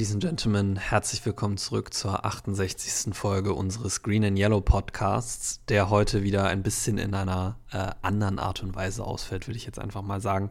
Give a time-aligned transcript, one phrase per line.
[0.00, 3.14] Ladies and Gentlemen, herzlich willkommen zurück zur 68.
[3.14, 8.38] Folge unseres Green and Yellow Podcasts, der heute wieder ein bisschen in einer äh, anderen
[8.38, 10.48] Art und Weise ausfällt, würde ich jetzt einfach mal sagen.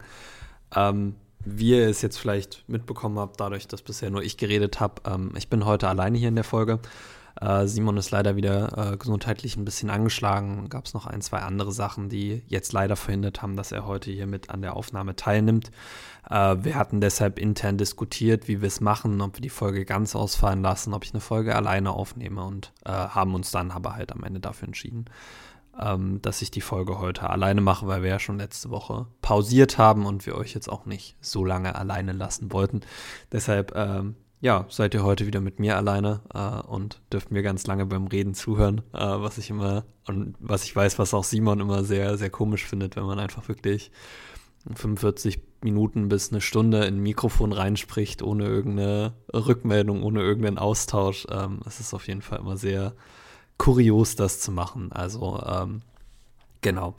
[0.72, 5.02] Ähm, wie ihr es jetzt vielleicht mitbekommen habt, dadurch, dass bisher nur ich geredet habe,
[5.04, 6.78] ähm, ich bin heute alleine hier in der Folge.
[7.40, 10.68] Äh, Simon ist leider wieder äh, gesundheitlich ein bisschen angeschlagen.
[10.68, 14.10] Gab es noch ein, zwei andere Sachen, die jetzt leider verhindert haben, dass er heute
[14.10, 15.70] hier mit an der Aufnahme teilnimmt.
[16.28, 20.14] Äh, wir hatten deshalb intern diskutiert, wie wir es machen, ob wir die Folge ganz
[20.14, 24.12] ausfallen lassen, ob ich eine Folge alleine aufnehme und äh, haben uns dann aber halt
[24.12, 25.06] am Ende dafür entschieden,
[25.80, 29.78] ähm, dass ich die Folge heute alleine mache, weil wir ja schon letzte Woche pausiert
[29.78, 32.80] haben und wir euch jetzt auch nicht so lange alleine lassen wollten.
[33.32, 37.66] Deshalb ähm, ja, seid ihr heute wieder mit mir alleine äh, und dürft mir ganz
[37.66, 41.60] lange beim Reden zuhören, äh, was ich immer und was ich weiß, was auch Simon
[41.60, 43.90] immer sehr, sehr komisch findet, wenn man einfach wirklich
[44.74, 51.26] 45 Minuten bis eine Stunde in ein Mikrofon reinspricht, ohne irgendeine Rückmeldung, ohne irgendeinen Austausch.
[51.30, 52.94] Ähm, es ist auf jeden Fall immer sehr
[53.58, 54.90] kurios, das zu machen.
[54.92, 55.82] Also, ähm,
[56.62, 56.94] genau.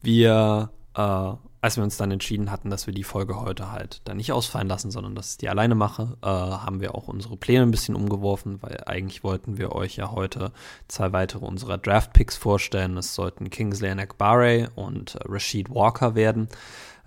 [0.00, 1.32] Wir äh,
[1.64, 4.68] als wir uns dann entschieden hatten, dass wir die Folge heute halt dann nicht ausfallen
[4.68, 7.96] lassen, sondern dass ich die alleine mache, äh, haben wir auch unsere Pläne ein bisschen
[7.96, 10.52] umgeworfen, weil eigentlich wollten wir euch ja heute
[10.88, 12.98] zwei weitere unserer Draft-Picks vorstellen.
[12.98, 16.48] Es sollten Kingsley Akbare und Rashid Walker werden.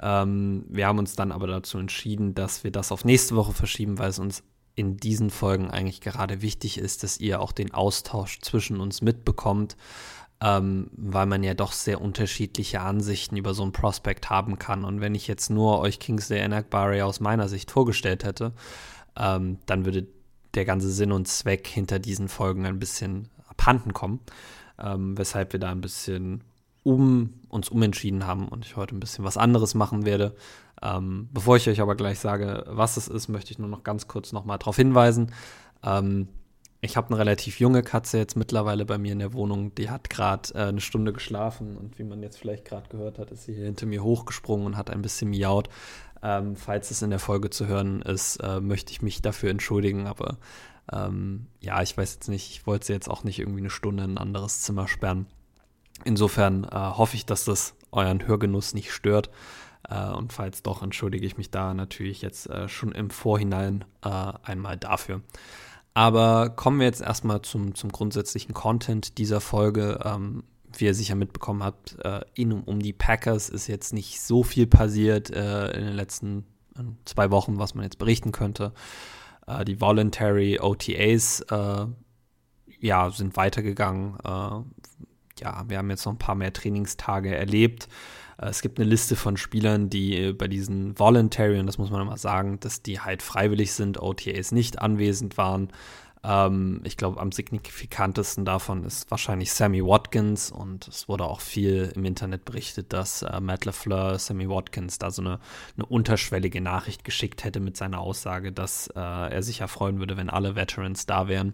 [0.01, 3.99] Ähm, wir haben uns dann aber dazu entschieden, dass wir das auf nächste Woche verschieben,
[3.99, 4.41] weil es uns
[4.73, 9.77] in diesen Folgen eigentlich gerade wichtig ist, dass ihr auch den Austausch zwischen uns mitbekommt
[10.41, 14.85] ähm, weil man ja doch sehr unterschiedliche Ansichten über so ein Prospect haben kann.
[14.85, 18.53] Und wenn ich jetzt nur euch Kingsley Enakbari aus meiner Sicht vorgestellt hätte,
[19.17, 20.07] ähm, dann würde
[20.53, 24.19] der ganze Sinn und Zweck hinter diesen Folgen ein bisschen abhanden kommen,
[24.79, 26.43] ähm, weshalb wir da ein bisschen
[26.83, 30.35] um uns umentschieden haben und ich heute ein bisschen was anderes machen werde.
[30.81, 34.07] Ähm, bevor ich euch aber gleich sage, was es ist, möchte ich nur noch ganz
[34.07, 35.33] kurz nochmal darauf hinweisen.
[35.83, 36.27] Ähm,
[36.81, 39.73] ich habe eine relativ junge Katze jetzt mittlerweile bei mir in der Wohnung.
[39.75, 43.31] Die hat gerade äh, eine Stunde geschlafen und wie man jetzt vielleicht gerade gehört hat,
[43.31, 45.69] ist sie hier hinter mir hochgesprungen und hat ein bisschen miaut.
[46.21, 50.07] Ähm, falls es in der Folge zu hören ist, äh, möchte ich mich dafür entschuldigen,
[50.07, 50.37] aber
[50.91, 54.03] ähm, ja, ich weiß jetzt nicht, ich wollte sie jetzt auch nicht irgendwie eine Stunde
[54.03, 55.27] in ein anderes Zimmer sperren.
[56.05, 59.29] Insofern äh, hoffe ich, dass das euren Hörgenuss nicht stört.
[59.89, 64.09] Äh, und falls doch, entschuldige ich mich da natürlich jetzt äh, schon im Vorhinein äh,
[64.43, 65.21] einmal dafür.
[65.97, 69.99] Aber kommen wir jetzt erstmal zum, zum grundsätzlichen Content dieser Folge.
[70.05, 70.43] Ähm,
[70.73, 74.43] wie ihr sicher mitbekommen habt, äh, in und um die Packers ist jetzt nicht so
[74.43, 78.73] viel passiert äh, in den letzten äh, zwei Wochen, was man jetzt berichten könnte.
[79.47, 81.87] Äh, die Voluntary OTAs äh,
[82.79, 84.17] ja, sind weitergegangen.
[84.23, 87.87] Äh, ja, wir haben jetzt noch ein paar mehr Trainingstage erlebt.
[88.37, 91.91] Äh, es gibt eine Liste von Spielern, die äh, bei diesen Voluntary, und das muss
[91.91, 95.69] man immer sagen, dass die halt freiwillig sind, OTAs nicht anwesend waren.
[96.23, 101.91] Ähm, ich glaube, am signifikantesten davon ist wahrscheinlich Sammy Watkins und es wurde auch viel
[101.95, 105.39] im Internet berichtet, dass äh, Matt LeFleur Sammy Watkins da so eine,
[105.75, 110.17] eine unterschwellige Nachricht geschickt hätte mit seiner Aussage, dass äh, er sich ja freuen würde,
[110.17, 111.53] wenn alle Veterans da wären.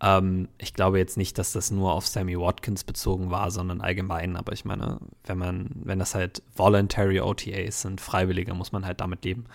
[0.00, 4.36] Ähm, ich glaube jetzt nicht, dass das nur auf Sammy Watkins bezogen war, sondern allgemein.
[4.36, 9.00] Aber ich meine, wenn man, wenn das halt voluntary OTAs sind, Freiwillige, muss man halt
[9.00, 9.46] damit leben,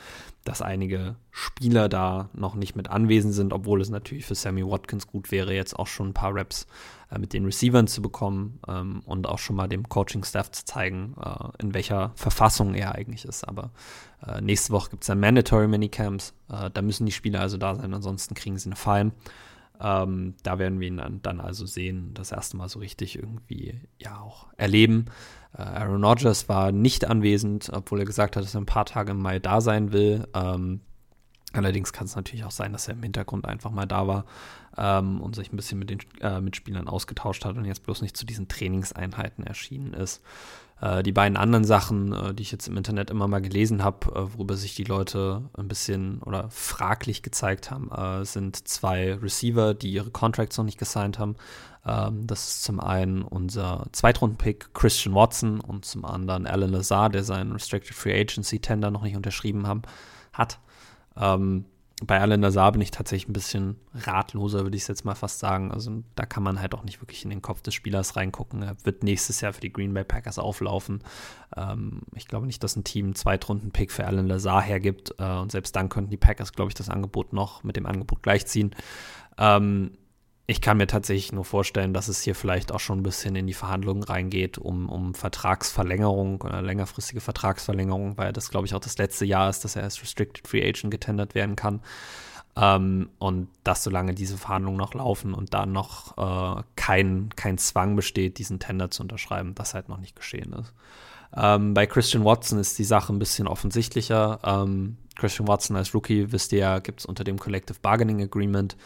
[0.44, 5.08] dass einige Spieler da noch nicht mit anwesend sind, obwohl es natürlich für Sammy Watkins
[5.08, 6.68] gut wäre, jetzt auch schon ein paar Raps
[7.10, 11.16] äh, mit den Receivern zu bekommen ähm, und auch schon mal dem Coaching-Staff zu zeigen,
[11.24, 13.48] äh, in welcher Verfassung er eigentlich ist.
[13.48, 13.72] Aber
[14.28, 16.34] äh, nächste Woche gibt es dann Mandatory Minicamps.
[16.50, 19.13] Äh, da müssen die Spieler also da sein, ansonsten kriegen sie eine Fine.
[19.80, 23.81] Ähm, da werden wir ihn dann, dann, also sehen, das erste Mal so richtig irgendwie
[23.98, 25.06] ja auch erleben.
[25.58, 29.12] Äh, Aaron Rodgers war nicht anwesend, obwohl er gesagt hat, dass er ein paar Tage
[29.12, 30.28] im Mai da sein will.
[30.34, 30.81] Ähm,
[31.54, 34.25] allerdings kann es natürlich auch sein, dass er im Hintergrund einfach mal da war
[34.78, 38.18] ähm, und sich ein bisschen mit den äh, Mitspielern ausgetauscht hat und jetzt bloß nicht
[38.18, 40.24] zu diesen Trainingseinheiten erschienen ist.
[40.83, 44.07] Äh, die beiden anderen Sachen, äh, die ich jetzt im Internet immer mal gelesen habe,
[44.12, 47.89] äh, worüber sich die Leute ein bisschen oder fraglich gezeigt haben,
[48.25, 51.35] sind zwei Receiver, die ihre Contracts noch nicht gesigned haben.
[51.85, 57.24] Ähm, das ist zum einen unser Zweitrunden-Pick Christian Watson und zum anderen Alan Lazar, der
[57.24, 59.83] seinen Restricted Free Agency Tender noch nicht unterschrieben haben,
[60.33, 60.59] hat.
[61.15, 61.65] Ähm,
[62.06, 65.72] bei Alan Lazar bin ich tatsächlich ein bisschen ratloser, würde ich jetzt mal fast sagen.
[65.72, 68.62] Also da kann man halt auch nicht wirklich in den Kopf des Spielers reingucken.
[68.62, 71.04] Er wird nächstes Jahr für die Green Bay Packers auflaufen.
[71.56, 75.16] Ähm, ich glaube nicht, dass ein Team einen Zweitrunden-Pick für Alan Lazar hergibt.
[75.18, 78.22] Äh, und selbst dann könnten die Packers, glaube ich, das Angebot noch mit dem Angebot
[78.22, 78.76] gleichziehen.
[79.38, 79.92] Ähm,
[80.54, 83.48] ich kann mir tatsächlich nur vorstellen, dass es hier vielleicht auch schon ein bisschen in
[83.48, 89.00] die Verhandlungen reingeht, um, um Vertragsverlängerung oder längerfristige Vertragsverlängerung, weil das, glaube ich, auch das
[89.00, 91.82] letzte Jahr ist, dass er als Restricted Free Agent getendert werden kann.
[92.56, 97.96] Ähm, und dass solange diese Verhandlungen noch laufen und da noch äh, kein, kein Zwang
[97.96, 100.72] besteht, diesen Tender zu unterschreiben, das halt noch nicht geschehen ist.
[101.36, 104.40] Ähm, bei Christian Watson ist die Sache ein bisschen offensichtlicher.
[104.44, 108.78] Ähm, Christian Watson als Rookie, wisst ihr ja, gibt es unter dem Collective Bargaining Agreement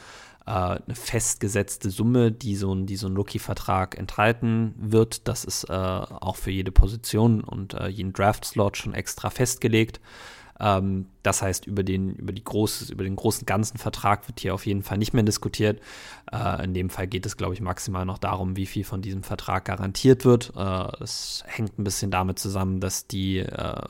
[0.48, 5.28] äh, eine festgesetzte Summe, die so ein, die so ein Rookie-Vertrag enthalten wird.
[5.28, 10.00] Das ist äh, auch für jede Position und äh, jeden Draft-Slot schon extra festgelegt.
[10.60, 14.54] Ähm, das heißt, über den, über, die große, über den großen ganzen Vertrag wird hier
[14.54, 15.82] auf jeden Fall nicht mehr diskutiert.
[16.32, 19.24] Äh, in dem Fall geht es, glaube ich, maximal noch darum, wie viel von diesem
[19.24, 20.54] Vertrag garantiert wird.
[20.56, 23.82] Äh, es hängt ein bisschen damit zusammen, dass die äh,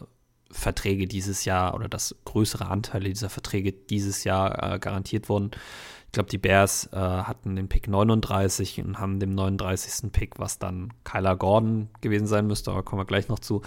[0.50, 5.52] Verträge dieses Jahr oder dass größere Anteile dieser Verträge dieses Jahr äh, garantiert wurden.
[6.08, 10.12] Ich glaube, die Bears äh, hatten den Pick 39 und haben dem 39.
[10.12, 13.62] Pick, was dann Kyler Gordon gewesen sein müsste, aber kommen wir gleich noch zu,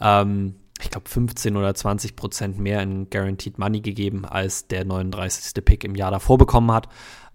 [0.00, 5.64] ähm, ich glaube, 15 oder 20 Prozent mehr in Guaranteed Money gegeben, als der 39.
[5.64, 6.88] Pick im Jahr davor bekommen hat.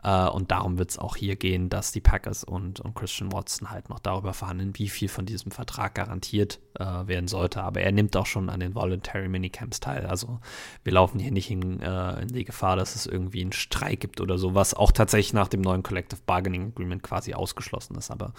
[0.04, 3.70] Äh, und darum wird es auch hier gehen, dass die Packers und, und Christian Watson
[3.70, 7.62] halt noch darüber verhandeln, wie viel von diesem Vertrag garantiert äh, werden sollte.
[7.62, 10.06] Aber er nimmt auch schon an den Voluntary Minicamps teil.
[10.06, 10.40] Also
[10.84, 14.22] wir laufen hier nicht in, äh, in die Gefahr, dass es irgendwie einen Streik gibt
[14.22, 18.12] oder so, was auch tatsächlich nach dem neuen Collective Bargaining Agreement quasi ausgeschlossen ist.
[18.12, 18.34] Aber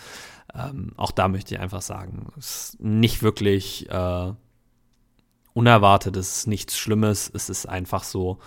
[0.54, 4.32] ähm, auch da möchte ich einfach sagen, es ist nicht wirklich äh,
[5.54, 8.38] unerwartet, es ist nichts Schlimmes, es ist einfach so.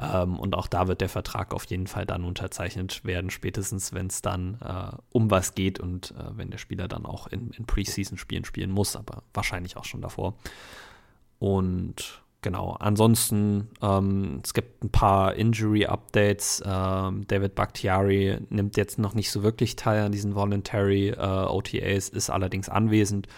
[0.00, 4.08] Ähm, und auch da wird der Vertrag auf jeden Fall dann unterzeichnet werden, spätestens wenn
[4.08, 7.66] es dann äh, um was geht und äh, wenn der Spieler dann auch in, in
[7.66, 10.34] Preseason-Spielen spielen muss, aber wahrscheinlich auch schon davor.
[11.38, 16.62] Und genau, ansonsten, ähm, es gibt ein paar Injury-Updates.
[16.66, 22.08] Ähm, David Bakhtiari nimmt jetzt noch nicht so wirklich teil an diesen Voluntary äh, OTAs,
[22.08, 23.28] ist allerdings anwesend.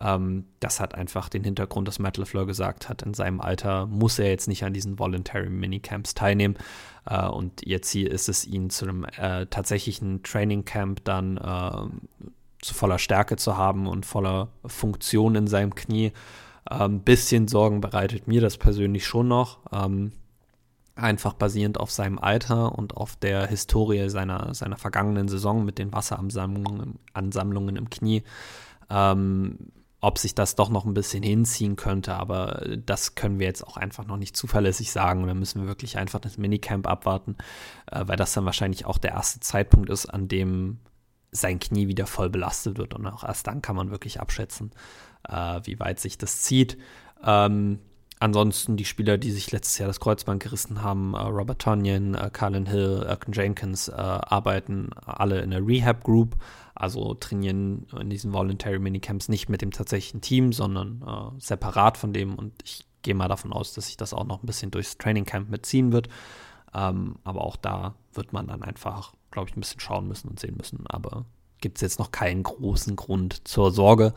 [0.00, 4.18] Ähm, das hat einfach den Hintergrund, dass Matt LeFleur gesagt hat, in seinem Alter muss
[4.18, 6.56] er jetzt nicht an diesen Voluntary Minicamps teilnehmen.
[7.06, 12.30] Äh, und jetzt hier ist es ihn zu einem äh, tatsächlichen Training Camp dann äh,
[12.62, 16.12] zu voller Stärke zu haben und voller Funktion in seinem Knie.
[16.64, 19.58] Ein ähm, bisschen Sorgen bereitet mir das persönlich schon noch.
[19.72, 20.12] Ähm,
[20.94, 25.92] einfach basierend auf seinem Alter und auf der Historie seiner, seiner vergangenen Saison mit den
[25.92, 28.22] Wasseransammlungen Ansammlungen im Knie.
[28.90, 29.56] Ähm,
[30.00, 33.76] ob sich das doch noch ein bisschen hinziehen könnte, aber das können wir jetzt auch
[33.76, 35.22] einfach noch nicht zuverlässig sagen.
[35.22, 37.36] Und dann müssen wir wirklich einfach das Minicamp abwarten,
[37.90, 40.78] äh, weil das dann wahrscheinlich auch der erste Zeitpunkt ist, an dem
[41.32, 42.94] sein Knie wieder voll belastet wird.
[42.94, 44.72] Und auch erst dann kann man wirklich abschätzen,
[45.28, 46.78] äh, wie weit sich das zieht.
[47.22, 47.78] Ähm,
[48.20, 52.30] ansonsten die Spieler, die sich letztes Jahr das Kreuzband gerissen haben, äh, Robert Tonyan, äh,
[52.32, 56.36] Carlin Hill, Erkin Jenkins, äh, arbeiten alle in der Rehab Group
[56.80, 62.14] also trainieren in diesen Voluntary Minicamps nicht mit dem tatsächlichen Team, sondern äh, separat von
[62.14, 62.34] dem.
[62.34, 65.26] Und ich gehe mal davon aus, dass sich das auch noch ein bisschen durchs Training
[65.26, 66.08] Camp mitziehen wird.
[66.72, 70.40] Ähm, aber auch da wird man dann einfach, glaube ich, ein bisschen schauen müssen und
[70.40, 70.86] sehen müssen.
[70.86, 71.26] Aber
[71.60, 74.14] gibt es jetzt noch keinen großen Grund zur Sorge.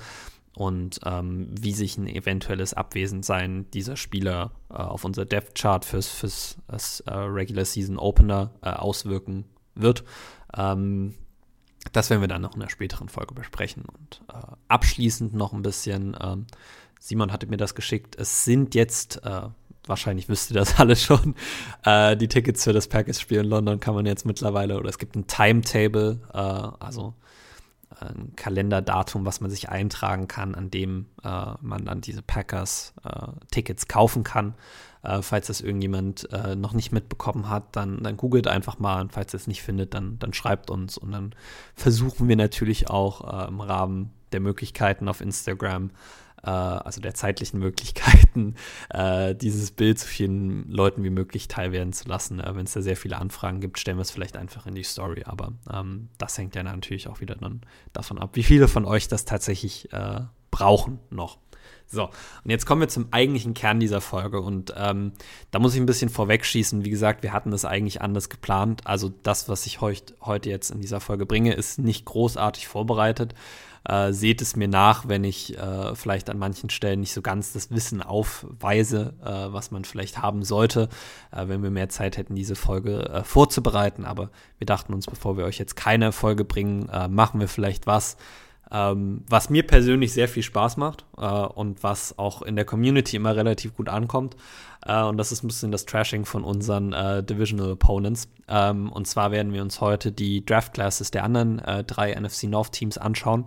[0.56, 6.08] Und ähm, wie sich ein eventuelles Abwesendsein dieser Spieler äh, auf unser Depth Chart fürs,
[6.08, 9.44] fürs, fürs äh, Regular Season Opener äh, auswirken
[9.76, 10.06] wird,
[10.56, 11.16] ähm,
[11.92, 13.84] das werden wir dann noch in einer späteren Folge besprechen.
[13.86, 14.38] Und äh,
[14.68, 16.48] abschließend noch ein bisschen, ähm,
[17.00, 19.42] Simon hatte mir das geschickt, es sind jetzt, äh,
[19.86, 21.36] wahrscheinlich wisst ihr das alle schon,
[21.84, 25.16] äh, die Tickets für das Packers-Spiel in London kann man jetzt mittlerweile, oder es gibt
[25.16, 27.14] ein Timetable, äh, also
[28.00, 33.88] äh, ein Kalenderdatum, was man sich eintragen kann, an dem äh, man dann diese Packers-Tickets
[33.88, 34.56] kaufen kann.
[35.04, 39.12] Äh, falls das irgendjemand äh, noch nicht mitbekommen hat, dann, dann googelt einfach mal und
[39.12, 41.36] falls ihr es nicht findet, dann, dann schreibt uns und dann
[41.76, 45.92] versuchen wir natürlich auch äh, im Rahmen der Möglichkeiten auf Instagram,
[46.44, 48.56] äh, also der zeitlichen Möglichkeiten,
[48.90, 52.40] äh, dieses Bild so vielen Leuten wie möglich teilwerden zu lassen.
[52.40, 54.84] Äh, Wenn es da sehr viele Anfragen gibt, stellen wir es vielleicht einfach in die
[54.84, 58.86] Story, aber ähm, das hängt ja natürlich auch wieder dann davon ab, wie viele von
[58.86, 59.90] euch das tatsächlich
[60.52, 61.40] brauchen noch.
[61.88, 64.42] So, und jetzt kommen wir zum eigentlichen Kern dieser Folge.
[64.42, 65.14] Und ähm,
[65.52, 66.84] da muss ich ein bisschen vorwegschießen.
[66.86, 68.82] Wie gesagt, wir hatten das eigentlich anders geplant.
[68.86, 73.36] Also das, was ich heut, heute jetzt in dieser Folge bringe, ist nicht großartig vorbereitet.
[73.86, 77.52] Äh, seht es mir nach, wenn ich äh, vielleicht an manchen Stellen nicht so ganz
[77.52, 80.88] das Wissen aufweise, äh, was man vielleicht haben sollte,
[81.32, 84.06] äh, wenn wir mehr Zeit hätten, diese Folge äh, vorzubereiten.
[84.06, 87.86] Aber wir dachten uns, bevor wir euch jetzt keine Folge bringen, äh, machen wir vielleicht
[87.86, 88.16] was
[88.74, 93.18] Ähm, was mir persönlich sehr viel Spaß macht äh, und was auch in der Community
[93.18, 94.36] immer relativ gut ankommt.
[94.84, 98.28] Äh, und das ist ein bisschen das Trashing von unseren äh, Divisional Opponents.
[98.48, 102.46] Ähm, und zwar werden wir uns heute die Draft Classes der anderen äh, drei NFC
[102.46, 103.46] North Teams anschauen.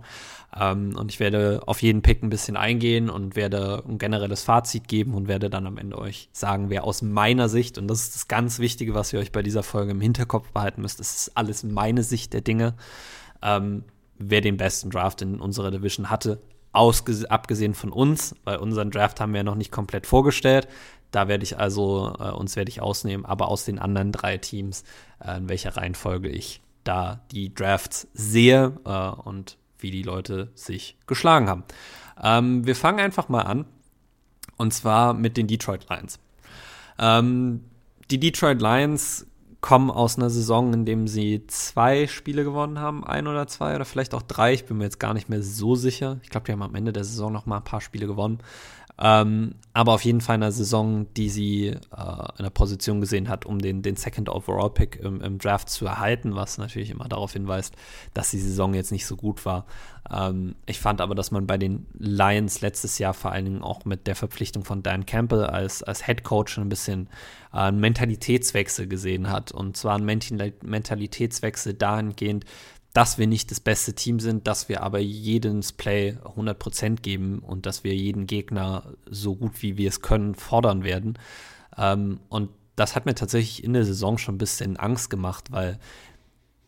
[0.57, 4.87] Ähm, und ich werde auf jeden Pick ein bisschen eingehen und werde ein generelles Fazit
[4.87, 8.15] geben und werde dann am Ende euch sagen, wer aus meiner Sicht, und das ist
[8.15, 11.37] das ganz Wichtige, was ihr euch bei dieser Folge im Hinterkopf behalten müsst, das ist
[11.37, 12.75] alles meine Sicht der Dinge.
[14.19, 16.41] Wer den besten Draft in unserer Division hatte,
[16.73, 20.67] abgesehen von uns, weil unseren Draft haben wir ja noch nicht komplett vorgestellt.
[21.11, 24.83] Da werde ich also, äh, uns werde ich ausnehmen, aber aus den anderen drei Teams,
[25.23, 30.97] äh, in welcher Reihenfolge ich da die Drafts sehe äh, und wie die Leute sich
[31.07, 31.63] geschlagen haben.
[32.21, 33.65] Ähm, wir fangen einfach mal an.
[34.57, 36.19] Und zwar mit den Detroit Lions.
[36.97, 37.63] Ähm,
[38.09, 39.27] die Detroit Lions
[39.67, 43.83] kommen aus einer Saison, in dem sie zwei Spiele gewonnen haben, ein oder zwei oder
[43.83, 44.53] vielleicht auch drei.
[44.53, 46.19] Ich bin mir jetzt gar nicht mehr so sicher.
[46.23, 48.39] Ich glaube, die haben am Ende der Saison noch mal ein paar Spiele gewonnen.
[48.99, 53.29] Ähm, aber auf jeden Fall in einer Saison, die sie äh, in der Position gesehen
[53.29, 57.07] hat, um den, den Second Overall Pick im, im, Draft zu erhalten, was natürlich immer
[57.07, 57.75] darauf hinweist,
[58.15, 59.67] dass die Saison jetzt nicht so gut war.
[60.11, 63.85] Ähm, ich fand aber, dass man bei den Lions letztes Jahr vor allen Dingen auch
[63.85, 67.07] mit der Verpflichtung von Dan Campbell als, als Head Coach ein bisschen
[67.53, 69.51] äh, einen Mentalitätswechsel gesehen hat.
[69.51, 72.45] Und zwar einen Mentalitätswechsel dahingehend,
[72.97, 77.67] dass wir nicht das beste Team sind, dass wir aber jedes Play 100% geben und
[77.67, 81.19] dass wir jeden Gegner so gut wie wir es können fordern werden.
[81.77, 85.77] Ähm, und das hat mir tatsächlich in der Saison schon ein bisschen Angst gemacht, weil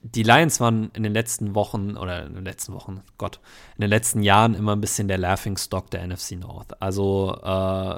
[0.04, 3.40] die Lions waren in den letzten Wochen oder in den letzten Wochen, Gott,
[3.78, 6.80] in den letzten Jahren immer ein bisschen der Laughing Stock der NFC North.
[6.80, 7.96] Also äh,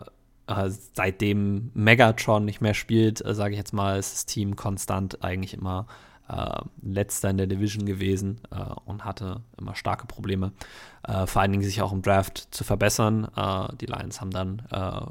[0.48, 5.22] äh seitdem Megatron nicht mehr spielt, äh, sage ich jetzt mal, ist das Team konstant
[5.22, 5.86] eigentlich immer
[6.32, 10.54] äh, letzter in der Division gewesen äh, und hatte immer starke Probleme,
[11.04, 13.28] äh, vor allen Dingen sich auch im Draft zu verbessern.
[13.36, 15.02] Äh, die Lions haben dann äh,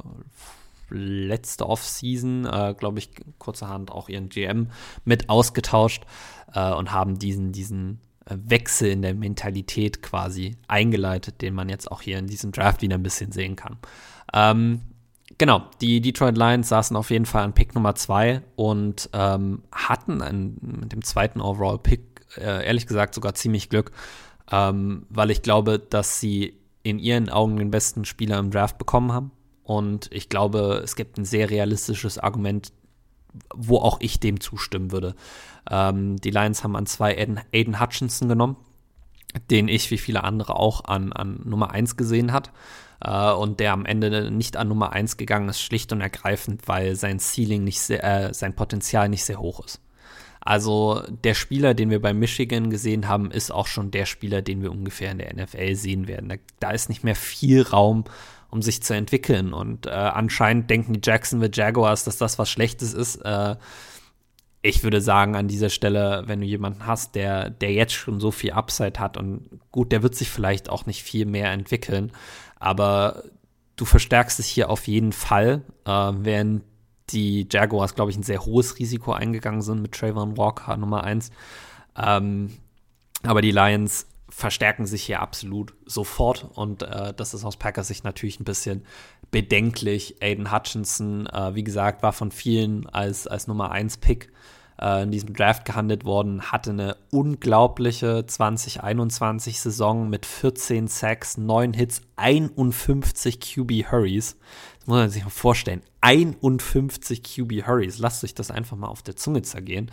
[0.93, 4.71] letzte Offseason, glaube ich, kurzerhand auch ihren GM
[5.05, 6.03] mit ausgetauscht
[6.49, 12.19] und haben diesen, diesen Wechsel in der Mentalität quasi eingeleitet, den man jetzt auch hier
[12.19, 13.79] in diesem Draft wieder ein bisschen sehen kann.
[14.35, 14.81] Ähm,
[15.41, 20.21] Genau, die Detroit Lions saßen auf jeden Fall an Pick Nummer 2 und ähm, hatten
[20.21, 23.91] einen, mit dem zweiten Overall-Pick, äh, ehrlich gesagt, sogar ziemlich Glück,
[24.53, 29.13] ähm, weil ich glaube, dass sie in ihren Augen den besten Spieler im Draft bekommen
[29.13, 29.31] haben.
[29.63, 32.75] Und ich glaube, es gibt ein sehr realistisches Argument,
[33.55, 35.15] wo auch ich dem zustimmen würde.
[35.71, 38.59] Ähm, die Lions haben an zwei Aiden, Aiden Hutchinson genommen,
[39.51, 42.51] den ich wie viele andere auch an, an Nummer 1 gesehen hat
[43.05, 46.97] äh, und der am Ende nicht an Nummer 1 gegangen ist, schlicht und ergreifend, weil
[46.97, 49.81] sein Ceiling nicht sehr, äh, sein Potenzial nicht sehr hoch ist.
[50.41, 54.63] Also der Spieler, den wir bei Michigan gesehen haben, ist auch schon der Spieler, den
[54.63, 56.31] wir ungefähr in der NFL sehen werden.
[56.31, 58.05] Da, da ist nicht mehr viel Raum,
[58.51, 59.53] um sich zu entwickeln.
[59.53, 63.17] Und äh, anscheinend denken die Jacksonville Jaguars, dass das was Schlechtes ist.
[63.17, 63.57] Äh,
[64.63, 68.31] ich würde sagen, an dieser Stelle, wenn du jemanden hast, der, der jetzt schon so
[68.31, 72.13] viel Upside hat und gut, der wird sich vielleicht auch nicht viel mehr entwickeln,
[72.61, 73.25] aber
[73.75, 76.63] du verstärkst es hier auf jeden Fall, äh, während
[77.09, 81.31] die Jaguars, glaube ich, ein sehr hohes Risiko eingegangen sind mit Trayvon Walker Nummer 1.
[81.97, 82.57] Ähm,
[83.25, 88.05] aber die Lions verstärken sich hier absolut sofort und äh, das ist aus Packers Sicht
[88.05, 88.85] natürlich ein bisschen
[89.31, 90.23] bedenklich.
[90.23, 94.31] Aiden Hutchinson, äh, wie gesagt, war von vielen als, als Nummer 1 Pick
[94.81, 102.03] äh, in diesem Draft gehandelt worden, hatte eine unglaubliche 2021-Saison mit 14 Sacks, 9 Hits,
[102.17, 104.37] 51 QB Hurries.
[104.79, 105.83] Das muss man sich mal vorstellen.
[106.01, 107.99] 51 QB Hurries.
[107.99, 109.91] Lasst euch das einfach mal auf der Zunge zergehen.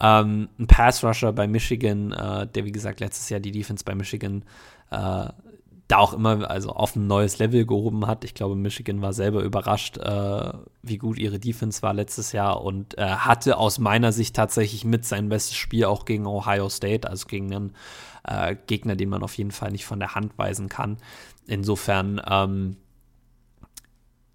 [0.00, 3.94] Ähm, ein Pass Rusher bei Michigan, äh, der wie gesagt letztes Jahr die Defense bei
[3.94, 4.44] Michigan
[4.90, 5.28] äh,
[5.90, 8.24] da auch immer also auf ein neues Level gehoben hat.
[8.24, 12.96] Ich glaube, Michigan war selber überrascht, äh, wie gut ihre Defense war letztes Jahr und
[12.96, 17.26] äh, hatte aus meiner Sicht tatsächlich mit sein bestes Spiel auch gegen Ohio State, also
[17.26, 17.76] gegen einen
[18.24, 20.98] äh, Gegner, den man auf jeden Fall nicht von der Hand weisen kann.
[21.46, 22.76] Insofern ähm,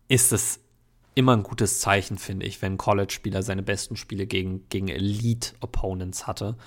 [0.10, 0.60] ist es
[1.14, 6.58] immer ein gutes Zeichen, finde ich, wenn College-Spieler seine besten Spiele gegen, gegen Elite-Opponents hatte.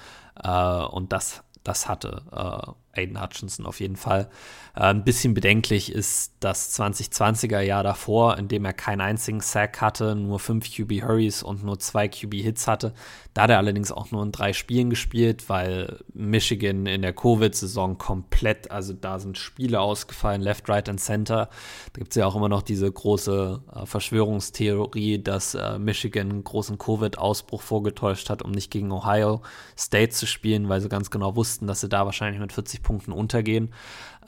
[0.43, 4.29] Äh, und das, das hatte äh, Aiden Hutchinson auf jeden Fall.
[4.75, 9.81] Äh, ein bisschen bedenklich ist das 2020er Jahr davor, in dem er keinen einzigen Sack
[9.81, 12.95] hatte, nur fünf QB Hurries und nur zwei QB Hits hatte.
[13.35, 17.99] Da hat er allerdings auch nur in drei Spielen gespielt, weil Michigan in der Covid-Saison
[17.99, 21.49] komplett, also da sind Spiele ausgefallen, Left, Right und Center.
[21.93, 26.45] Da gibt es ja auch immer noch diese große äh, Verschwörungstheorie, dass äh, Michigan einen
[26.45, 29.43] großen Covid-Ausbruch vorgetäuscht hat, um nicht gegen Ohio
[29.77, 33.13] State zu spielen, weil sie ganz genau wussten, dass sie da wahrscheinlich mit 40 Punkten
[33.13, 33.71] untergehen.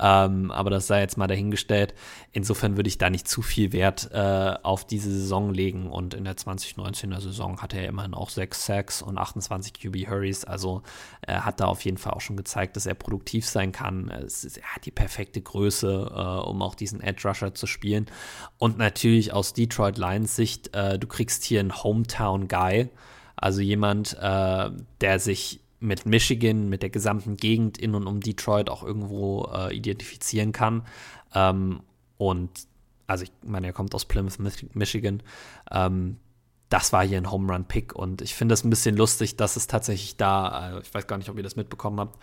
[0.00, 1.95] Ähm, aber das sei jetzt mal dahingestellt.
[2.33, 5.90] Insofern würde ich da nicht zu viel Wert äh, auf diese Saison legen.
[5.90, 10.45] Und in der 2019er Saison hatte er immerhin auch 6 Sacks und 28 QB Hurries.
[10.45, 10.83] Also
[11.21, 14.09] er hat da auf jeden Fall auch schon gezeigt, dass er produktiv sein kann.
[14.09, 18.07] Ist, er hat die perfekte Größe, äh, um auch diesen Edge Rusher zu spielen.
[18.57, 22.88] Und natürlich aus Detroit Lions Sicht, äh, du kriegst hier einen Hometown Guy.
[23.37, 28.69] Also jemand, äh, der sich mit Michigan, mit der gesamten Gegend in und um Detroit
[28.69, 30.87] auch irgendwo äh, identifizieren kann.
[31.35, 31.81] Ähm,
[32.19, 32.51] und
[33.07, 34.39] also ich meine, er kommt aus Plymouth,
[34.75, 35.23] Michigan.
[35.71, 36.19] Ähm,
[36.71, 39.57] das war hier ein Home Run Pick und ich finde es ein bisschen lustig, dass
[39.57, 42.17] es tatsächlich da, äh, ich weiß gar nicht, ob ihr das mitbekommen habt,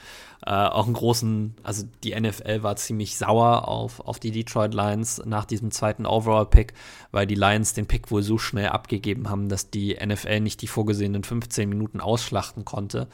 [0.46, 5.22] äh, auch einen großen, also die NFL war ziemlich sauer auf, auf die Detroit Lions
[5.26, 6.74] nach diesem zweiten Overall Pick,
[7.12, 10.68] weil die Lions den Pick wohl so schnell abgegeben haben, dass die NFL nicht die
[10.68, 13.10] vorgesehenen 15 Minuten ausschlachten konnte.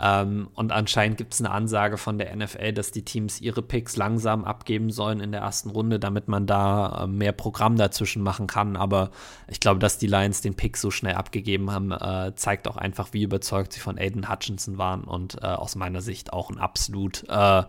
[0.00, 3.96] Ähm, und anscheinend gibt es eine Ansage von der NFL, dass die Teams ihre Picks
[3.96, 8.46] langsam abgeben sollen in der ersten Runde, damit man da äh, mehr Programm dazwischen machen
[8.46, 8.76] kann.
[8.76, 9.10] Aber
[9.46, 13.12] ich glaube, dass die Lions den Pick so schnell abgegeben haben, äh, zeigt auch einfach,
[13.12, 17.24] wie überzeugt sie von Aiden Hutchinson waren und äh, aus meiner Sicht auch ein absolut
[17.28, 17.62] äh,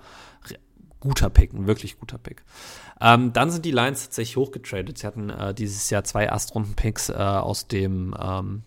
[0.99, 2.43] guter Pick, ein wirklich guter Pick.
[2.99, 4.97] Ähm, dann sind die Lions tatsächlich hochgetradet.
[4.97, 8.63] Sie hatten äh, dieses Jahr zwei Erstrunden-Picks äh, aus dem ähm,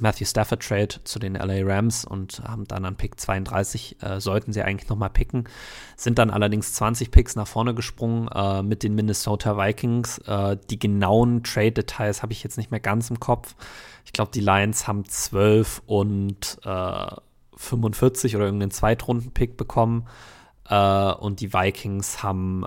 [0.00, 4.52] Matthew Stafford Trade zu den LA Rams und haben dann an Pick 32, äh, sollten
[4.52, 5.48] sie eigentlich nochmal picken,
[5.96, 10.18] sind dann allerdings 20 Picks nach vorne gesprungen äh, mit den Minnesota Vikings.
[10.18, 13.54] Äh, die genauen Trade-Details habe ich jetzt nicht mehr ganz im Kopf.
[14.04, 20.06] Ich glaube, die Lions haben 12 und 45 äh, oder irgendeinen Zweitrunden-Pick bekommen
[20.68, 22.64] äh, und die Vikings haben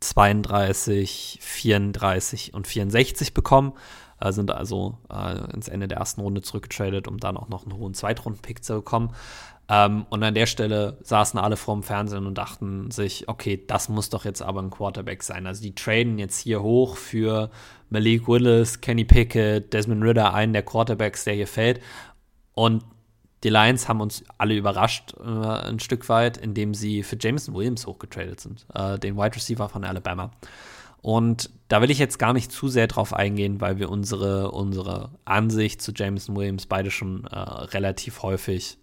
[0.00, 3.72] 32, äh, 34 und 64 bekommen
[4.20, 7.76] äh, sind also äh, ins Ende der ersten Runde zurückgetradet, um dann auch noch einen
[7.76, 9.12] hohen Zweitrunden-Pick zu bekommen.
[9.68, 14.10] Ähm, und an der Stelle saßen alle vorm Fernsehen und dachten sich, okay, das muss
[14.10, 15.46] doch jetzt aber ein Quarterback sein.
[15.46, 17.50] Also die traden jetzt hier hoch für
[17.88, 21.80] Malik Willis, Kenny Pickett, Desmond Ritter, einen der Quarterbacks, der hier fällt.
[22.52, 22.84] Und
[23.44, 27.86] die Lions haben uns alle überrascht äh, ein Stück weit, indem sie für Jameson Williams
[27.86, 30.32] hochgetradet sind, äh, den Wide Receiver von Alabama.
[31.02, 35.10] Und da will ich jetzt gar nicht zu sehr drauf eingehen, weil wir unsere, unsere
[35.24, 38.78] Ansicht zu Jameson Williams beide schon äh, relativ häufig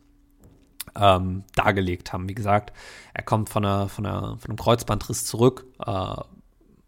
[0.96, 2.28] ähm, dargelegt haben.
[2.28, 2.74] Wie gesagt,
[3.14, 5.66] er kommt von, einer, von, einer, von einem Kreuzbandriss zurück.
[5.86, 6.16] Äh,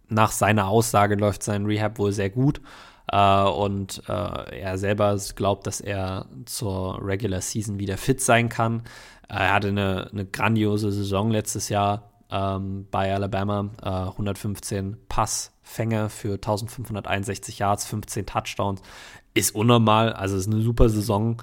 [0.07, 2.61] nach seiner Aussage läuft sein Rehab wohl sehr gut.
[3.11, 8.83] Uh, und uh, er selber glaubt, dass er zur Regular Season wieder fit sein kann.
[9.31, 13.69] Uh, er hatte eine, eine, grandiose Saison letztes Jahr, ähm, bei Alabama.
[13.81, 18.81] Äh, 115 Passfänge für 1561 Yards, 15 Touchdowns.
[19.33, 21.41] Ist unnormal, also ist eine super Saison.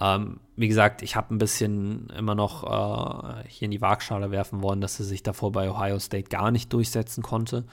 [0.00, 4.62] Ähm, wie gesagt, ich habe ein bisschen immer noch äh, hier in die Waagschale werfen
[4.62, 7.64] wollen, dass er sich davor bei Ohio State gar nicht durchsetzen konnte.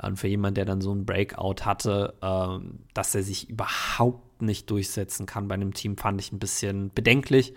[0.00, 4.70] Und für jemanden, der dann so einen Breakout hatte, ähm, dass er sich überhaupt nicht
[4.70, 7.54] durchsetzen kann bei einem Team, fand ich ein bisschen bedenklich.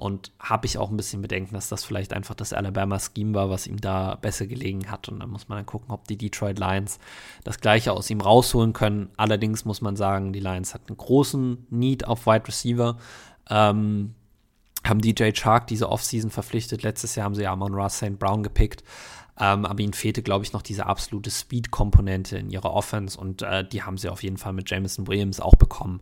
[0.00, 3.66] Und habe ich auch ein bisschen Bedenken, dass das vielleicht einfach das Alabama-Scheme war, was
[3.66, 5.10] ihm da besser gelegen hat.
[5.10, 6.98] Und dann muss man dann gucken, ob die Detroit Lions
[7.44, 9.10] das Gleiche aus ihm rausholen können.
[9.18, 12.96] Allerdings muss man sagen, die Lions hatten einen großen Need auf Wide Receiver.
[13.50, 14.14] Ähm,
[14.86, 16.82] haben DJ Chark diese Offseason verpflichtet.
[16.82, 18.18] Letztes Jahr haben sie Amon Ross St.
[18.18, 18.82] Brown gepickt.
[19.38, 23.68] Ähm, aber ihnen fehlte, glaube ich, noch diese absolute Speed-Komponente in ihrer Offense und äh,
[23.68, 26.00] die haben sie auf jeden Fall mit Jameson Williams auch bekommen.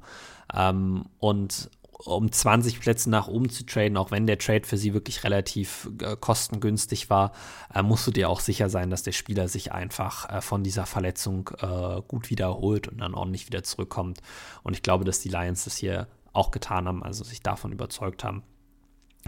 [0.55, 1.69] Ähm, und
[2.05, 5.91] um 20 Plätze nach oben zu traden, auch wenn der Trade für sie wirklich relativ
[6.01, 7.33] äh, kostengünstig war,
[7.75, 10.87] äh, musst du dir auch sicher sein, dass der Spieler sich einfach äh, von dieser
[10.87, 14.21] Verletzung äh, gut wiederholt und dann ordentlich wieder zurückkommt.
[14.63, 18.23] Und ich glaube, dass die Lions das hier auch getan haben, also sich davon überzeugt
[18.23, 18.45] haben.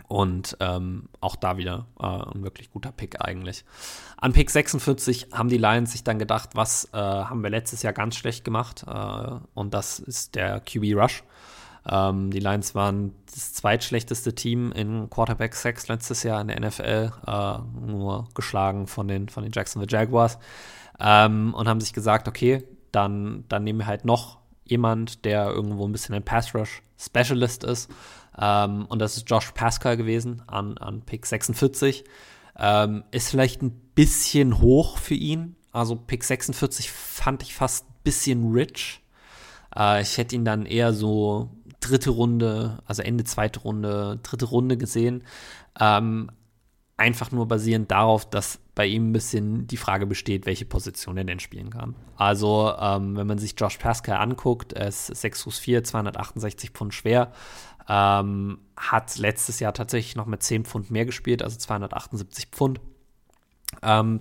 [0.06, 3.64] Und ähm, auch da wieder äh, ein wirklich guter Pick eigentlich.
[4.16, 7.92] An Pick 46 haben die Lions sich dann gedacht, was äh, haben wir letztes Jahr
[7.92, 8.85] ganz schlecht gemacht?
[9.54, 11.24] und das ist der QB Rush.
[11.88, 17.12] Ähm, die Lions waren das zweitschlechteste Team in Quarterback Sacks letztes Jahr in der NFL,
[17.26, 20.38] äh, nur geschlagen von den, von den Jacksonville Jaguars.
[20.98, 22.62] Ähm, und haben sich gesagt, okay,
[22.92, 27.64] dann, dann nehmen wir halt noch jemand, der irgendwo ein bisschen ein Pass Rush Specialist
[27.64, 27.90] ist.
[28.38, 32.04] Ähm, und das ist Josh Pascal gewesen an, an Pick 46.
[32.58, 35.56] Ähm, ist vielleicht ein bisschen hoch für ihn.
[35.72, 39.00] Also Pick 46 fand ich fast ein bisschen rich.
[39.74, 44.76] Äh, ich hätte ihn dann eher so dritte Runde, also Ende zweite Runde, dritte Runde
[44.76, 45.24] gesehen.
[45.78, 46.30] Ähm,
[46.96, 51.24] einfach nur basierend darauf, dass bei ihm ein bisschen die Frage besteht, welche Position er
[51.24, 51.94] denn spielen kann.
[52.16, 56.94] Also, ähm, wenn man sich Josh Pascal anguckt, er ist 6 Fuß 4, 268 Pfund
[56.94, 57.32] schwer,
[57.88, 62.78] Ähm, hat letztes Jahr tatsächlich noch mit 10 Pfund mehr gespielt, also 278 Pfund.
[63.82, 64.20] Ähm,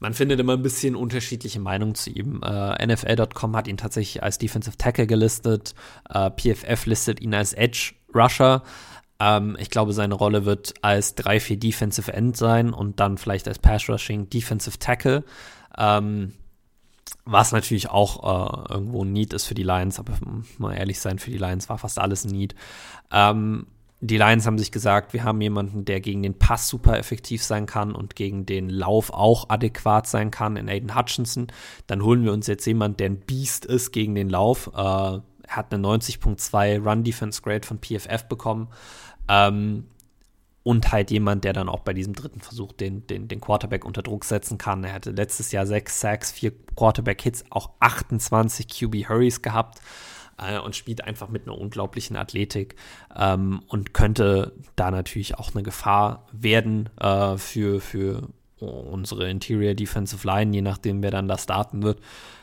[0.00, 2.42] man findet immer ein bisschen unterschiedliche Meinungen zu ihm.
[2.42, 5.74] Äh, NFL.com hat ihn tatsächlich als Defensive Tackle gelistet.
[6.08, 8.62] Äh, PFF listet ihn als Edge Rusher.
[9.20, 13.58] Ähm, ich glaube, seine Rolle wird als 3-4 Defensive End sein und dann vielleicht als
[13.58, 15.22] Pass Rushing Defensive Tackle.
[15.76, 16.32] Ähm,
[17.26, 20.14] was natürlich auch äh, irgendwo ein Need ist für die Lions, aber
[20.58, 22.54] mal ehrlich sein, für die Lions war fast alles ein Need.
[23.12, 23.66] Ähm,
[24.02, 27.66] die Lions haben sich gesagt, wir haben jemanden, der gegen den Pass super effektiv sein
[27.66, 31.48] kann und gegen den Lauf auch adäquat sein kann in Aiden Hutchinson.
[31.86, 34.70] Dann holen wir uns jetzt jemanden, der ein Beast ist gegen den Lauf.
[34.74, 38.68] Äh, er hat eine 90.2 Run Defense Grade von PFF bekommen.
[39.28, 39.84] Ähm,
[40.62, 44.02] und halt jemand, der dann auch bei diesem dritten Versuch den, den, den Quarterback unter
[44.02, 44.84] Druck setzen kann.
[44.84, 49.80] Er hatte letztes Jahr sechs Sacks, vier Quarterback-Hits, auch 28 QB-Hurries gehabt
[50.40, 52.76] äh, und spielt einfach mit einer unglaublichen Athletik
[53.16, 60.26] ähm, und könnte da natürlich auch eine Gefahr werden äh, für, für unsere Interior Defensive
[60.26, 62.00] Line, je nachdem, wer dann da starten wird.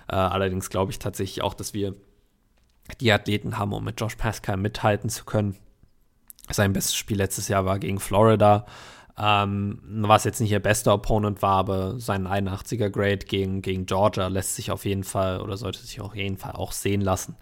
[0.08, 1.96] Äh, allerdings glaube ich tatsächlich auch, dass wir
[3.02, 5.56] die Athleten haben, um mit Josh Pascal mithalten zu können.
[6.50, 8.66] Sein bestes Spiel letztes Jahr war gegen Florida.
[9.20, 14.28] Ähm, was jetzt nicht ihr bester Opponent war, aber sein 81er Grade gegen, gegen Georgia
[14.28, 17.36] lässt sich auf jeden Fall oder sollte sich auf jeden Fall auch sehen lassen.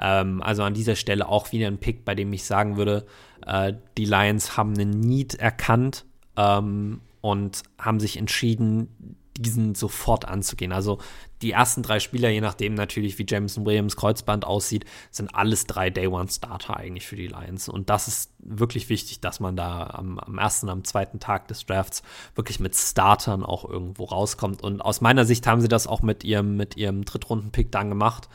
[0.00, 3.06] Ähm, also an dieser Stelle auch wieder ein Pick, bei dem ich sagen würde,
[3.46, 6.04] äh, die Lions haben einen Need erkannt
[6.36, 10.72] ähm, und haben sich entschieden, diesen sofort anzugehen.
[10.72, 10.98] Also
[11.42, 15.90] die ersten drei Spieler, je nachdem natürlich, wie Jameson Williams Kreuzband aussieht, sind alles drei
[15.90, 17.68] Day-One-Starter eigentlich für die Lions.
[17.68, 21.64] Und das ist wirklich wichtig, dass man da am, am ersten, am zweiten Tag des
[21.66, 22.02] Drafts
[22.34, 24.62] wirklich mit Startern auch irgendwo rauskommt.
[24.62, 28.28] Und aus meiner Sicht haben sie das auch mit ihrem, mit ihrem Drittrunden-Pick dann gemacht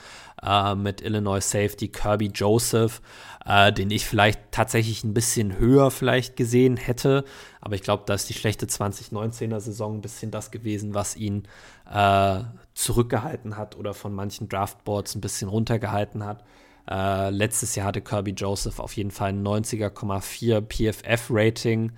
[0.46, 3.02] äh, mit Illinois Safety Kirby Joseph,
[3.46, 7.24] äh, den ich vielleicht tatsächlich ein bisschen höher vielleicht gesehen hätte.
[7.62, 11.48] Aber ich glaube, da ist die schlechte 2019er Saison ein bisschen das gewesen, was ihn
[11.92, 12.42] äh,
[12.74, 16.44] zurückgehalten hat oder von manchen Draftboards ein bisschen runtergehalten hat.
[16.90, 21.94] Äh, letztes Jahr hatte Kirby Joseph auf jeden Fall ein 90er,4 PFF-Rating.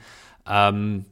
[0.47, 1.05] Ähm,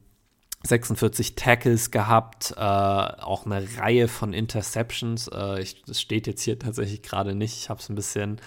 [0.66, 5.28] 46 Tackles gehabt, äh, auch eine Reihe von Interceptions.
[5.28, 7.58] Äh, ich, das steht jetzt hier tatsächlich gerade nicht.
[7.58, 8.40] Ich habe es ein bisschen,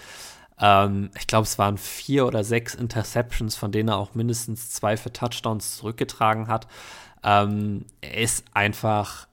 [0.58, 4.96] ähm, ich glaube, es waren vier oder sechs Interceptions, von denen er auch mindestens zwei
[4.96, 6.66] für Touchdowns zurückgetragen hat.
[7.22, 9.28] Ähm, er ist einfach,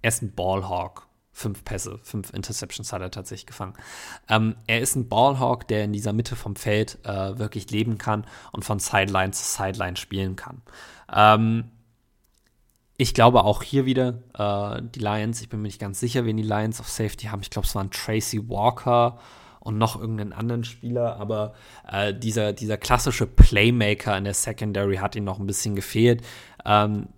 [0.00, 1.05] er ist ein Ballhawk
[1.36, 3.74] fünf Pässe, fünf Interceptions hat er tatsächlich gefangen.
[4.26, 8.26] Ähm, er ist ein Ballhawk, der in dieser Mitte vom Feld äh, wirklich leben kann
[8.52, 10.62] und von Sideline zu Sideline spielen kann.
[11.14, 11.64] Ähm,
[12.96, 16.38] ich glaube auch hier wieder äh, die Lions, ich bin mir nicht ganz sicher, wen
[16.38, 17.42] die Lions auf Safety haben.
[17.42, 19.18] Ich glaube, es waren Tracy Walker
[19.60, 21.52] und noch irgendeinen anderen Spieler, aber
[21.86, 26.24] äh, dieser, dieser klassische Playmaker in der Secondary hat ihm noch ein bisschen gefehlt.
[26.64, 27.08] Ähm,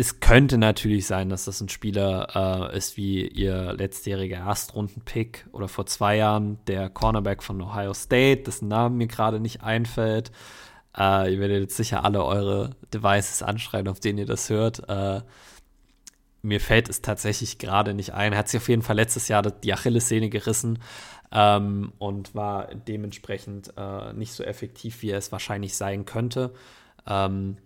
[0.00, 5.66] es könnte natürlich sein, dass das ein Spieler äh, ist wie ihr letztjähriger Erstrunden-Pick oder
[5.66, 10.30] vor zwei Jahren der Cornerback von Ohio State, dessen Namen mir gerade nicht einfällt.
[10.96, 14.88] Äh, ihr werdet jetzt sicher alle eure Devices anschreien, auf denen ihr das hört.
[14.88, 15.22] Äh,
[16.42, 18.32] mir fällt es tatsächlich gerade nicht ein.
[18.32, 20.78] Er hat sich auf jeden Fall letztes Jahr die Achillessehne gerissen
[21.32, 26.54] ähm, und war dementsprechend äh, nicht so effektiv, wie er es wahrscheinlich sein könnte.
[27.04, 27.56] Ähm,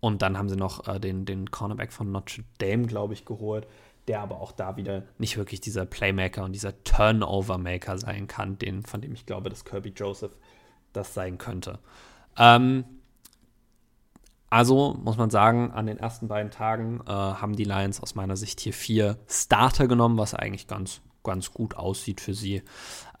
[0.00, 3.66] und dann haben sie noch äh, den, den Cornerback von Notre Dame, glaube ich, geholt,
[4.08, 8.82] der aber auch da wieder nicht wirklich dieser Playmaker und dieser Turnover-Maker sein kann, den,
[8.82, 10.36] von dem ich glaube, dass Kirby Joseph
[10.92, 11.78] das sein könnte.
[12.38, 12.84] Ähm,
[14.48, 18.36] also muss man sagen, an den ersten beiden Tagen äh, haben die Lions aus meiner
[18.36, 22.62] Sicht hier vier Starter genommen, was eigentlich ganz, ganz gut aussieht für sie.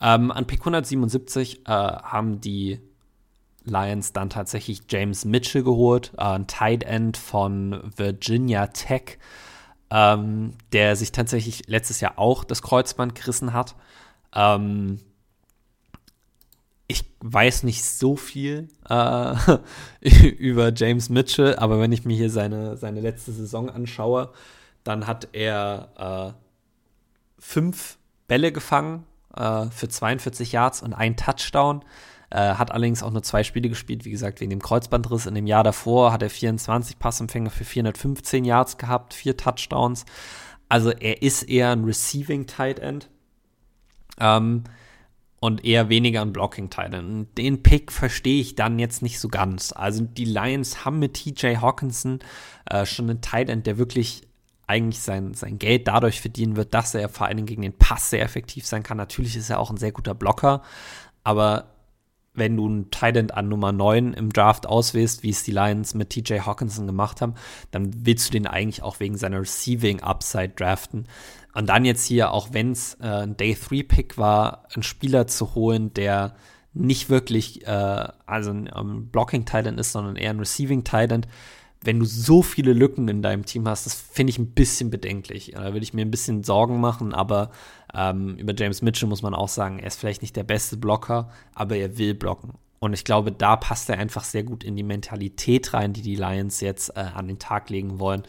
[0.00, 2.80] Ähm, an Pick 177 äh, haben die
[3.66, 9.18] Lions dann tatsächlich James Mitchell geholt, äh, ein Tight End von Virginia Tech,
[9.90, 13.74] ähm, der sich tatsächlich letztes Jahr auch das Kreuzband gerissen hat.
[14.34, 15.00] Ähm,
[16.88, 19.34] ich weiß nicht so viel äh,
[20.38, 24.32] über James Mitchell, aber wenn ich mir hier seine, seine letzte Saison anschaue,
[24.84, 27.98] dann hat er äh, fünf
[28.28, 31.84] Bälle gefangen äh, für 42 Yards und ein Touchdown.
[32.30, 35.26] Äh, hat allerdings auch nur zwei Spiele gespielt, wie gesagt, wegen dem Kreuzbandriss.
[35.26, 40.04] In dem Jahr davor hat er 24 Passempfänge für 415 Yards gehabt, vier Touchdowns.
[40.68, 43.08] Also er ist eher ein Receiving Tight End.
[44.18, 44.64] Ähm,
[45.38, 47.36] und eher weniger ein Blocking Tight End.
[47.38, 49.72] Den Pick verstehe ich dann jetzt nicht so ganz.
[49.72, 52.20] Also die Lions haben mit TJ Hawkinson
[52.64, 54.22] äh, schon einen Tight End, der wirklich
[54.66, 58.22] eigentlich sein, sein Geld dadurch verdienen wird, dass er vor Dingen gegen den Pass sehr
[58.22, 58.96] effektiv sein kann.
[58.96, 60.62] Natürlich ist er auch ein sehr guter Blocker,
[61.22, 61.75] aber
[62.36, 66.10] wenn du einen Titan an Nummer 9 im Draft auswählst, wie es die Lions mit
[66.10, 67.34] TJ Hawkinson gemacht haben,
[67.70, 71.06] dann willst du den eigentlich auch wegen seiner Receiving Upside draften.
[71.54, 75.26] Und dann jetzt hier, auch wenn es äh, ein Day 3 Pick war, einen Spieler
[75.26, 76.34] zu holen, der
[76.74, 81.24] nicht wirklich äh, also ein um, Blocking Titan ist, sondern eher ein Receiving Titan,
[81.82, 85.52] wenn du so viele Lücken in deinem Team hast, das finde ich ein bisschen bedenklich.
[85.54, 87.50] Da würde ich mir ein bisschen Sorgen machen, aber
[87.96, 91.30] ähm, über James Mitchell muss man auch sagen, er ist vielleicht nicht der beste Blocker,
[91.54, 92.52] aber er will blocken.
[92.78, 96.16] Und ich glaube, da passt er einfach sehr gut in die Mentalität rein, die die
[96.16, 98.22] Lions jetzt äh, an den Tag legen wollen.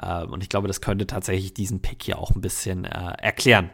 [0.00, 3.70] Äh, und ich glaube, das könnte tatsächlich diesen Pick hier auch ein bisschen äh, erklären.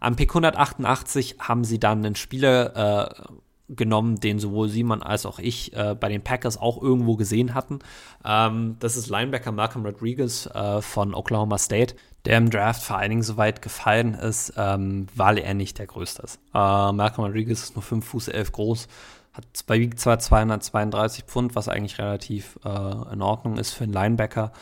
[0.00, 3.34] Am Pick 188 haben sie dann einen Spieler äh,
[3.68, 7.80] genommen, den sowohl Simon als auch ich äh, bei den Packers auch irgendwo gesehen hatten.
[8.24, 13.10] Ähm, das ist Linebacker Malcolm Rodriguez äh, von Oklahoma State, der im Draft vor allen
[13.10, 16.40] Dingen so weit gefallen ist, ähm, weil er nicht der Größte ist.
[16.54, 18.88] Äh, Malcolm Rodriguez ist nur 5 Fuß 11 groß,
[19.32, 23.92] hat bei wiegt zwar 232 Pfund, was eigentlich relativ äh, in Ordnung ist für einen
[23.92, 24.52] Linebacker,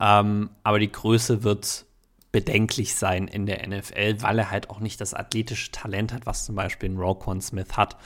[0.00, 1.86] ähm, aber die Größe wird
[2.34, 6.44] bedenklich sein in der NFL, weil er halt auch nicht das athletische Talent hat, was
[6.44, 7.96] zum Beispiel ein Roquan Smith hat.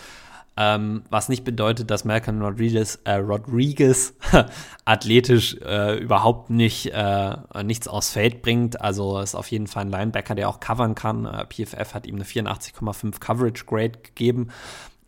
[0.61, 4.15] Ähm, was nicht bedeutet, dass Malcolm Rodriguez, äh, Rodriguez
[4.85, 8.81] athletisch äh, überhaupt nicht äh, nichts aufs Feld bringt.
[8.81, 11.27] Also ist auf jeden Fall ein Linebacker, der auch covern kann.
[11.27, 14.49] Äh, PFF hat ihm eine 84,5 Coverage Grade gegeben.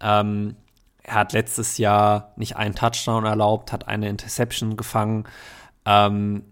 [0.00, 0.54] Ähm,
[1.02, 5.24] er hat letztes Jahr nicht einen Touchdown erlaubt, hat eine Interception gefangen.
[5.84, 6.44] Ähm,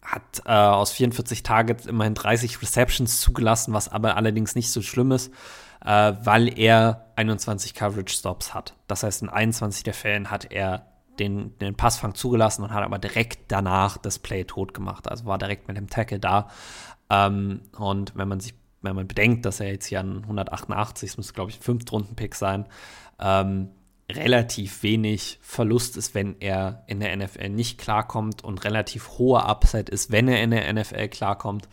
[0.00, 5.10] hat äh, aus 44 Targets immerhin 30 Receptions zugelassen, was aber allerdings nicht so schlimm
[5.10, 5.32] ist
[5.84, 8.74] äh, weil er 21 Coverage Stops hat.
[8.86, 10.86] Das heißt, in 21 der Fällen hat er
[11.18, 15.08] den, den Passfang zugelassen und hat aber direkt danach das Play tot gemacht.
[15.08, 16.48] Also war direkt mit dem Tackle da.
[17.10, 21.16] Ähm, und wenn man sich, wenn man bedenkt, dass er jetzt hier an 188, es
[21.16, 22.66] muss glaube ich ein Fünftrunden-Pick sein,
[23.18, 23.70] ähm,
[24.16, 29.90] relativ wenig Verlust ist, wenn er in der NFL nicht klarkommt und relativ hoher Upside
[29.90, 31.68] ist, wenn er in der NFL klarkommt,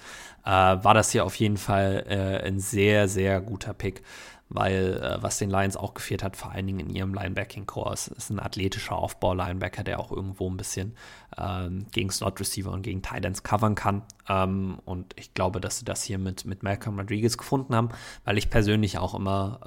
[0.46, 4.02] äh, war das hier auf jeden Fall äh, ein sehr, sehr guter Pick
[4.50, 8.08] weil äh, was den Lions auch gefehlt hat, vor allen Dingen in ihrem Linebacking-Core, ist,
[8.08, 10.96] ist ein athletischer Aufbau-Linebacker, der auch irgendwo ein bisschen
[11.38, 14.04] ähm, gegen Slot-Receiver und gegen Titans covern kann.
[14.30, 17.90] Ähm, und ich glaube, dass sie das hier mit, mit Malcolm Rodriguez gefunden haben,
[18.24, 19.60] weil ich persönlich auch immer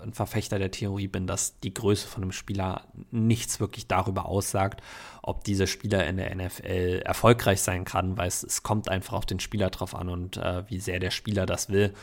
[0.00, 4.26] äh, ein Verfechter der Theorie bin, dass die Größe von einem Spieler nichts wirklich darüber
[4.26, 4.82] aussagt,
[5.22, 9.24] ob dieser Spieler in der NFL erfolgreich sein kann, weil es, es kommt einfach auf
[9.24, 11.94] den Spieler drauf an und äh, wie sehr der Spieler das will.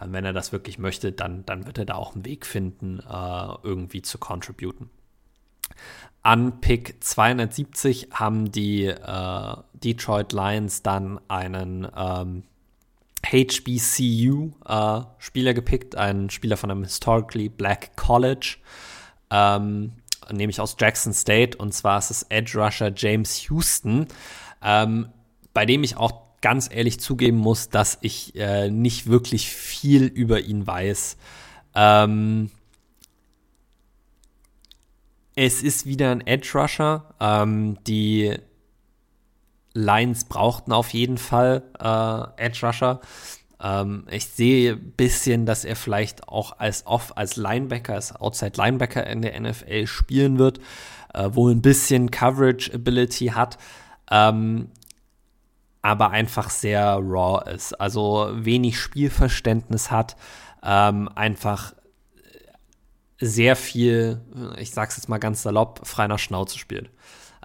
[0.00, 3.00] Äh, wenn er das wirklich möchte, dann, dann wird er da auch einen Weg finden,
[3.00, 4.90] äh, irgendwie zu contributen.
[6.22, 12.44] An Pick 270 haben die äh, Detroit Lions dann einen ähm,
[13.26, 14.60] HBCU-Spieler
[15.50, 18.58] äh, gepickt, einen Spieler von einem Historically Black College,
[19.30, 19.94] ähm,
[20.32, 24.06] nämlich aus Jackson State, und zwar ist es Edge Rusher James Houston,
[24.62, 25.08] ähm,
[25.54, 30.40] bei dem ich auch ganz ehrlich zugeben muss, dass ich äh, nicht wirklich viel über
[30.40, 31.16] ihn weiß.
[31.74, 32.50] Ähm,
[35.34, 37.14] es ist wieder ein Edge Rusher.
[37.20, 38.36] Ähm, die
[39.72, 43.00] Lions brauchten auf jeden Fall äh, Edge Rusher.
[43.60, 48.52] Ähm, ich sehe ein bisschen, dass er vielleicht auch als Off, als Linebacker, als Outside
[48.56, 50.58] Linebacker in der NFL spielen wird,
[51.14, 53.58] äh, wo ein bisschen Coverage Ability hat.
[54.10, 54.70] Ähm,
[55.82, 60.16] aber einfach sehr raw ist, also wenig Spielverständnis hat,
[60.62, 61.72] ähm, einfach
[63.20, 64.20] sehr viel,
[64.58, 66.90] ich sag's jetzt mal ganz salopp, frei nach Schnauze spielt.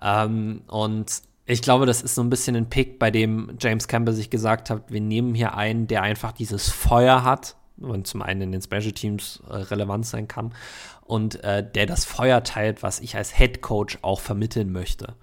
[0.02, 4.14] Ähm, und ich glaube, das ist so ein bisschen ein Pick, bei dem James Campbell
[4.14, 8.42] sich gesagt hat, wir nehmen hier einen, der einfach dieses Feuer hat und zum einen
[8.42, 10.54] in den Special Teams äh, relevant sein kann
[11.02, 15.16] und äh, der das Feuer teilt, was ich als Head Coach auch vermitteln möchte.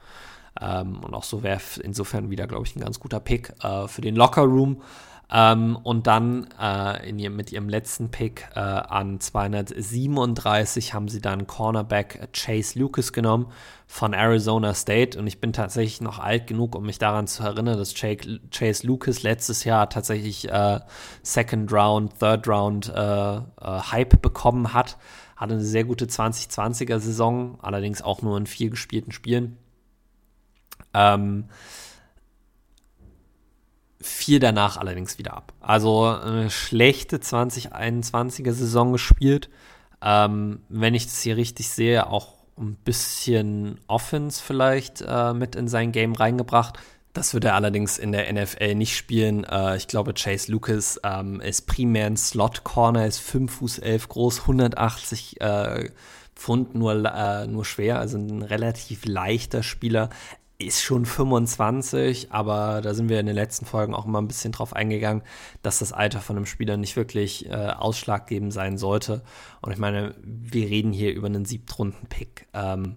[0.61, 4.03] Ähm, und auch so wäre insofern wieder, glaube ich, ein ganz guter Pick äh, für
[4.03, 4.83] den Locker Room.
[5.33, 11.47] Ähm, und dann äh, in mit ihrem letzten Pick äh, an 237 haben sie dann
[11.47, 13.47] Cornerback Chase Lucas genommen
[13.87, 15.17] von Arizona State.
[15.17, 19.23] Und ich bin tatsächlich noch alt genug, um mich daran zu erinnern, dass Chase Lucas
[19.23, 20.81] letztes Jahr tatsächlich äh,
[21.23, 24.97] Second Round, Third Round äh, äh, Hype bekommen hat.
[25.37, 29.59] Hatte eine sehr gute 2020er Saison, allerdings auch nur in vier gespielten Spielen.
[30.93, 31.45] Ähm,
[34.01, 35.53] fiel danach allerdings wieder ab.
[35.61, 39.51] Also eine schlechte 2021er Saison gespielt.
[40.03, 45.69] Ähm, wenn ich das hier richtig sehe, auch ein bisschen Offense vielleicht äh, mit in
[45.69, 46.79] sein Game reingebracht.
[47.13, 49.45] Das wird er allerdings in der NFL nicht spielen.
[49.45, 54.41] Äh, ich glaube, Chase Lucas ähm, ist primär ein Slot-Corner, ist 5 Fuß 11 groß,
[54.43, 55.91] 180 äh,
[56.37, 60.09] Pfund nur, äh, nur schwer, also ein relativ leichter Spieler.
[60.63, 64.53] Ist schon 25, aber da sind wir in den letzten Folgen auch immer ein bisschen
[64.53, 65.23] drauf eingegangen,
[65.63, 69.23] dass das Alter von einem Spieler nicht wirklich äh, ausschlaggebend sein sollte.
[69.63, 72.47] Und ich meine, wir reden hier über einen Siebtrunden-Pick.
[72.53, 72.97] Ähm,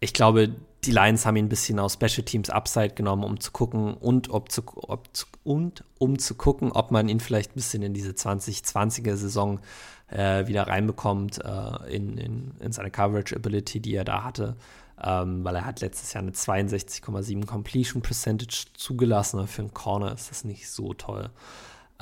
[0.00, 3.52] ich glaube, die Lions haben ihn ein bisschen aus Special Teams Upside genommen, um zu
[3.52, 7.54] gucken und ob zu, ob zu, und um zu gucken, ob man ihn vielleicht ein
[7.54, 9.60] bisschen in diese 2020er Saison
[10.08, 14.56] äh, wieder reinbekommt äh, in, in, in, seine Coverage Ability, die er da hatte.
[15.02, 19.38] Ähm, weil er hat letztes Jahr eine 62,7 Completion Percentage zugelassen.
[19.38, 21.30] Aber für einen Corner ist das nicht so toll.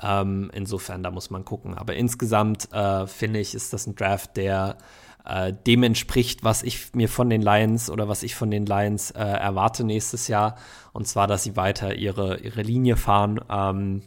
[0.03, 1.75] Ähm, insofern, da muss man gucken.
[1.75, 4.77] Aber insgesamt äh, finde ich, ist das ein Draft, der
[5.25, 9.11] äh, dem entspricht, was ich mir von den Lions oder was ich von den Lions
[9.13, 10.57] äh, erwarte nächstes Jahr.
[10.93, 14.03] Und zwar, dass sie weiter ihre, ihre Linie fahren, ähm,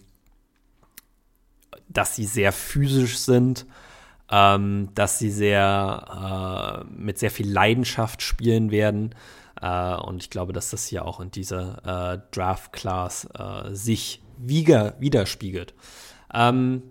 [1.89, 3.65] dass sie sehr physisch sind,
[4.31, 9.15] ähm, dass sie sehr äh, mit sehr viel Leidenschaft spielen werden.
[9.61, 14.95] Äh, und ich glaube, dass das hier auch in dieser äh, Draft-Class äh, sich wieder,
[14.99, 15.73] widerspiegelt.
[16.33, 16.83] Ähm,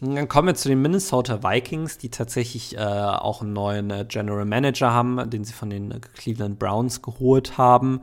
[0.00, 4.44] dann kommen wir zu den Minnesota Vikings, die tatsächlich äh, auch einen neuen äh, General
[4.44, 8.00] Manager haben, den sie von den Cleveland Browns geholt haben.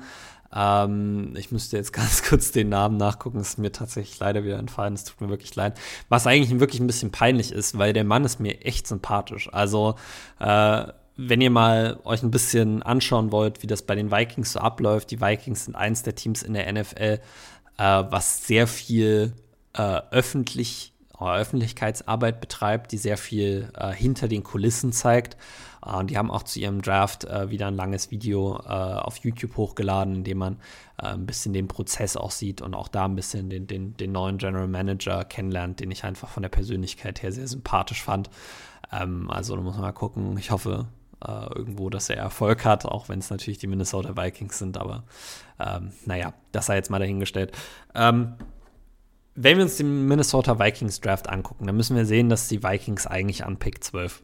[0.53, 4.93] Ähm, ich müsste jetzt ganz kurz den Namen nachgucken, ist mir tatsächlich leider wieder entfallen,
[4.93, 5.79] es tut mir wirklich leid.
[6.09, 9.49] Was eigentlich wirklich ein bisschen peinlich ist, weil der Mann ist mir echt sympathisch.
[9.51, 9.95] Also,
[10.39, 10.85] äh,
[11.17, 15.11] wenn ihr mal euch ein bisschen anschauen wollt, wie das bei den Vikings so abläuft,
[15.11, 17.19] die Vikings sind eins der Teams in der NFL,
[17.77, 19.33] äh, was sehr viel
[19.73, 20.90] äh, öffentlich
[21.21, 25.37] Öffentlichkeitsarbeit betreibt, die sehr viel äh, hinter den Kulissen zeigt.
[25.85, 29.57] Äh, die haben auch zu ihrem Draft äh, wieder ein langes Video äh, auf YouTube
[29.57, 30.57] hochgeladen, in dem man
[30.97, 34.11] äh, ein bisschen den Prozess auch sieht und auch da ein bisschen den, den, den
[34.11, 38.29] neuen General Manager kennenlernt, den ich einfach von der Persönlichkeit her sehr sympathisch fand.
[38.91, 40.37] Ähm, also da muss man mal gucken.
[40.37, 40.87] Ich hoffe,
[41.23, 45.03] Uh, irgendwo, dass er Erfolg hat, auch wenn es natürlich die Minnesota Vikings sind, aber
[45.59, 47.51] ähm, naja, das sei jetzt mal dahingestellt.
[47.93, 48.33] Ähm,
[49.43, 53.07] wenn wir uns den Minnesota Vikings Draft angucken, dann müssen wir sehen, dass die Vikings
[53.07, 54.23] eigentlich an Pick 12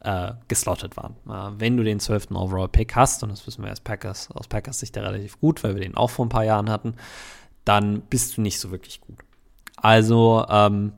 [0.00, 1.16] äh, geslottet waren.
[1.28, 2.30] Äh, wenn du den 12.
[2.32, 5.62] Overall Pick hast, und das wissen wir als Packers, aus Packers Sicht ja relativ gut,
[5.62, 6.94] weil wir den auch vor ein paar Jahren hatten,
[7.64, 9.18] dann bist du nicht so wirklich gut.
[9.76, 10.92] Also, ähm,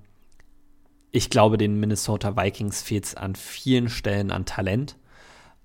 [1.10, 4.96] ich glaube, den Minnesota Vikings fehlt es an vielen Stellen an Talent.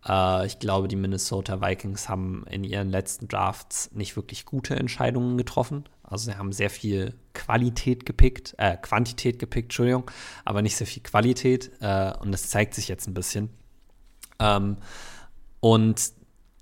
[0.07, 5.37] Äh, ich glaube, die Minnesota Vikings haben in ihren letzten Drafts nicht wirklich gute Entscheidungen
[5.37, 5.85] getroffen.
[6.07, 10.09] Also sie haben sehr viel Qualität gepickt, äh, Quantität gepickt, Entschuldigung,
[10.45, 11.69] aber nicht sehr viel Qualität.
[11.81, 13.49] Äh, und das zeigt sich jetzt ein bisschen.
[14.39, 14.77] Ähm,
[15.59, 16.11] und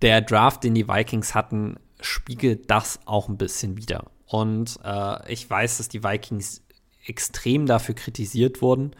[0.01, 4.05] der Draft, den die Vikings hatten, spiegelt das auch ein bisschen wider.
[4.25, 6.63] Und äh, ich weiß, dass die Vikings
[7.05, 8.95] extrem dafür kritisiert wurden,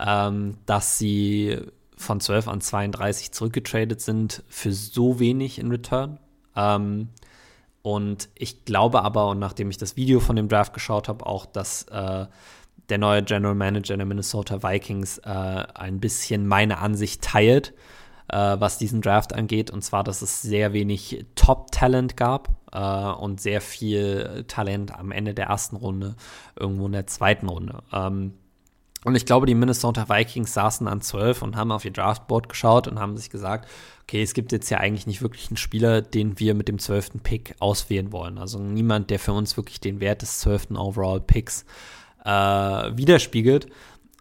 [0.00, 1.58] ähm, dass sie
[1.96, 6.18] von 12 an 32 zurückgetradet sind für so wenig in Return.
[6.56, 7.10] Ähm,
[7.84, 11.44] und ich glaube aber, und nachdem ich das Video von dem Draft geschaut habe, auch,
[11.44, 12.24] dass äh,
[12.88, 17.74] der neue General Manager der Minnesota Vikings äh, ein bisschen meine Ansicht teilt,
[18.28, 19.70] äh, was diesen Draft angeht.
[19.70, 25.34] Und zwar, dass es sehr wenig Top-Talent gab äh, und sehr viel Talent am Ende
[25.34, 26.16] der ersten Runde,
[26.58, 27.82] irgendwo in der zweiten Runde.
[27.92, 28.32] Ähm,
[29.04, 32.88] und ich glaube, die Minnesota Vikings saßen an 12 und haben auf ihr Draftboard geschaut
[32.88, 33.68] und haben sich gesagt,
[34.02, 37.22] okay, es gibt jetzt ja eigentlich nicht wirklich einen Spieler, den wir mit dem 12.
[37.22, 38.38] Pick auswählen wollen.
[38.38, 40.72] Also niemand, der für uns wirklich den Wert des 12.
[40.72, 41.66] Overall Picks
[42.24, 43.66] äh, widerspiegelt.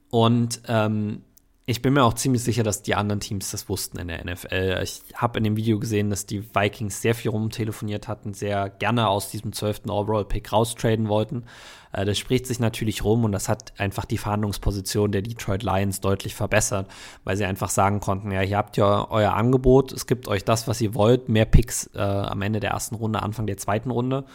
[0.10, 1.22] Und ähm,
[1.65, 4.82] ich bin mir auch ziemlich sicher, dass die anderen Teams das wussten in der NFL.
[4.84, 9.08] Ich habe in dem Video gesehen, dass die Vikings sehr viel rumtelefoniert hatten, sehr gerne
[9.08, 9.84] aus diesem 12.
[9.88, 11.46] Overall-Pick raustraden wollten.
[11.93, 16.01] Äh, das spricht sich natürlich rum und das hat einfach die Verhandlungsposition der Detroit Lions
[16.01, 16.89] deutlich verbessert,
[17.23, 20.67] weil sie einfach sagen konnten, ja, hier habt ihr euer Angebot, es gibt euch das,
[20.67, 24.25] was ihr wollt, mehr Picks äh, am Ende der ersten Runde, Anfang der zweiten Runde.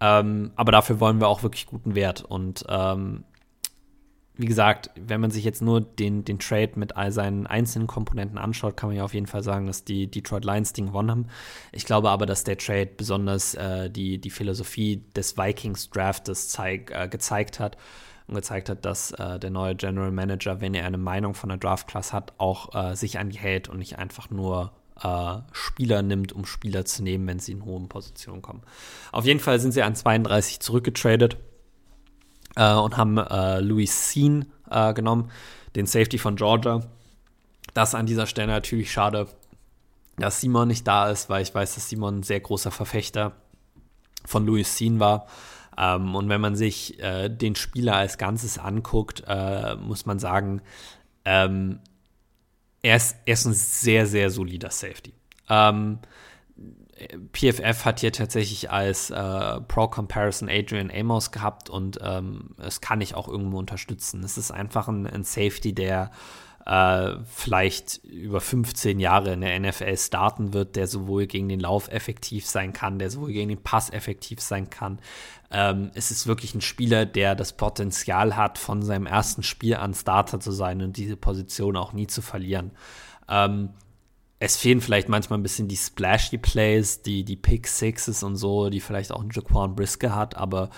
[0.00, 2.22] Ähm, aber dafür wollen wir auch wirklich guten Wert.
[2.22, 3.22] Und ähm,
[4.34, 8.38] wie gesagt, wenn man sich jetzt nur den, den Trade mit all seinen einzelnen Komponenten
[8.38, 11.26] anschaut, kann man ja auf jeden Fall sagen, dass die Detroit Lions Ding gewonnen haben.
[11.70, 16.90] Ich glaube aber, dass der Trade besonders äh, die, die Philosophie des Vikings Draftes zeig,
[16.92, 17.76] äh, gezeigt hat
[18.26, 21.58] und gezeigt hat, dass äh, der neue General Manager, wenn er eine Meinung von der
[21.58, 24.72] Draft Class hat, auch äh, sich an die hält und nicht einfach nur
[25.02, 28.62] äh, Spieler nimmt, um Spieler zu nehmen, wenn sie in hohen Positionen kommen.
[29.10, 31.36] Auf jeden Fall sind sie an 32 zurückgetradet
[32.56, 35.30] äh, und haben äh, Louis Sean äh, genommen,
[35.76, 36.82] den Safety von Georgia.
[37.74, 39.28] Das an dieser Stelle natürlich schade,
[40.16, 43.32] dass Simon nicht da ist, weil ich weiß, dass Simon ein sehr großer Verfechter
[44.24, 45.26] von Louis Sean war.
[45.76, 50.60] Ähm, und wenn man sich äh, den Spieler als Ganzes anguckt, äh, muss man sagen,
[51.24, 51.80] ähm,
[52.82, 55.14] er, ist, er ist ein sehr, sehr solider Safety.
[55.48, 55.98] Ähm,
[57.32, 63.14] PFF hat hier tatsächlich als äh, Pro-Comparison Adrian Amos gehabt und ähm, das kann ich
[63.14, 64.22] auch irgendwo unterstützen.
[64.24, 66.10] Es ist einfach ein, ein Safety, der
[66.66, 71.88] äh, vielleicht über 15 Jahre in der NFL starten wird, der sowohl gegen den Lauf
[71.88, 75.00] effektiv sein kann, der sowohl gegen den Pass effektiv sein kann.
[75.50, 79.94] Ähm, es ist wirklich ein Spieler, der das Potenzial hat, von seinem ersten Spiel an
[79.94, 82.70] Starter zu sein und diese Position auch nie zu verlieren.
[83.28, 83.70] Ähm,
[84.44, 88.70] es fehlen vielleicht manchmal ein bisschen die splashy Plays, die, die Pick Sixes und so,
[88.70, 90.70] die vielleicht auch ein Jaquan Brisker hat, aber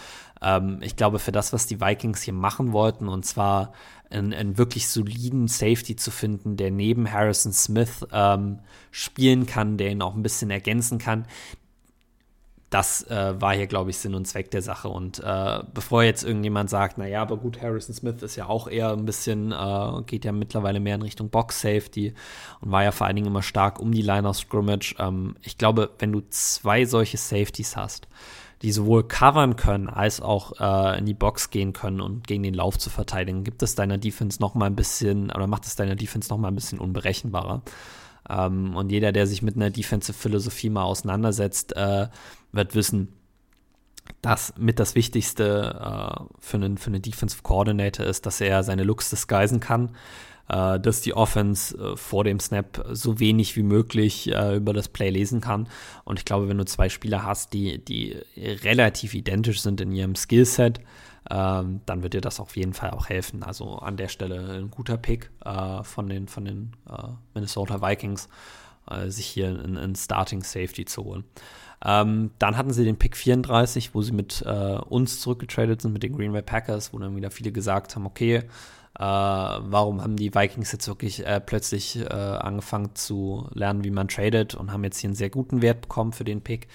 [0.42, 3.72] ähm, ich glaube, für das, was die Vikings hier machen wollten, und zwar
[4.10, 8.58] einen, einen wirklich soliden Safety zu finden, der neben Harrison Smith ähm,
[8.90, 11.26] spielen kann, der ihn auch ein bisschen ergänzen kann.
[12.74, 14.88] Das äh, war hier, glaube ich, Sinn und Zweck der Sache.
[14.88, 18.90] Und äh, bevor jetzt irgendjemand sagt, naja, aber gut, Harrison Smith ist ja auch eher
[18.90, 22.14] ein bisschen, äh, geht ja mittlerweile mehr in Richtung Box Safety
[22.60, 24.96] und war ja vor allen Dingen immer stark um die Line of Scrimmage.
[24.98, 28.08] Ähm, ich glaube, wenn du zwei solche Safeties hast,
[28.62, 32.54] die sowohl covern können als auch äh, in die Box gehen können und gegen den
[32.54, 35.94] Lauf zu verteidigen, gibt es deiner Defense noch mal ein bisschen oder macht es deiner
[35.94, 37.62] Defense noch mal ein bisschen unberechenbarer.
[38.28, 42.08] Ähm, und jeder, der sich mit einer Defensive Philosophie mal auseinandersetzt, äh,
[42.52, 43.12] wird wissen,
[44.22, 48.84] dass mit das Wichtigste äh, für einen, für einen Defensive Coordinator ist, dass er seine
[48.84, 49.90] Looks disguisen kann
[50.48, 54.88] äh, dass die Offense äh, vor dem Snap so wenig wie möglich äh, über das
[54.88, 55.68] Play lesen kann.
[56.04, 60.14] Und ich glaube, wenn du zwei Spieler hast, die, die relativ identisch sind in ihrem
[60.14, 60.80] Skillset,
[61.30, 63.42] ähm, dann wird dir das auf jeden Fall auch helfen.
[63.42, 68.28] Also an der Stelle ein guter Pick äh, von den, von den äh, Minnesota Vikings,
[68.90, 71.24] äh, sich hier einen Starting Safety zu holen.
[71.84, 76.02] Ähm, dann hatten sie den Pick 34, wo sie mit äh, uns zurückgetradet sind, mit
[76.02, 78.42] den Green Bay Packers, wo dann wieder viele gesagt haben, okay,
[78.96, 84.06] äh, warum haben die Vikings jetzt wirklich äh, plötzlich äh, angefangen zu lernen, wie man
[84.06, 86.68] tradet und haben jetzt hier einen sehr guten Wert bekommen für den Pick.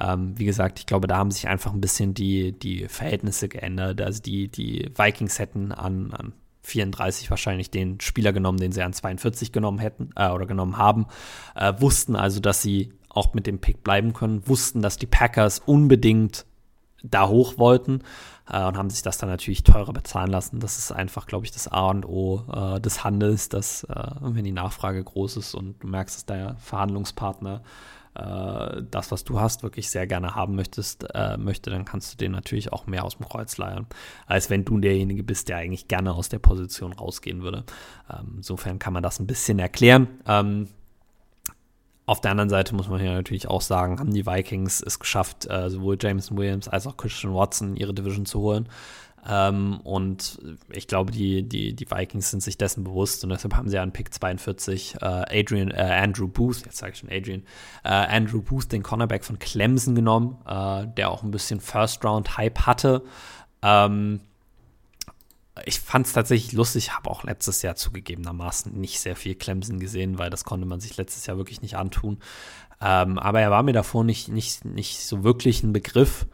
[0.00, 4.00] Ähm, wie gesagt, ich glaube, da haben sich einfach ein bisschen die, die Verhältnisse geändert.
[4.00, 6.32] Also die, die Vikings hätten an, an
[6.62, 11.06] 34 wahrscheinlich den Spieler genommen, den sie an 42 genommen hätten äh, oder genommen haben,
[11.56, 15.60] äh, wussten also, dass sie auch mit dem Pick bleiben können, wussten, dass die Packers
[15.64, 16.46] unbedingt
[17.02, 18.00] da hoch wollten
[18.50, 20.60] äh, und haben sich das dann natürlich teurer bezahlen lassen.
[20.60, 24.44] Das ist einfach, glaube ich, das A und O äh, des Handels, dass äh, wenn
[24.44, 27.62] die Nachfrage groß ist und du merkst, dass der Verhandlungspartner
[28.14, 32.16] äh, das, was du hast, wirklich sehr gerne haben möchtest, äh, möchte, dann kannst du
[32.16, 33.86] den natürlich auch mehr aus dem Kreuz leiern,
[34.26, 37.64] als wenn du derjenige bist, der eigentlich gerne aus der Position rausgehen würde.
[38.10, 40.08] Ähm, insofern kann man das ein bisschen erklären.
[40.26, 40.68] Ähm,
[42.06, 45.48] auf der anderen Seite muss man hier natürlich auch sagen, haben die Vikings es geschafft,
[45.50, 48.68] äh, sowohl Jameson Williams als auch Christian Watson ihre Division zu holen.
[49.26, 50.38] Ähm, und
[50.70, 53.92] ich glaube, die, die, die Vikings sind sich dessen bewusst und deshalb haben sie an
[53.92, 57.42] Pick 42 äh, Adrian, äh, Andrew Booth, jetzt sage ich schon Adrian,
[57.84, 63.02] äh, Andrew Booth, den Cornerback von Clemson genommen, äh, der auch ein bisschen First-Round-Hype hatte.
[63.62, 64.20] Ähm,
[65.64, 70.18] ich fand es tatsächlich lustig, habe auch letztes Jahr zugegebenermaßen nicht sehr viel Clemson gesehen,
[70.18, 72.18] weil das konnte man sich letztes Jahr wirklich nicht antun.
[72.80, 76.26] Ähm, aber er war mir davor nicht, nicht, nicht so wirklich ein Begriff.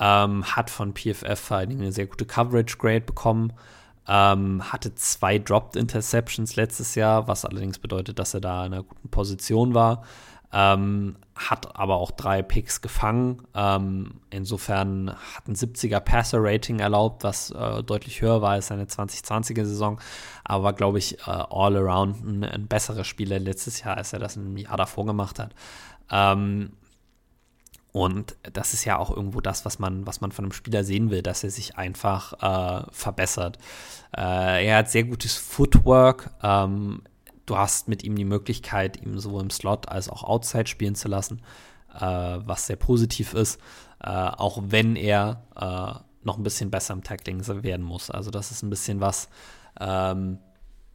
[0.00, 3.52] Ähm, hat von PFF vor allen Dingen eine sehr gute Coverage Grade bekommen.
[4.08, 8.82] Ähm, hatte zwei Dropped Interceptions letztes Jahr, was allerdings bedeutet, dass er da in einer
[8.82, 10.04] guten Position war.
[10.54, 13.42] Ähm, hat aber auch drei Picks gefangen.
[13.54, 20.00] Ähm, insofern hat ein 70er Passer-Rating erlaubt, was äh, deutlich höher war als seine 2020er-Saison.
[20.44, 24.20] Aber war, glaube ich, äh, all around ein, ein, besserer Spieler letztes Jahr, als er
[24.20, 25.54] das ein Jahr davor gemacht hat.
[26.08, 26.70] Ähm,
[27.90, 31.10] und das ist ja auch irgendwo das, was man, was man von einem Spieler sehen
[31.10, 33.58] will, dass er sich einfach äh, verbessert.
[34.16, 36.30] Äh, er hat sehr gutes Footwork.
[36.42, 37.02] Ähm,
[37.46, 41.08] du hast mit ihm die Möglichkeit, ihm sowohl im Slot als auch Outside spielen zu
[41.08, 41.42] lassen,
[41.94, 43.60] äh, was sehr positiv ist,
[44.02, 48.10] äh, auch wenn er äh, noch ein bisschen besser im Tackling werden muss.
[48.10, 49.28] Also das ist ein bisschen was,
[49.78, 50.38] ähm,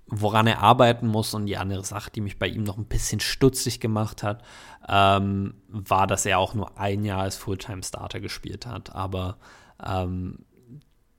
[0.07, 1.33] woran er arbeiten muss.
[1.33, 4.43] Und die andere Sache, die mich bei ihm noch ein bisschen stutzig gemacht hat,
[4.87, 8.95] ähm, war, dass er auch nur ein Jahr als Fulltime-Starter gespielt hat.
[8.95, 9.37] Aber
[9.85, 10.39] ähm,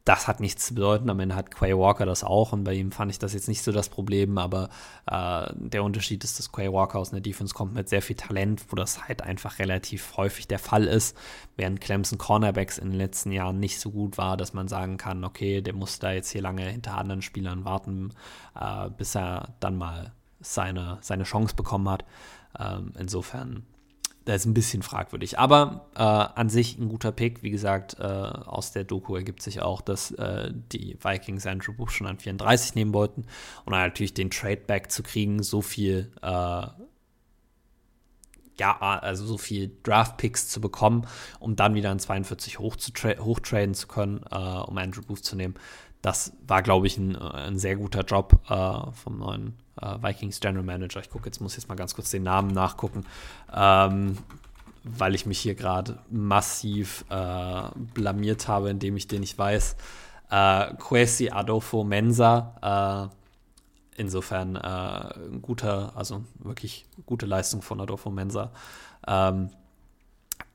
[0.05, 1.11] das hat nichts zu bedeuten.
[1.11, 3.63] Am Ende hat Quay Walker das auch und bei ihm fand ich das jetzt nicht
[3.63, 4.71] so das Problem, aber
[5.07, 8.65] äh, der Unterschied ist, dass Quay Walker aus einer Defense kommt mit sehr viel Talent,
[8.71, 11.17] wo das halt einfach relativ häufig der Fall ist,
[11.57, 15.23] während Clemson Cornerbacks in den letzten Jahren nicht so gut war, dass man sagen kann,
[15.25, 18.15] okay, der muss da jetzt hier lange hinter anderen Spielern warten,
[18.59, 22.05] äh, bis er dann mal seine, seine Chance bekommen hat.
[22.59, 23.65] Ähm, insofern
[24.25, 25.39] das ist ein bisschen fragwürdig.
[25.39, 27.43] Aber äh, an sich ein guter Pick.
[27.43, 31.91] Wie gesagt, äh, aus der Doku ergibt sich auch, dass äh, die Vikings Andrew Buch
[31.91, 33.23] schon an 34 nehmen wollten.
[33.65, 36.67] Und dann natürlich den Trade-Back zu kriegen, so viel, äh,
[38.59, 41.07] ja, also so viel Draft-Picks zu bekommen,
[41.39, 45.55] um dann wieder an 42 hochtraden zu können, äh, um Andrew Booth zu nehmen.
[46.03, 50.65] Das war, glaube ich, ein, ein, sehr guter Job äh, vom neuen äh, Vikings General
[50.65, 51.01] Manager.
[51.01, 53.05] Ich gucke jetzt, muss jetzt mal ganz kurz den Namen nachgucken,
[53.55, 54.17] ähm,
[54.83, 57.63] weil ich mich hier gerade massiv äh,
[57.95, 59.77] blamiert habe, indem ich den nicht weiß.
[60.31, 63.11] Äh, Kwesi Adolfo Mensa.
[63.11, 68.51] Äh, insofern äh, ein guter, also wirklich gute Leistung von Adolfo Mensa.
[69.07, 69.51] Ähm,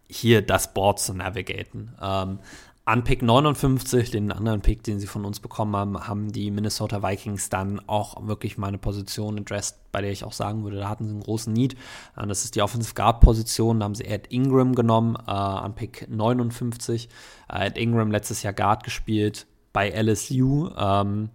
[0.08, 1.94] hier das Board zu navigaten.
[2.02, 2.40] Ähm,
[2.88, 7.02] an Pick 59, den anderen Pick, den sie von uns bekommen haben, haben die Minnesota
[7.02, 10.88] Vikings dann auch wirklich mal eine Position addressed, bei der ich auch sagen würde, da
[10.88, 11.76] hatten sie einen großen Need.
[12.16, 16.08] Das ist die Offensive Guard Position, da haben sie Ed Ingram genommen, äh, an Pick
[16.08, 17.10] 59.
[17.52, 20.70] Äh, Ed Ingram letztes Jahr Guard gespielt bei LSU.
[20.78, 21.30] Ähm,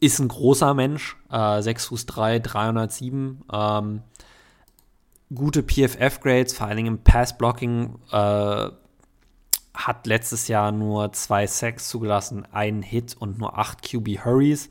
[0.00, 3.42] ist ein großer Mensch, äh, 6 Fuß 3, 307.
[3.50, 4.02] Ähm,
[5.34, 8.68] gute PFF-Grades, vor allen Dingen im Pass-Blocking äh,
[9.74, 14.68] hat letztes Jahr nur zwei Sacks zugelassen, einen Hit und nur acht QB Hurries.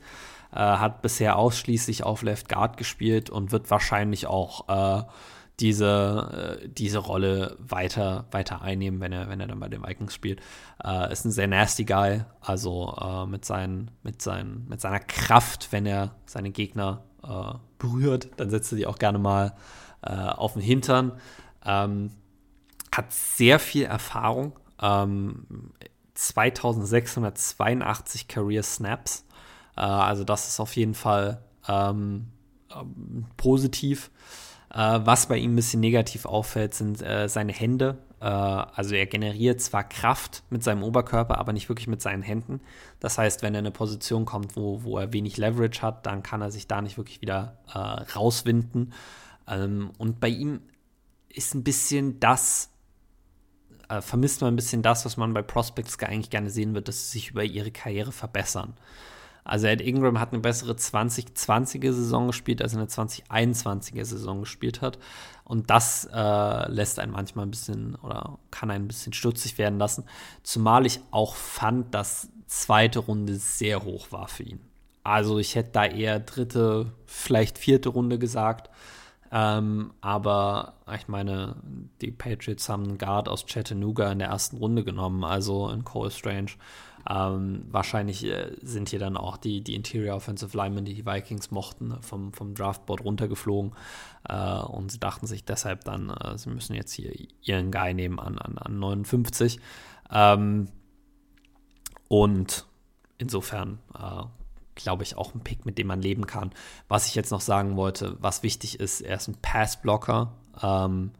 [0.52, 4.68] Äh, hat bisher ausschließlich auf Left Guard gespielt und wird wahrscheinlich auch
[5.00, 5.02] äh,
[5.60, 10.14] diese, äh, diese Rolle weiter, weiter einnehmen, wenn er, wenn er dann bei den Vikings
[10.14, 10.40] spielt.
[10.84, 15.72] Äh, ist ein sehr nasty Guy, also äh, mit, seinen, mit, seinen, mit seiner Kraft,
[15.72, 19.54] wenn er seine Gegner äh, berührt, dann setzt er die auch gerne mal
[20.04, 21.12] auf den Hintern.
[21.64, 22.10] Ähm,
[22.92, 25.46] hat sehr viel Erfahrung, ähm,
[26.14, 29.24] 2682 Career Snaps.
[29.76, 32.28] Äh, also das ist auf jeden Fall ähm,
[32.74, 34.10] ähm, positiv.
[34.70, 37.98] Äh, was bei ihm ein bisschen negativ auffällt, sind äh, seine Hände.
[38.20, 42.60] Äh, also er generiert zwar Kraft mit seinem Oberkörper, aber nicht wirklich mit seinen Händen.
[43.00, 46.22] Das heißt, wenn er in eine Position kommt, wo, wo er wenig Leverage hat, dann
[46.22, 48.92] kann er sich da nicht wirklich wieder äh, rauswinden.
[49.46, 50.62] Ähm, und bei ihm
[51.28, 52.71] ist ein bisschen das
[53.92, 57.10] äh, vermisst man ein bisschen das, was man bei Prospects eigentlich gerne sehen wird, dass
[57.10, 58.74] sie sich über ihre Karriere verbessern.
[59.44, 64.80] Also Ed Ingram hat eine bessere 2020er Saison gespielt, als er eine 2021er Saison gespielt
[64.80, 64.98] hat.
[65.44, 69.80] Und das äh, lässt einen manchmal ein bisschen oder kann einen ein bisschen stutzig werden
[69.80, 70.04] lassen.
[70.44, 74.60] Zumal ich auch fand, dass zweite Runde sehr hoch war für ihn.
[75.02, 78.70] Also ich hätte da eher dritte, vielleicht vierte Runde gesagt.
[79.34, 81.56] Ähm, aber ich meine,
[82.02, 86.10] die Patriots haben einen Guard aus Chattanooga in der ersten Runde genommen, also in Cole
[86.10, 86.50] Strange.
[87.08, 91.50] Ähm, wahrscheinlich äh, sind hier dann auch die, die Interior Offensive Linemen, die die Vikings
[91.50, 93.72] mochten, vom, vom Draftboard runtergeflogen.
[94.28, 98.20] Äh, und sie dachten sich deshalb dann, äh, sie müssen jetzt hier ihren Guy nehmen
[98.20, 99.58] an, an, an 59.
[100.10, 100.68] Ähm,
[102.08, 102.66] und
[103.16, 104.24] insofern äh,
[104.74, 106.50] glaube ich, auch ein Pick, mit dem man leben kann.
[106.88, 111.12] Was ich jetzt noch sagen wollte, was wichtig ist, er ist ein Passblocker, ähm,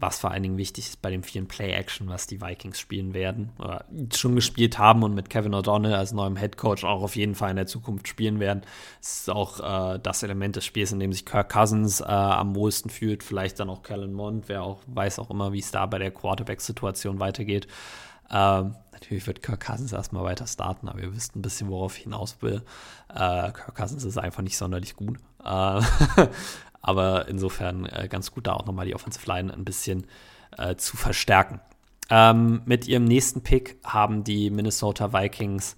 [0.00, 3.50] was vor allen Dingen wichtig ist bei dem vielen Play-Action, was die Vikings spielen werden
[3.58, 3.84] oder
[4.14, 7.50] schon gespielt haben und mit Kevin O'Donnell als neuem Head Coach auch auf jeden Fall
[7.50, 8.62] in der Zukunft spielen werden.
[9.02, 9.60] Es ist auch
[9.94, 13.60] äh, das Element des Spiels, in dem sich Kirk Cousins äh, am wohlsten fühlt, vielleicht
[13.60, 17.20] dann auch Kellen Mond, wer auch weiß auch immer, wie es da bei der Quarterback-Situation
[17.20, 17.68] weitergeht.
[18.30, 22.04] Ähm, natürlich wird Kirk Cousins erstmal weiter starten, aber ihr wisst ein bisschen, worauf ich
[22.04, 22.62] hinaus will.
[23.08, 25.18] Äh, Kirk Cousins ist einfach nicht sonderlich gut.
[25.44, 25.82] Äh,
[26.82, 30.06] aber insofern äh, ganz gut, da auch nochmal die Offensive Line ein bisschen
[30.56, 31.60] äh, zu verstärken.
[32.10, 35.76] Ähm, mit ihrem nächsten Pick haben die Minnesota Vikings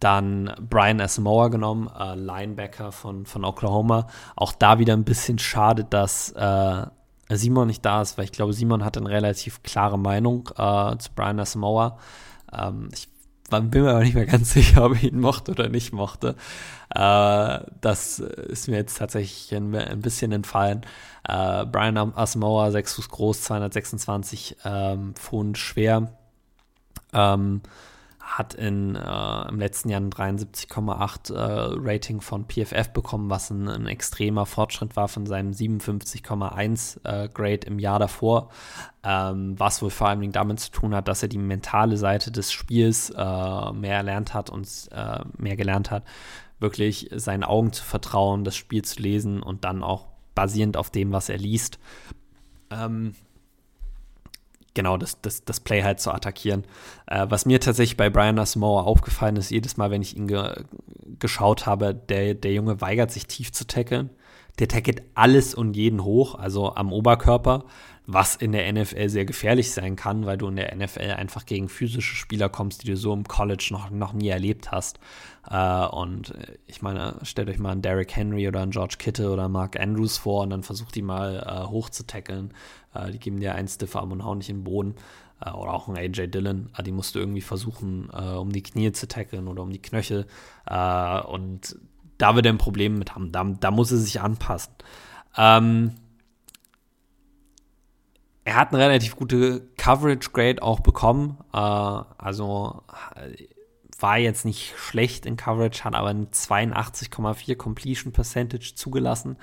[0.00, 4.06] dann Brian Asamoah genommen, äh, Linebacker von, von Oklahoma.
[4.36, 6.86] Auch da wieder ein bisschen schade, dass äh,
[7.30, 11.10] Simon nicht da ist, weil ich glaube, Simon hat eine relativ klare Meinung äh, zu
[11.14, 11.98] Brian Asamoah.
[12.52, 13.08] Ähm, ich
[13.50, 16.36] bin mir aber nicht mehr ganz sicher, ob ich ihn mochte oder nicht mochte.
[16.94, 20.82] Äh, das ist mir jetzt tatsächlich ein, ein bisschen entfallen.
[21.28, 26.12] Äh, Brian Asamoah, 6 Fuß groß, 226 ähm, Pfund schwer.
[27.12, 27.62] Ähm,
[28.28, 31.36] hat in, äh, im letzten Jahr ein 73,8 äh,
[31.80, 37.66] Rating von PFF bekommen, was ein, ein, extremer Fortschritt war von seinem 57,1 äh, Grade
[37.66, 38.50] im Jahr davor,
[39.02, 42.52] ähm, was wohl vor allem damit zu tun hat, dass er die mentale Seite des
[42.52, 46.04] Spiels äh, mehr erlernt hat und äh, mehr gelernt hat,
[46.60, 51.12] wirklich seinen Augen zu vertrauen, das Spiel zu lesen und dann auch basierend auf dem,
[51.12, 51.78] was er liest,
[52.70, 53.14] ähm,
[54.74, 56.64] genau das, das, das Play halt zu attackieren.
[57.06, 60.64] Äh, was mir tatsächlich bei Brian Asamoah aufgefallen ist, jedes Mal, wenn ich ihn ge
[61.18, 64.10] geschaut habe, der, der Junge weigert sich tief zu tackeln.
[64.58, 67.64] der tackelt alles und jeden hoch, also am Oberkörper,
[68.10, 71.68] was in der NFL sehr gefährlich sein kann, weil du in der NFL einfach gegen
[71.68, 74.98] physische Spieler kommst, die du so im College noch, noch nie erlebt hast.
[75.48, 76.32] Äh, und
[76.66, 80.16] ich meine, stellt euch mal einen Derrick Henry oder einen George Kittle oder Mark Andrews
[80.16, 82.54] vor und dann versucht die mal äh, hoch zu tackeln.
[82.94, 84.94] Äh, die geben dir einen Stiffarm und hauen nicht in den Boden.
[85.44, 86.70] Äh, oder auch ein AJ Dillon.
[86.78, 89.82] Äh, die musst du irgendwie versuchen, äh, um die Knie zu tackeln oder um die
[89.82, 90.26] Knöchel.
[90.66, 91.76] und
[92.16, 93.32] da wird er ein Problem mit haben.
[93.32, 94.72] Da, da muss er sich anpassen.
[95.36, 95.92] Ähm,
[98.48, 101.36] er hat eine relativ gute Coverage Grade auch bekommen.
[101.52, 102.82] Äh, also
[104.00, 109.36] war jetzt nicht schlecht in Coverage, hat aber eine 82,4 Completion Percentage zugelassen.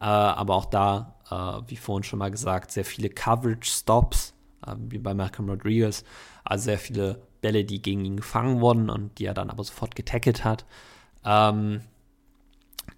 [0.00, 4.34] Äh, aber auch da, äh, wie vorhin schon mal gesagt, sehr viele Coverage Stops,
[4.66, 6.02] äh, wie bei Malcolm Rodriguez.
[6.42, 9.94] Also sehr viele Bälle, die gegen ihn gefangen wurden und die er dann aber sofort
[9.94, 10.64] getackelt hat.
[11.24, 11.82] Ähm,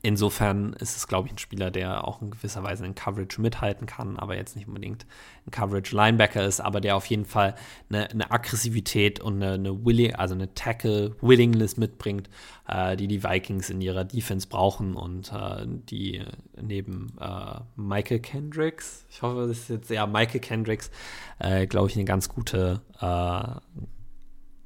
[0.05, 3.87] Insofern ist es, glaube ich, ein Spieler, der auch in gewisser Weise in Coverage mithalten
[3.87, 5.07] kann, aber jetzt nicht unbedingt
[5.47, 7.55] ein Coverage-Linebacker ist, aber der auf jeden Fall
[7.89, 12.29] eine, eine Aggressivität und eine, eine Willing, also eine Tackle-Willingness mitbringt,
[12.69, 16.23] äh, die die Vikings in ihrer Defense brauchen und äh, die
[16.61, 20.91] neben äh, Michael Kendricks, ich hoffe, das ist jetzt ja Michael Kendricks,
[21.39, 23.81] äh, glaube ich, eine ganz gute äh,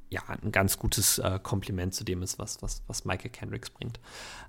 [0.09, 3.99] ja, ein ganz gutes äh, Kompliment zu dem ist, was, was, was Michael Kendricks bringt.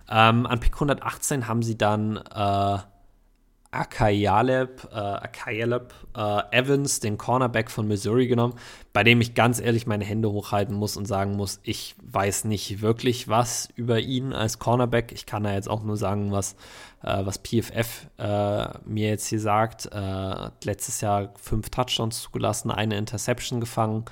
[0.08, 2.78] Ähm, an Pick 118 haben sie dann äh,
[3.72, 8.54] Akayaleb, äh, Akayaleb äh, Evans, den Cornerback von Missouri genommen,
[8.92, 12.80] bei dem ich ganz ehrlich meine Hände hochhalten muss und sagen muss, ich weiß nicht
[12.80, 15.12] wirklich was über ihn als Cornerback.
[15.12, 16.56] Ich kann da jetzt auch nur sagen, was,
[17.02, 19.86] äh, was PFF äh, mir jetzt hier sagt.
[19.92, 24.06] Äh, letztes Jahr fünf Touchdowns zugelassen, eine Interception gefangen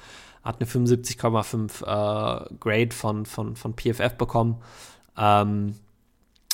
[0.49, 4.63] hat eine 75,5 äh, Grade von, von, von PFF bekommen.
[5.15, 5.75] Ähm,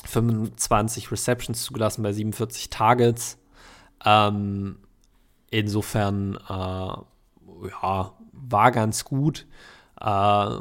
[0.05, 3.38] 25 Receptions zugelassen bei 47 Targets.
[4.05, 4.78] Ähm,
[5.49, 9.47] insofern, äh, ja, war ganz gut.
[10.01, 10.57] Äh,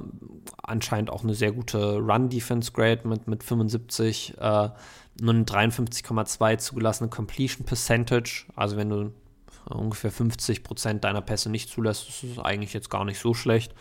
[0.62, 4.70] anscheinend auch eine sehr gute Run-Defense-Grade mit, mit 75, äh,
[5.20, 8.46] nur eine 53,2 zugelassene Completion Percentage.
[8.56, 9.12] Also wenn du
[9.70, 13.74] ungefähr 50 Prozent deiner Pässe nicht zulässt, ist eigentlich jetzt gar nicht so schlecht.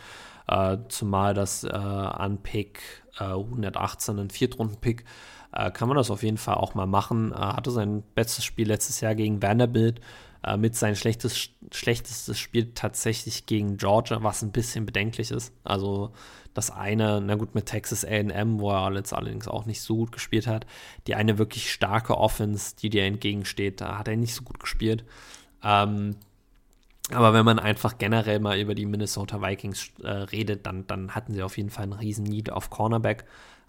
[0.47, 2.81] Äh, zumal das äh, an Pick
[3.19, 5.05] äh, 118, ein Viertrunden-Pick,
[5.53, 7.31] äh, kann man das auf jeden Fall auch mal machen.
[7.31, 10.01] Er hatte sein bestes Spiel letztes Jahr gegen Vanderbilt,
[10.43, 15.53] äh, mit sein schlechtes, schlechtestes Spiel tatsächlich gegen Georgia, was ein bisschen bedenklich ist.
[15.63, 16.11] Also
[16.53, 20.11] das eine, na gut, mit Texas AM, wo er jetzt allerdings auch nicht so gut
[20.11, 20.65] gespielt hat,
[21.07, 25.05] die eine wirklich starke Offense, die dir entgegensteht, da hat er nicht so gut gespielt.
[25.63, 26.15] Ähm,
[27.11, 31.33] aber wenn man einfach generell mal über die Minnesota Vikings äh, redet, dann, dann hatten
[31.33, 33.25] sie auf jeden Fall einen riesen Need auf Cornerback,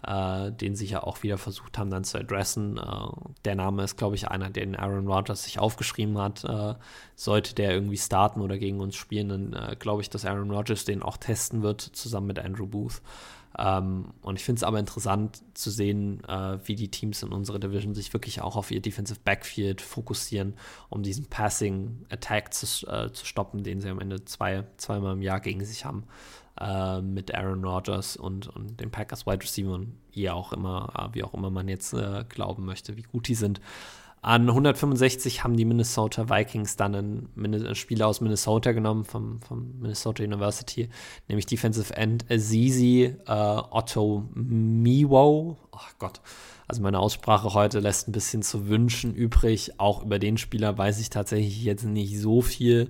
[0.07, 2.77] äh, den sie ja auch wieder versucht haben dann zu adressen.
[2.77, 6.45] Äh, der Name ist, glaube ich, einer, den Aaron Rodgers sich aufgeschrieben hat.
[6.45, 6.75] Äh,
[7.15, 10.85] sollte der irgendwie starten oder gegen uns spielen, dann äh, glaube ich, dass Aaron Rodgers
[10.85, 13.01] den auch testen wird, zusammen mit Andrew Booth.
[13.57, 17.59] Ähm, und ich finde es aber interessant zu sehen, äh, wie die Teams in unserer
[17.59, 20.55] Division sich wirklich auch auf ihr Defensive Backfield fokussieren,
[20.89, 25.21] um diesen Passing Attack zu, äh, zu stoppen, den sie am Ende zwei, zweimal im
[25.21, 26.03] Jahr gegen sich haben.
[26.59, 31.13] Äh, mit Aaron Rodgers und, und den Packers Wide Receiver und wie auch immer, äh,
[31.13, 33.59] wie auch immer man jetzt äh, glauben möchte, wie gut die sind.
[34.25, 40.23] An 165 haben die Minnesota Vikings dann einen Spieler aus Minnesota genommen, vom, vom Minnesota
[40.23, 40.89] University,
[41.27, 45.57] nämlich Defensive End Azizi äh, Otto Miwo.
[45.71, 46.21] Ach Gott,
[46.67, 49.79] also meine Aussprache heute lässt ein bisschen zu wünschen übrig.
[49.79, 52.89] Auch über den Spieler weiß ich tatsächlich jetzt nicht so viel.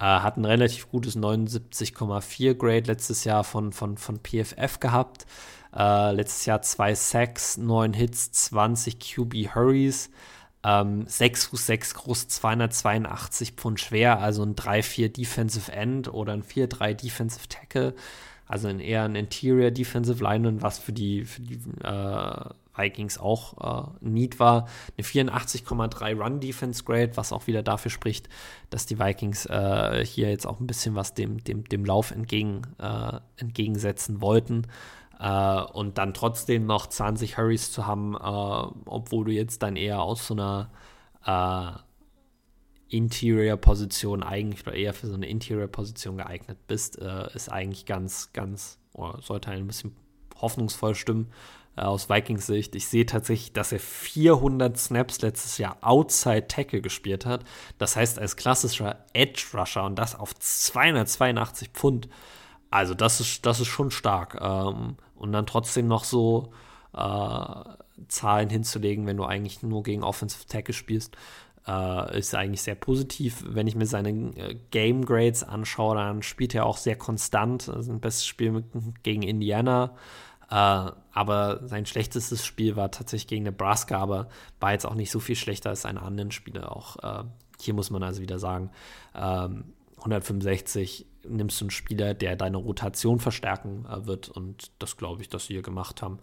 [0.00, 5.26] Äh, hat ein relativ gutes 79,4 Grade letztes Jahr von, von, von PFF gehabt.
[5.72, 10.10] Äh, letztes Jahr zwei Sacks, 9 Hits, 20 QB Hurries.
[10.64, 16.42] Ähm, 6 Fuß 6 groß, 282 Pfund schwer, also ein 3-4 Defensive End oder ein
[16.42, 17.94] 4-3 Defensive Tackle.
[18.46, 23.88] Also ein eher ein Interior Defensive Lineman, was für die, für die äh, Vikings auch
[24.02, 24.68] äh, Need war.
[24.96, 28.28] Eine 84,3 Run Defense Grade, was auch wieder dafür spricht,
[28.70, 32.62] dass die Vikings äh, hier jetzt auch ein bisschen was dem, dem, dem Lauf entgegen,
[32.78, 34.66] äh, entgegensetzen wollten.
[35.24, 38.18] Äh, und dann trotzdem noch 20 Hurries zu haben, äh,
[38.84, 40.70] obwohl du jetzt dann eher aus so einer
[41.24, 48.34] äh, Interior-Position eigentlich oder eher für so eine Interior-Position geeignet bist, äh, ist eigentlich ganz,
[48.34, 49.96] ganz, oder sollte ein bisschen
[50.42, 51.32] hoffnungsvoll stimmen
[51.76, 52.74] äh, aus Vikings Sicht.
[52.74, 57.44] Ich sehe tatsächlich, dass er 400 Snaps letztes Jahr Outside Tackle gespielt hat.
[57.78, 62.10] Das heißt, als klassischer Edge Rusher und das auf 282 Pfund.
[62.68, 64.38] Also das ist, das ist schon stark.
[64.38, 66.52] Ähm, und dann trotzdem noch so
[66.92, 67.64] äh,
[68.08, 71.16] Zahlen hinzulegen, wenn du eigentlich nur gegen Offensive Tackle spielst.
[71.66, 73.42] Äh, ist eigentlich sehr positiv.
[73.46, 77.68] Wenn ich mir seine äh, Game Grades anschaue, dann spielt er auch sehr konstant.
[77.68, 78.66] Also ein bestes Spiel mit,
[79.02, 79.96] gegen Indiana.
[80.50, 84.28] Äh, aber sein schlechtestes Spiel war tatsächlich gegen Nebraska, aber
[84.60, 86.70] war jetzt auch nicht so viel schlechter als seine anderen Spiele.
[86.70, 87.24] Auch äh,
[87.60, 88.70] hier muss man also wieder sagen,
[89.14, 95.22] ähm, 165 nimmst du einen Spieler, der deine Rotation verstärken äh, wird und das glaube
[95.22, 96.18] ich, dass sie hier gemacht haben.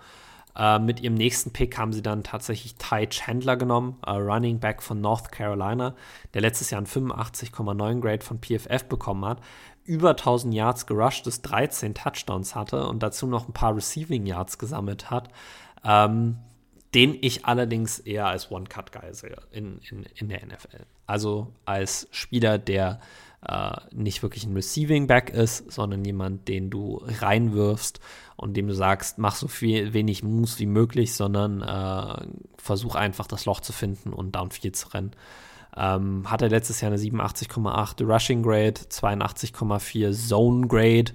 [0.56, 4.82] Äh, mit ihrem nächsten Pick haben sie dann tatsächlich Ty Chandler genommen, äh, Running Back
[4.82, 5.96] von North Carolina,
[6.34, 9.40] der letztes Jahr einen 85,9 Grade von PFF bekommen hat,
[9.86, 14.58] über 1000 Yards gerusht ist, 13 Touchdowns hatte und dazu noch ein paar Receiving Yards
[14.58, 15.30] gesammelt hat.
[15.84, 16.38] Ähm,
[16.94, 20.86] den ich allerdings eher als One-Cut-Guy sehe in, in, in der NFL.
[21.08, 23.00] Also als Spieler, der
[23.48, 28.00] äh, nicht wirklich ein Receiving Back ist, sondern jemand, den du reinwirfst
[28.36, 32.28] und dem du sagst, mach so viel wenig Moves wie möglich, sondern äh,
[32.58, 35.12] versuch einfach das Loch zu finden und downfield zu rennen.
[35.76, 41.14] Ähm, hatte letztes Jahr eine 87,8 Rushing Grade, 82,4 Zone Grade.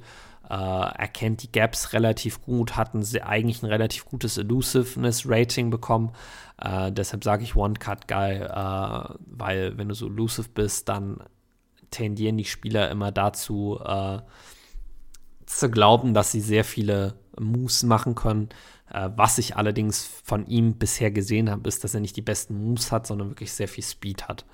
[0.48, 6.12] Äh, erkennt die Gaps relativ gut, hat ein eigentlich ein relativ gutes Elusiveness Rating bekommen.
[6.60, 11.18] Äh, deshalb sage ich One-Cut-Guy, äh, weil wenn du so elusive bist, dann
[11.90, 14.20] tendieren die Spieler immer dazu, äh,
[15.46, 18.48] zu glauben, dass sie sehr viele Moves machen können.
[18.90, 22.62] Äh, was ich allerdings von ihm bisher gesehen habe, ist, dass er nicht die besten
[22.62, 24.44] Moves hat, sondern wirklich sehr viel Speed hat.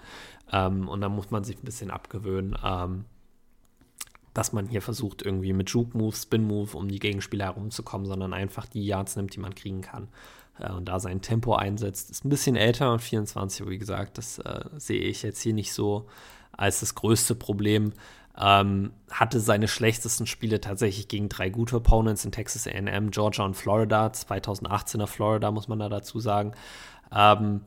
[0.52, 3.04] Ähm, und da muss man sich ein bisschen abgewöhnen, ähm,
[4.34, 8.84] dass man hier versucht, irgendwie mit Juke-Move, Spin-Move um die Gegenspieler herumzukommen, sondern einfach die
[8.84, 10.08] Yards nimmt, die man kriegen kann.
[10.58, 12.10] Äh, und da sein Tempo einsetzt.
[12.10, 16.06] Ist ein bisschen älter, 24, wie gesagt, das äh, sehe ich jetzt hier nicht so
[16.52, 17.92] als das größte Problem.
[18.38, 23.54] Ähm, hatte seine schlechtesten Spiele tatsächlich gegen drei gute Opponents in Texas AM, Georgia und
[23.54, 24.06] Florida.
[24.06, 26.52] 2018er Florida, muss man da dazu sagen.
[27.14, 27.60] Ähm,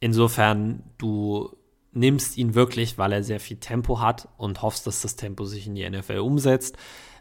[0.00, 1.54] insofern, du
[1.92, 5.66] nimmst ihn wirklich, weil er sehr viel Tempo hat und hoffst, dass das Tempo sich
[5.66, 6.76] in die NFL umsetzt.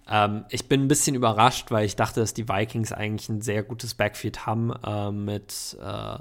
[0.10, 3.64] Ähm, ich bin ein bisschen überrascht, weil ich dachte, dass die Vikings eigentlich ein sehr
[3.64, 6.18] gutes Backfield haben äh, mit äh,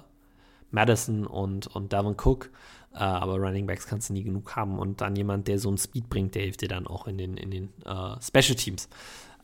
[0.71, 2.51] Madison und, und Devin Cook.
[2.97, 4.79] Uh, aber Running Backs kannst du nie genug haben.
[4.79, 7.37] Und dann jemand, der so einen Speed bringt, der hilft dir dann auch in den,
[7.37, 8.89] in den uh, Special Teams.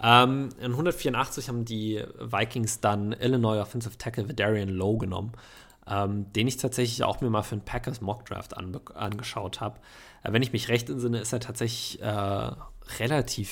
[0.02, 5.32] Ähm, in 184 haben die Vikings dann Illinois Offensive Tackle Vidarian Lowe genommen,
[5.86, 9.78] ähm, den ich tatsächlich auch mir mal für einen Packers Mock Draft an, angeschaut habe.
[10.26, 12.00] Uh, wenn ich mich recht entsinne, ist er tatsächlich
[12.98, 13.50] relativ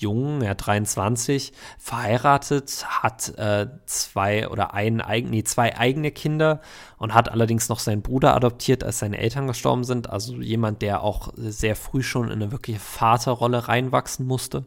[0.00, 6.60] jung, er hat 23, verheiratet, hat äh, zwei oder ein, nee, zwei eigene Kinder
[6.96, 10.10] und hat allerdings noch seinen Bruder adoptiert, als seine Eltern gestorben sind.
[10.10, 14.64] Also jemand, der auch sehr früh schon in eine wirkliche Vaterrolle reinwachsen musste.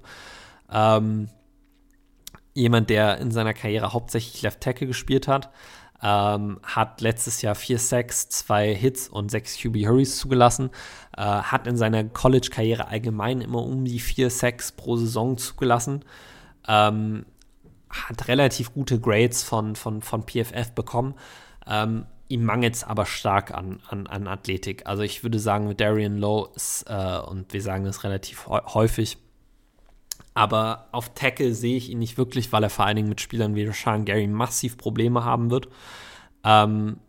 [0.72, 1.30] Ähm,
[2.54, 5.52] jemand, der in seiner Karriere hauptsächlich Left Tackle gespielt hat.
[6.04, 10.72] Ähm, hat letztes Jahr vier Sacks, zwei Hits und sechs QB Hurries zugelassen.
[11.18, 16.06] Äh, hat in seiner College-Karriere allgemein immer um die vier Sacks pro Saison zugelassen.
[16.68, 17.26] Ähm,
[17.90, 21.16] hat relativ gute Grades von, von, von PFF bekommen.
[21.68, 24.88] Ähm, ihm mangelt es aber stark an, an, an Athletik.
[24.88, 29.18] Also ich würde sagen, mit Darian Lowe ist, äh, und wir sagen das relativ häufig,
[30.34, 33.56] aber auf Tackle sehe ich ihn nicht wirklich, weil er vor allen Dingen mit Spielern
[33.56, 35.68] wie Rashan Gary massiv Probleme haben wird.
[36.46, 37.00] Ähm,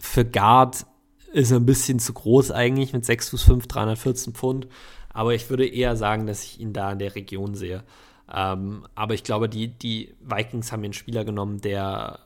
[0.00, 0.86] für Guard
[1.32, 4.68] ist ein bisschen zu groß eigentlich mit 6 Fuß 5, 314 Pfund.
[5.12, 7.84] Aber ich würde eher sagen, dass ich ihn da in der Region sehe.
[8.32, 12.20] Ähm, aber ich glaube, die, die Vikings haben einen Spieler genommen, der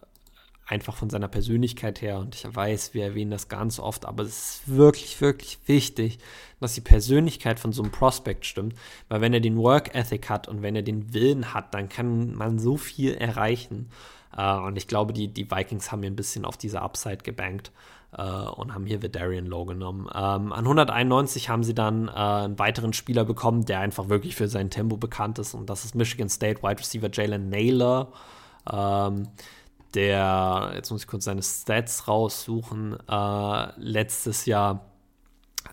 [0.66, 4.30] einfach von seiner Persönlichkeit her, und ich weiß, wir erwähnen das ganz oft, aber es
[4.30, 6.18] ist wirklich, wirklich wichtig,
[6.60, 8.74] dass die Persönlichkeit von so einem Prospect stimmt,
[9.08, 12.34] weil wenn er den Work Ethic hat und wenn er den Willen hat, dann kann
[12.34, 13.90] man so viel erreichen.
[14.36, 17.72] Uh, und ich glaube, die, die Vikings haben hier ein bisschen auf diese Upside gebankt
[18.18, 20.08] uh, und haben hier Vidarian Low genommen.
[20.14, 24.48] Ähm, an 191 haben sie dann uh, einen weiteren Spieler bekommen, der einfach wirklich für
[24.48, 28.12] sein Tempo bekannt ist, und das ist Michigan State Wide Receiver Jalen Naylor.
[28.70, 29.28] Ähm,
[29.94, 34.84] der, jetzt muss ich kurz seine Stats raussuchen, äh, letztes Jahr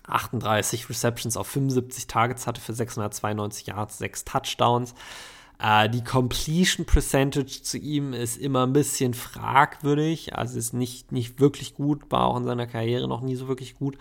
[0.06, 4.94] 38 Receptions auf 75 Targets hatte für 692 Yards, 6 Touchdowns.
[5.58, 11.40] Äh, die Completion Percentage zu ihm ist immer ein bisschen fragwürdig, also ist nicht, nicht
[11.40, 13.96] wirklich gut, war auch in seiner Karriere noch nie so wirklich gut.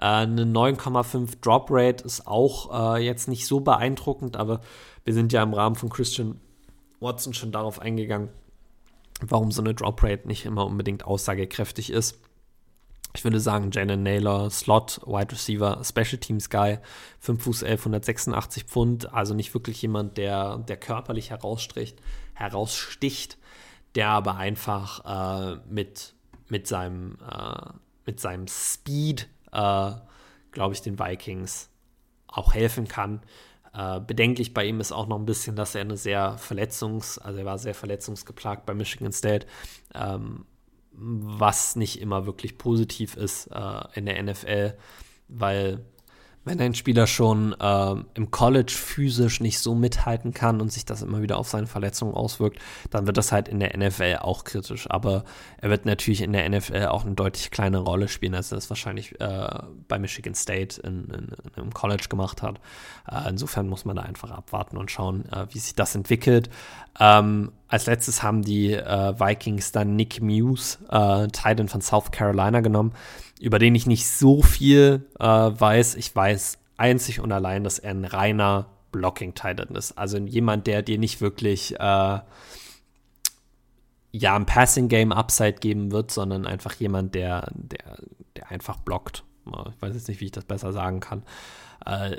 [0.00, 4.60] Äh, eine 9,5 Drop Rate ist auch äh, jetzt nicht so beeindruckend, aber
[5.04, 6.40] wir sind ja im Rahmen von Christian
[7.00, 8.28] Watson schon darauf eingegangen,
[9.20, 12.18] warum so eine Drop Rate nicht immer unbedingt aussagekräftig ist.
[13.14, 16.78] Ich würde sagen, Jalen Naylor, Slot, Wide Receiver, Special Teams Guy,
[17.20, 22.00] 5 Fuß 11, 186 Pfund, also nicht wirklich jemand, der, der körperlich herausstricht,
[22.34, 23.38] heraussticht.
[23.94, 26.14] der aber einfach äh, mit,
[26.48, 27.72] mit, seinem, äh,
[28.06, 29.92] mit seinem Speed, äh,
[30.50, 31.68] glaube ich, den Vikings
[32.26, 33.20] auch helfen kann.
[33.74, 37.38] Äh, bedenklich bei ihm ist auch noch ein bisschen, dass er eine sehr verletzungs-, also
[37.38, 39.46] er war sehr verletzungsgeplagt bei Michigan State,
[39.94, 40.46] ähm,
[40.94, 44.76] was nicht immer wirklich positiv ist äh, in der NFL,
[45.28, 45.84] weil
[46.44, 51.02] wenn ein Spieler schon äh, im College physisch nicht so mithalten kann und sich das
[51.02, 52.58] immer wieder auf seine Verletzungen auswirkt,
[52.90, 54.90] dann wird das halt in der NFL auch kritisch.
[54.90, 55.24] Aber
[55.58, 58.68] er wird natürlich in der NFL auch eine deutlich kleinere Rolle spielen, als er es
[58.70, 59.48] wahrscheinlich äh,
[59.86, 62.60] bei Michigan State in, in, in, im College gemacht hat.
[63.08, 66.50] Äh, insofern muss man da einfach abwarten und schauen, äh, wie sich das entwickelt.
[66.98, 72.60] Ähm, als letztes haben die äh, Vikings dann Nick Muse, äh, Titan von South Carolina,
[72.60, 72.92] genommen
[73.42, 75.96] über den ich nicht so viel äh, weiß.
[75.96, 79.98] Ich weiß einzig und allein, dass er ein reiner Blocking-Titan ist.
[79.98, 82.20] Also jemand, der dir nicht wirklich äh,
[84.12, 87.98] ja ein Passing-Game Upside geben wird, sondern einfach jemand, der, der,
[88.36, 89.24] der einfach blockt.
[89.44, 91.24] Ich weiß jetzt nicht, wie ich das besser sagen kann.
[91.84, 92.18] Äh,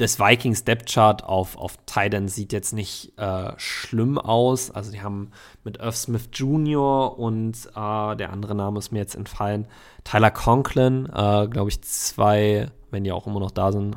[0.00, 4.70] das Vikings Depth Chart auf, auf Titan sieht jetzt nicht äh, schlimm aus.
[4.70, 5.30] Also die haben
[5.62, 7.18] mit Irv Smith Jr.
[7.18, 9.66] und äh, der andere Name ist mir jetzt entfallen,
[10.04, 13.96] Tyler Conklin, äh, glaube ich, zwei, wenn die auch immer noch da sind,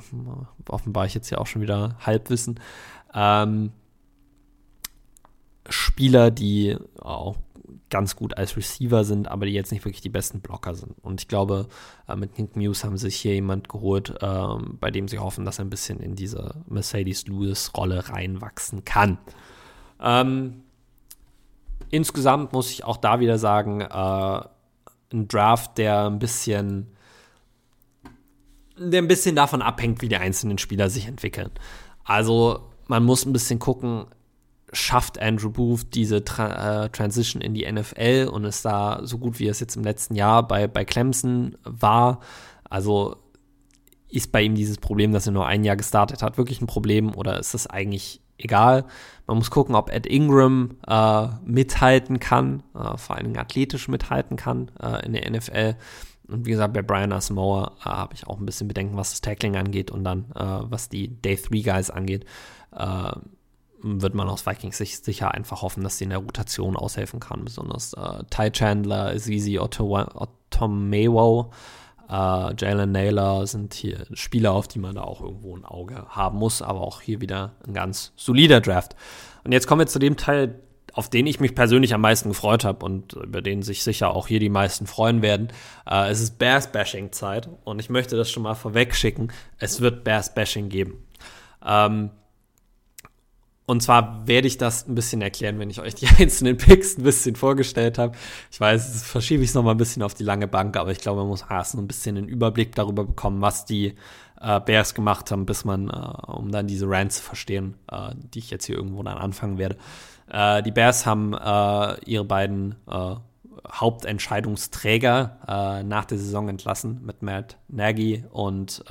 [0.67, 2.59] offenbar ich jetzt ja auch schon wieder Halbwissen.
[3.13, 3.71] Ähm,
[5.69, 7.37] Spieler, die auch
[7.93, 10.95] ganz gut als Receiver sind, aber die jetzt nicht wirklich die besten Blocker sind.
[11.03, 11.67] Und ich glaube,
[12.07, 14.47] äh, mit Nick Muse haben sich hier jemand geholt, äh,
[14.79, 19.19] bei dem sie hoffen, dass er ein bisschen in diese Mercedes-Lewis-Rolle reinwachsen kann.
[20.01, 20.63] Ähm,
[21.91, 24.41] insgesamt muss ich auch da wieder sagen, äh,
[25.13, 26.87] ein Draft, der ein bisschen
[28.75, 31.51] der ein bisschen davon abhängt, wie die einzelnen Spieler sich entwickeln.
[32.03, 34.07] Also man muss ein bisschen gucken,
[34.73, 39.39] schafft Andrew Booth diese Tra äh, Transition in die NFL und ist da so gut,
[39.39, 42.19] wie es jetzt im letzten Jahr bei, bei Clemson war.
[42.69, 43.15] Also
[44.09, 47.15] ist bei ihm dieses Problem, dass er nur ein Jahr gestartet hat, wirklich ein Problem
[47.15, 48.85] oder ist das eigentlich egal?
[49.27, 54.37] Man muss gucken, ob Ed Ingram äh, mithalten kann, äh, vor allen Dingen athletisch mithalten
[54.37, 55.75] kann äh, in der NFL.
[56.27, 59.21] Und wie gesagt, bei Brian Asamoah äh, habe ich auch ein bisschen Bedenken, was das
[59.21, 62.25] Tackling angeht und dann äh, was die Day 3 Guys angeht
[63.83, 67.43] wird man aus Vikings Sicht sicher einfach hoffen, dass sie in der Rotation aushelfen kann.
[67.43, 71.51] Besonders äh, Ty Chandler, Zizi Otomewo,
[72.09, 76.37] äh, Jalen Naylor sind hier Spieler, auf die man da auch irgendwo ein Auge haben
[76.37, 78.95] muss, aber auch hier wieder ein ganz solider Draft.
[79.43, 80.59] Und jetzt kommen wir zu dem Teil,
[80.93, 84.27] auf den ich mich persönlich am meisten gefreut habe und über den sich sicher auch
[84.27, 85.49] hier die meisten freuen werden.
[85.89, 89.29] Äh, es ist Bears-Bashing-Zeit und ich möchte das schon mal vorweg schicken.
[89.57, 91.03] Es wird Bears-Bashing geben.
[91.65, 92.11] Ähm,
[93.65, 97.03] und zwar werde ich das ein bisschen erklären, wenn ich euch die einzelnen Picks ein
[97.03, 98.17] bisschen vorgestellt habe.
[98.51, 101.21] Ich weiß, verschiebe ich es nochmal ein bisschen auf die lange Bank, aber ich glaube,
[101.21, 103.95] man muss erst ein bisschen einen Überblick darüber bekommen, was die
[104.41, 108.39] äh, Bears gemacht haben, bis man, äh, um dann diese Rants zu verstehen, äh, die
[108.39, 109.77] ich jetzt hier irgendwo dann anfangen werde.
[110.29, 113.15] Äh, die Bears haben äh, ihre beiden äh,
[113.71, 118.83] Hauptentscheidungsträger nach der Saison entlassen mit Matt Nagy und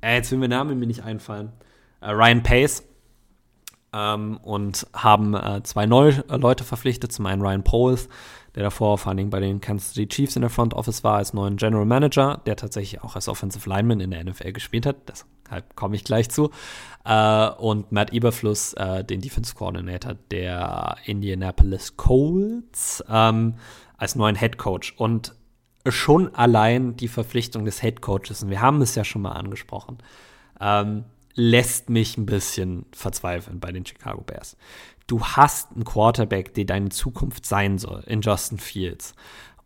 [0.00, 1.50] jetzt will mir Name mir nicht einfallen.
[2.00, 2.84] Ryan Pace
[3.92, 7.12] ähm, und haben äh, zwei neue äh, Leute verpflichtet.
[7.12, 8.08] Zum einen Ryan Poles,
[8.54, 11.16] der davor vor allen Dingen bei den Kansas City Chiefs in der Front Office war,
[11.16, 14.96] als neuen General Manager, der tatsächlich auch als Offensive Lineman in der NFL gespielt hat.
[15.08, 16.50] Deshalb komme ich gleich zu.
[17.04, 23.54] Äh, und Matt Eberfluss, äh, den Defense Coordinator der Indianapolis Colts, ähm,
[23.96, 24.94] als neuen Head Coach.
[24.96, 25.34] Und
[25.88, 29.98] schon allein die Verpflichtung des Head Coaches, und wir haben es ja schon mal angesprochen,
[30.60, 31.04] ähm,
[31.34, 34.56] lässt mich ein bisschen verzweifeln bei den Chicago Bears.
[35.06, 39.14] Du hast einen Quarterback, der deine Zukunft sein soll, in Justin Fields.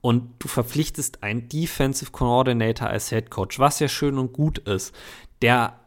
[0.00, 4.94] Und du verpflichtest einen Defensive Coordinator als Head Coach, was ja schön und gut ist,
[5.42, 5.80] der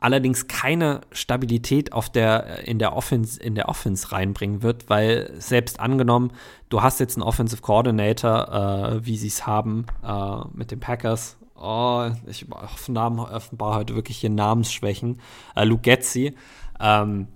[0.00, 5.78] allerdings keine Stabilität auf der, in, der Offense, in der Offense reinbringen wird, weil selbst
[5.78, 6.32] angenommen,
[6.70, 8.48] du hast jetzt einen Offensive Coordinator,
[9.02, 14.30] äh, wie sie es haben äh, mit den Packers, oh, ich offenbar heute wirklich hier
[14.30, 15.20] Namensschwächen,
[15.54, 16.34] äh, Luke Getzi,
[16.80, 17.28] ähm,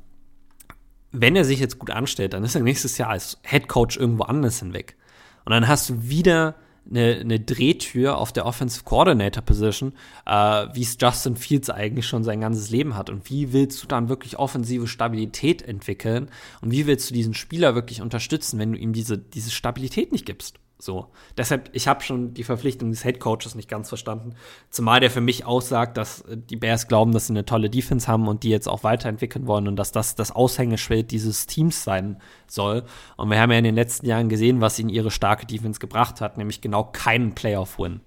[1.13, 4.25] wenn er sich jetzt gut anstellt, dann ist er nächstes Jahr als Head Coach irgendwo
[4.25, 4.97] anders hinweg.
[5.45, 6.57] Und dann hast du wieder
[6.91, 9.93] eine, eine Drehtür auf der Offensive Coordinator Position,
[10.27, 13.11] äh, wie es Justin Fields eigentlich schon sein ganzes Leben hat.
[13.11, 16.29] Und wie willst du dann wirklich offensive Stabilität entwickeln?
[16.61, 20.27] Und wie willst du diesen Spieler wirklich unterstützen, wenn du ihm diese, diese Stabilität nicht
[20.27, 20.59] gibst?
[20.79, 21.07] So.
[21.37, 24.35] Deshalb, ich habe schon die Verpflichtung des Head Coaches nicht ganz verstanden.
[24.71, 28.09] Zumal der für mich aussagt, dass äh, die Bears glauben, dass sie eine tolle Defense
[28.09, 32.21] haben und die jetzt auch weiterentwickeln wollen und dass das das Aushängeschild dieses Teams sein
[32.47, 32.85] soll.
[33.17, 36.21] Und wir haben ja in den letzten Jahren gesehen, was ihnen ihre starke Defense gebracht
[36.21, 38.01] hat, nämlich genau keinen Playoff-Win.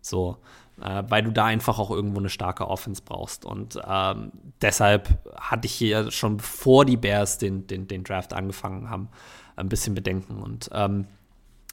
[0.00, 0.38] So.
[0.80, 3.44] Äh, weil du da einfach auch irgendwo eine starke Offense brauchst.
[3.44, 8.90] Und ähm, deshalb hatte ich hier schon bevor die Bears den, den, den Draft angefangen
[8.90, 9.08] haben,
[9.56, 10.42] ein bisschen Bedenken.
[10.42, 11.06] Und ähm,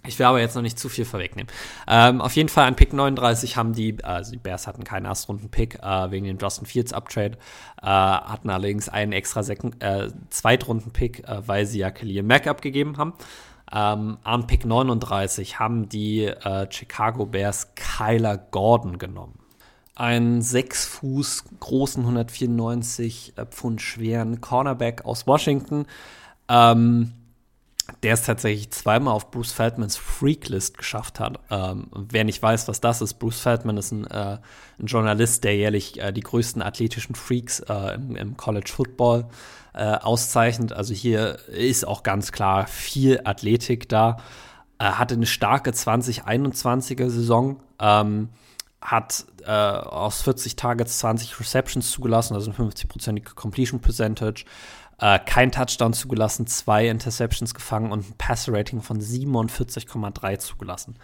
[0.07, 1.51] ich will aber jetzt noch nicht zu viel vorwegnehmen.
[1.87, 5.79] Ähm, auf jeden Fall an Pick 39 haben die, also die Bears hatten keinen Erstrunden-Pick
[5.83, 7.37] äh, wegen dem Justin Fields Uptrade,
[7.81, 13.13] äh, hatten allerdings einen extra äh, Zweitrunden-Pick, äh, weil sie ja Khalil Mack abgegeben haben.
[13.71, 19.37] Ähm, an Pick 39 haben die äh, Chicago Bears Kyler Gordon genommen.
[19.95, 25.85] Einen 6 Fuß großen, 194 äh, Pfund schweren Cornerback aus Washington.
[26.47, 27.13] Ähm,
[28.03, 31.39] der es tatsächlich zweimal auf Bruce Feldmans Freaklist geschafft hat.
[31.49, 34.37] Ähm, wer nicht weiß, was das ist, Bruce Feldman ist ein, äh,
[34.79, 39.25] ein Journalist, der jährlich äh, die größten athletischen Freaks äh, im, im, College Football
[39.73, 40.73] äh, auszeichnet.
[40.73, 44.17] Also hier ist auch ganz klar viel Athletik da.
[44.81, 47.59] Hatte eine starke 2021er Saison.
[47.81, 48.29] Ähm,
[48.81, 54.45] hat äh, aus 40 Targets 20 Receptions zugelassen, also 50-prozentige Completion Percentage.
[54.99, 60.97] Äh, kein Touchdown zugelassen, zwei Interceptions gefangen und ein Passer-Rating von 47,3 zugelassen.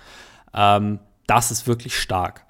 [0.54, 2.46] Ähm, das ist wirklich stark.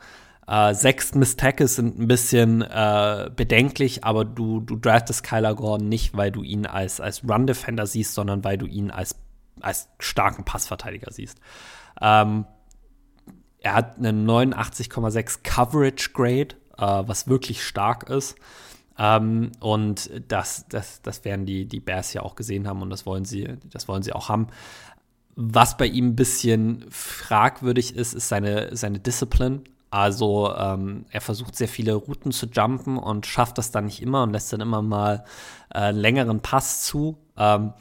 [0.48, 5.89] Äh, sechs Miss Tackles sind ein bisschen äh, bedenklich, aber du, du draftest Kyler Gordon
[5.89, 9.16] nicht, weil du ihn als, als Run-Defender siehst, sondern weil du ihn als,
[9.62, 11.39] als starken Passverteidiger siehst.
[12.02, 12.46] Ähm,
[13.60, 18.36] er hat eine 89,6 Coverage Grade, äh, was wirklich stark ist.
[18.98, 23.06] Ähm, und das, das, das werden die, die Bears ja auch gesehen haben und das
[23.06, 24.48] wollen sie, das wollen sie auch haben.
[25.36, 29.62] Was bei ihm ein bisschen fragwürdig ist, ist seine, seine Discipline.
[29.89, 34.24] Also ähm, er versucht sehr viele Routen zu jumpen und schafft das dann nicht immer
[34.24, 35.26] und lässt dann immer mal
[35.74, 37.18] äh, einen längeren Pass zu.
[37.38, 37.74] Ähm,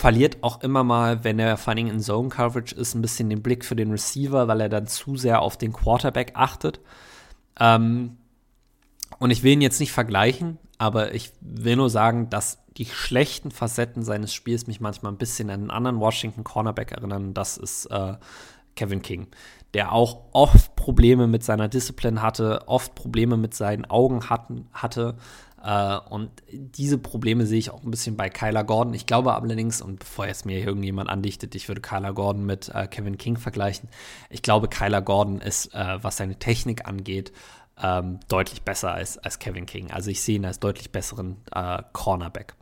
[0.00, 3.42] verliert auch immer mal, wenn er vor allem in Zone Coverage ist, ein bisschen den
[3.42, 6.80] Blick für den Receiver, weil er dann zu sehr auf den Quarterback achtet.
[7.58, 8.16] Ähm,
[9.20, 13.50] und ich will ihn jetzt nicht vergleichen, aber ich will nur sagen, dass die schlechten
[13.50, 17.34] Facetten seines Spiels mich manchmal ein bisschen an einen anderen Washington Cornerback erinnern.
[17.34, 18.14] Das ist äh,
[18.76, 19.28] Kevin King,
[19.74, 25.16] der auch oft Probleme mit seiner Disziplin hatte, oft Probleme mit seinen Augen hatten, hatte.
[25.62, 28.94] Äh, und diese Probleme sehe ich auch ein bisschen bei Kyler Gordon.
[28.94, 32.86] Ich glaube allerdings, und bevor jetzt mir irgendjemand andichtet, ich würde Kyler Gordon mit äh,
[32.86, 33.90] Kevin King vergleichen.
[34.30, 37.32] Ich glaube, Kyler Gordon ist, äh, was seine Technik angeht,
[37.82, 39.90] ähm, deutlich besser als, als Kevin King.
[39.90, 42.54] Also ich sehe ihn als deutlich besseren äh, Cornerback.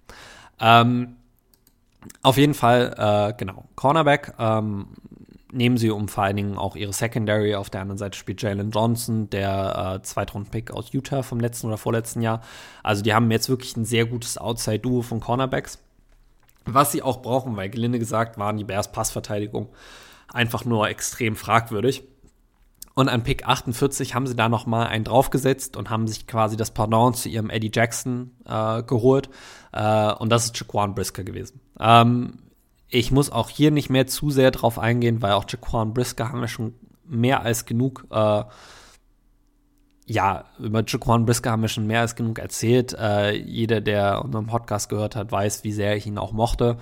[0.60, 1.16] Ähm,
[2.22, 4.34] auf jeden Fall, äh, genau, Cornerback.
[4.38, 4.88] Ähm,
[5.52, 7.54] nehmen sie um vor allen Dingen auch ihre Secondary.
[7.54, 11.78] Auf der anderen Seite spielt Jalen Johnson, der äh, Zweitrunden-Pick aus Utah vom letzten oder
[11.78, 12.42] vorletzten Jahr.
[12.82, 15.78] Also die haben jetzt wirklich ein sehr gutes Outside-Duo von Cornerbacks.
[16.64, 19.70] Was sie auch brauchen, weil gelinde gesagt waren die Bears Passverteidigung
[20.30, 22.04] einfach nur extrem fragwürdig.
[22.99, 26.57] Und an Pick 48 haben sie da noch mal einen draufgesetzt und haben sich quasi
[26.57, 29.30] das Pardon zu ihrem Eddie Jackson äh, geholt.
[29.72, 31.61] Äh, und das ist Jaquan Brisker gewesen.
[31.78, 32.40] Ähm,
[32.88, 36.40] ich muss auch hier nicht mehr zu sehr drauf eingehen, weil auch Jaquan Brisker haben
[36.40, 36.74] wir schon
[37.05, 38.42] mehr als genug äh,
[40.07, 42.96] ja, über Jaquan Brisker haben wir schon mehr als genug erzählt.
[42.99, 46.78] Äh, jeder, der unseren Podcast gehört hat, weiß, wie sehr ich ihn auch mochte.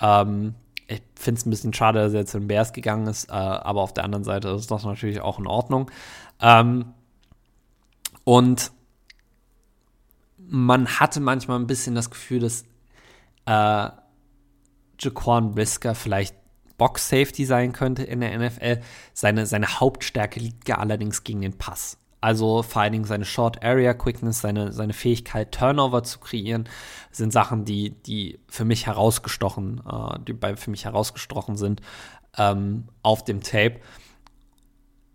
[0.00, 0.54] Ähm,
[0.88, 3.82] ich finde es ein bisschen schade, dass er zu den Bears gegangen ist, äh, aber
[3.82, 5.90] auf der anderen Seite ist das natürlich auch in Ordnung.
[6.40, 6.92] Ähm,
[8.24, 8.72] und
[10.38, 12.64] man hatte manchmal ein bisschen das Gefühl, dass
[13.46, 13.90] äh,
[14.98, 16.36] Jaquan Brisker vielleicht
[16.78, 18.80] Box Safety sein könnte in der NFL.
[19.12, 21.98] Seine, seine Hauptstärke liegt ja allerdings gegen den Pass.
[22.20, 26.68] Also vor allen Dingen seine Short Area Quickness, seine, seine Fähigkeit, Turnover zu kreieren,
[27.10, 31.82] sind Sachen, die, die für mich herausgestochen, äh, die bei, für mich herausgestochen sind
[32.36, 33.80] ähm, auf dem Tape.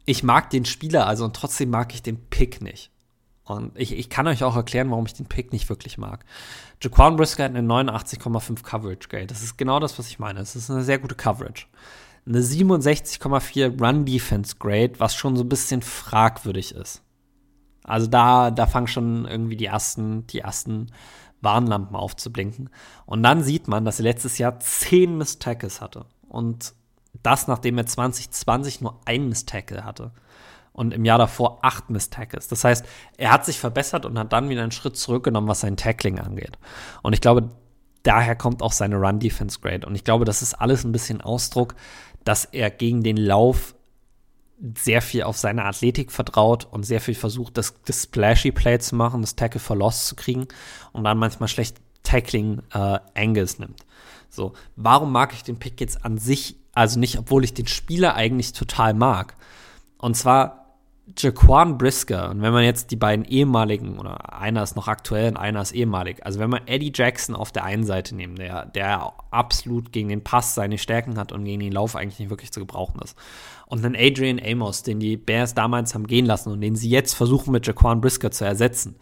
[0.05, 2.91] Ich mag den Spieler also und trotzdem mag ich den Pick nicht.
[3.43, 6.23] Und ich, ich kann euch auch erklären, warum ich den Pick nicht wirklich mag.
[6.81, 9.27] Jaquan Brisker hat eine 89,5 Coverage Grade.
[9.27, 10.39] Das ist genau das, was ich meine.
[10.39, 11.65] Es ist eine sehr gute Coverage
[12.25, 17.01] eine 67,4 Run Defense Grade, was schon so ein bisschen fragwürdig ist.
[17.83, 20.87] Also da, da fangen schon irgendwie die ersten, die ersten
[21.41, 22.69] Warnlampen aufzublinken.
[23.05, 26.05] Und dann sieht man, dass er letztes Jahr 10 Miss Tackles hatte.
[26.29, 26.73] Und
[27.23, 30.11] das, nachdem er 2020 nur ein Miss Tackle hatte.
[30.73, 32.47] Und im Jahr davor acht Miss Tackles.
[32.47, 32.85] Das heißt,
[33.17, 36.57] er hat sich verbessert und hat dann wieder einen Schritt zurückgenommen, was sein Tackling angeht.
[37.01, 37.49] Und ich glaube,
[38.03, 39.85] daher kommt auch seine Run-Defense-Grade.
[39.85, 41.75] Und ich glaube, das ist alles ein bisschen Ausdruck,
[42.23, 43.75] dass er gegen den Lauf
[44.77, 48.95] sehr viel auf seine Athletik vertraut und sehr viel versucht, das, das Splashy Play zu
[48.95, 50.47] machen, das Tackle for Loss zu kriegen
[50.91, 53.85] und dann manchmal schlecht Tackling äh, Angles nimmt.
[54.29, 58.15] So, warum mag ich den Pick jetzt an sich, also nicht, obwohl ich den Spieler
[58.15, 59.35] eigentlich total mag?
[59.97, 60.60] Und zwar
[61.17, 65.37] Jaquan Brisker, und wenn man jetzt die beiden ehemaligen, oder einer ist noch aktuell und
[65.37, 69.13] einer ist ehemalig, also wenn man Eddie Jackson auf der einen Seite nimmt, der, der
[69.31, 72.59] absolut gegen den Pass seine Stärken hat und gegen den Lauf eigentlich nicht wirklich zu
[72.59, 73.17] gebrauchen ist,
[73.67, 77.13] und einen Adrian Amos, den die Bears damals haben gehen lassen und den sie jetzt
[77.13, 78.95] versuchen mit Jaquan Brisker zu ersetzen,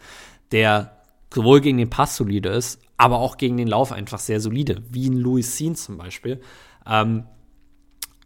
[0.52, 0.96] der
[1.32, 5.06] sowohl gegen den Pass solide ist, aber auch gegen den Lauf einfach sehr solide, wie
[5.06, 6.40] in Louis Sean zum Beispiel,
[6.86, 7.24] ähm,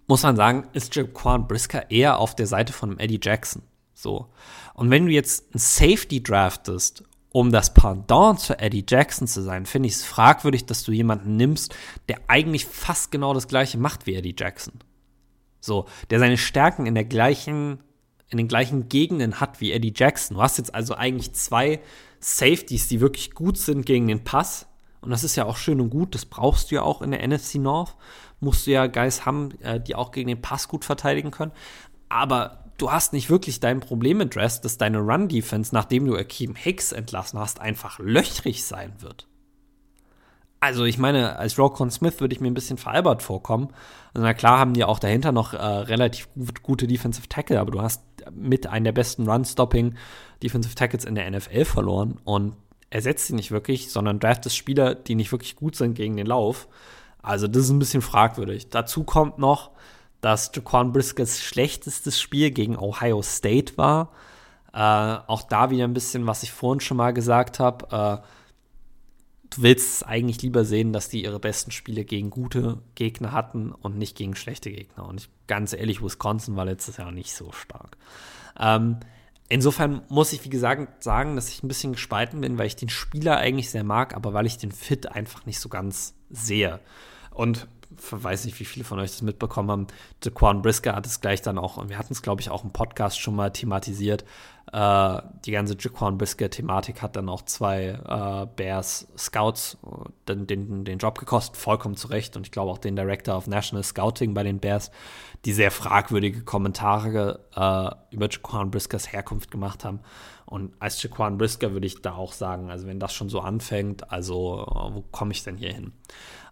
[0.06, 3.62] muss man sagen, ist Jaquan Brisker eher auf der Seite von Eddie Jackson.
[3.94, 4.28] So.
[4.74, 9.66] Und wenn du jetzt ein Safety draftest, um das Pendant zu Eddie Jackson zu sein,
[9.66, 11.74] finde ich es fragwürdig, dass du jemanden nimmst,
[12.08, 14.74] der eigentlich fast genau das gleiche macht wie Eddie Jackson.
[15.60, 17.80] So, der seine Stärken in der gleichen,
[18.28, 20.36] in den gleichen Gegenden hat wie Eddie Jackson.
[20.36, 21.80] Du hast jetzt also eigentlich zwei
[22.20, 24.66] Safeties, die wirklich gut sind gegen den Pass.
[25.00, 27.26] Und das ist ja auch schön und gut, das brauchst du ja auch in der
[27.26, 27.96] NFC North.
[28.40, 31.52] Musst du ja Guys haben, äh, die auch gegen den Pass gut verteidigen können.
[32.08, 36.92] Aber du hast nicht wirklich dein Problem addressed, dass deine Run-Defense, nachdem du Akeem Hicks
[36.92, 39.28] entlassen hast, einfach löchrig sein wird.
[40.60, 43.68] Also ich meine, als Rokon Smith würde ich mir ein bisschen veralbert vorkommen.
[44.14, 47.70] Also na klar haben die auch dahinter noch äh, relativ gut, gute Defensive Tackle, aber
[47.70, 48.02] du hast
[48.32, 49.94] mit einem der besten Run-Stopping
[50.42, 52.56] Defensive Tackles in der NFL verloren und
[52.88, 56.66] ersetzt sie nicht wirklich, sondern draftest Spieler, die nicht wirklich gut sind gegen den Lauf.
[57.20, 58.70] Also das ist ein bisschen fragwürdig.
[58.70, 59.72] Dazu kommt noch,
[60.24, 64.10] dass Jaquan Briskers schlechtestes Spiel gegen Ohio State war.
[64.72, 68.22] Äh, auch da wieder ein bisschen, was ich vorhin schon mal gesagt habe.
[68.22, 68.26] Äh,
[69.50, 73.70] du willst es eigentlich lieber sehen, dass die ihre besten Spiele gegen gute Gegner hatten
[73.70, 75.06] und nicht gegen schlechte Gegner.
[75.06, 77.98] Und ich, ganz ehrlich, Wisconsin war letztes Jahr nicht so stark.
[78.58, 79.00] Ähm,
[79.50, 82.88] insofern muss ich, wie gesagt, sagen, dass ich ein bisschen gespalten bin, weil ich den
[82.88, 86.80] Spieler eigentlich sehr mag, aber weil ich den Fit einfach nicht so ganz sehe.
[87.30, 87.68] Und
[88.10, 89.86] weiß nicht, wie viele von euch das mitbekommen haben.
[90.22, 92.72] Jaquan Brisker hat es gleich dann auch, und wir hatten es, glaube ich, auch im
[92.72, 94.24] Podcast schon mal thematisiert.
[94.72, 99.78] Äh, die ganze Jaquan Brisker-Thematik hat dann auch zwei äh, Bears Scouts
[100.28, 102.36] den, den, den Job gekostet, vollkommen zu Recht.
[102.36, 104.90] Und ich glaube auch den Director of National Scouting bei den Bears,
[105.44, 110.00] die sehr fragwürdige Kommentare äh, über Jaquan Briskers Herkunft gemacht haben.
[110.46, 114.12] Und als Jaquan Brisker würde ich da auch sagen, also wenn das schon so anfängt,
[114.12, 115.92] also wo komme ich denn hier hin?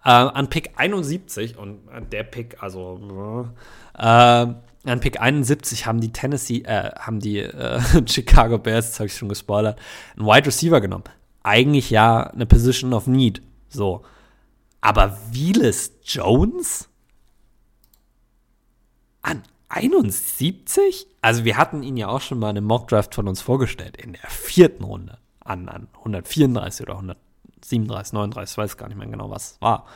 [0.05, 1.80] Äh, an Pick 71 und
[2.11, 3.48] der Pick, also
[3.96, 9.07] äh, an Pick 71 haben die Tennessee, äh, haben die äh, Chicago Bears, das habe
[9.07, 9.78] ich schon gespoilert,
[10.16, 11.05] einen Wide Receiver genommen.
[11.44, 13.42] Eigentlich ja eine Position of Need.
[13.68, 14.05] So.
[14.80, 16.88] Aber Willis Jones?
[19.22, 21.07] An 71?
[21.20, 24.12] Also wir hatten ihn ja auch schon mal in einem Mockdraft von uns vorgestellt, in
[24.14, 25.18] der vierten Runde.
[25.44, 27.18] An, an 134 oder 100.
[27.65, 29.87] 37, 39, weiß gar nicht mehr genau, was war.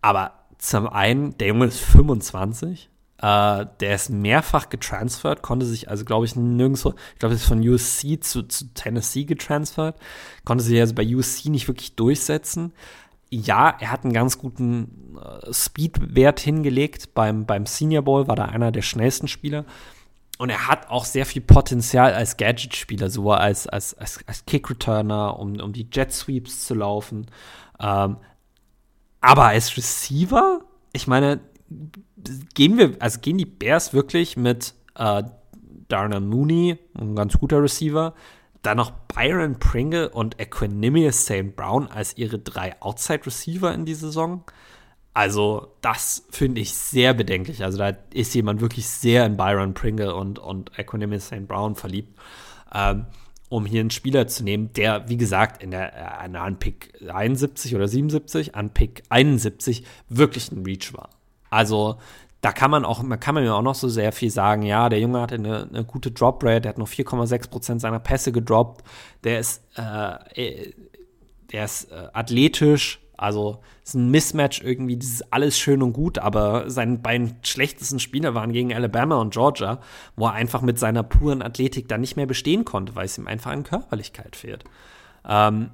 [0.00, 6.04] Aber zum einen, der Junge ist 25, äh, der ist mehrfach getransfert, konnte sich also,
[6.04, 9.98] glaube ich, nirgendwo, ich glaube, ist von USC zu, zu Tennessee getransfert,
[10.44, 12.72] konnte sich also bei USC nicht wirklich durchsetzen.
[13.30, 17.14] Ja, er hat einen ganz guten äh, Speedwert hingelegt.
[17.14, 19.64] Beim, beim Senior Bowl war da einer der schnellsten Spieler.
[20.38, 25.38] Und er hat auch sehr viel Potenzial als Gadget-Spieler, so als, als, als, als Kick-Returner,
[25.38, 27.26] um, um die Jet-Sweeps zu laufen.
[27.80, 28.18] Ähm,
[29.20, 30.60] aber als Receiver,
[30.92, 31.40] ich meine,
[32.54, 35.22] gehen wir, also gehen die Bears wirklich mit äh,
[35.88, 38.14] Darnell Mooney, ein ganz guter Receiver,
[38.62, 41.54] dann noch Byron Pringle und Equanimous St.
[41.54, 44.44] Brown als ihre drei Outside-Receiver in die Saison?
[45.16, 47.64] Also, das finde ich sehr bedenklich.
[47.64, 51.48] Also, da ist jemand wirklich sehr in Byron Pringle und, und Equanimous St.
[51.48, 52.18] Brown verliebt,
[52.74, 53.06] ähm,
[53.48, 57.74] um hier einen Spieler zu nehmen, der, wie gesagt, in der, äh, an Pick 71
[57.74, 61.08] oder 77, an Pick 71 wirklich ein Reach war.
[61.48, 61.96] Also,
[62.42, 65.00] da kann man auch, kann man ja auch noch so sehr viel sagen, ja, der
[65.00, 68.84] Junge hatte eine, eine gute Drop Rate, der hat nur 4,6% seiner Pässe gedroppt,
[69.24, 70.74] der ist, äh, äh
[71.52, 76.18] der ist äh, athletisch, also es ist ein Mismatch irgendwie, ist alles schön und gut,
[76.18, 79.80] aber seine beiden schlechtesten Spiele waren gegen Alabama und Georgia,
[80.16, 83.26] wo er einfach mit seiner puren Athletik dann nicht mehr bestehen konnte, weil es ihm
[83.26, 84.64] einfach an Körperlichkeit fehlt.
[85.26, 85.70] Ähm,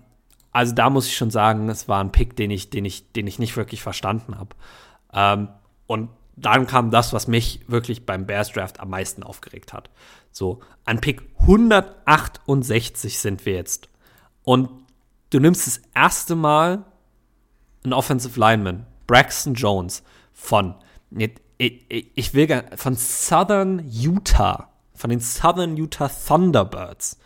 [0.53, 3.27] also da muss ich schon sagen, es war ein Pick, den ich, den ich, den
[3.27, 4.55] ich nicht wirklich verstanden habe.
[5.13, 5.49] Ähm,
[5.87, 9.91] und dann kam das, was mich wirklich beim Bears Draft am meisten aufgeregt hat.
[10.31, 13.89] So, an Pick 168 sind wir jetzt.
[14.43, 14.71] Und
[15.31, 16.85] du nimmst das erste Mal
[17.85, 20.03] ein Offensive Lineman, Braxton Jones
[20.33, 20.75] von,
[21.59, 27.19] ich will gar, von Southern Utah, von den Southern Utah Thunderbirds.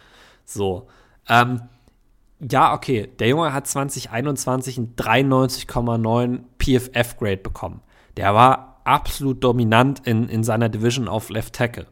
[0.44, 0.88] So,
[1.28, 1.62] ähm,
[2.40, 7.80] ja, okay, der Junge hat 2021 ein 93,9 PFF-Grade bekommen.
[8.16, 11.86] Der war absolut dominant in, in seiner Division auf Left Tackle.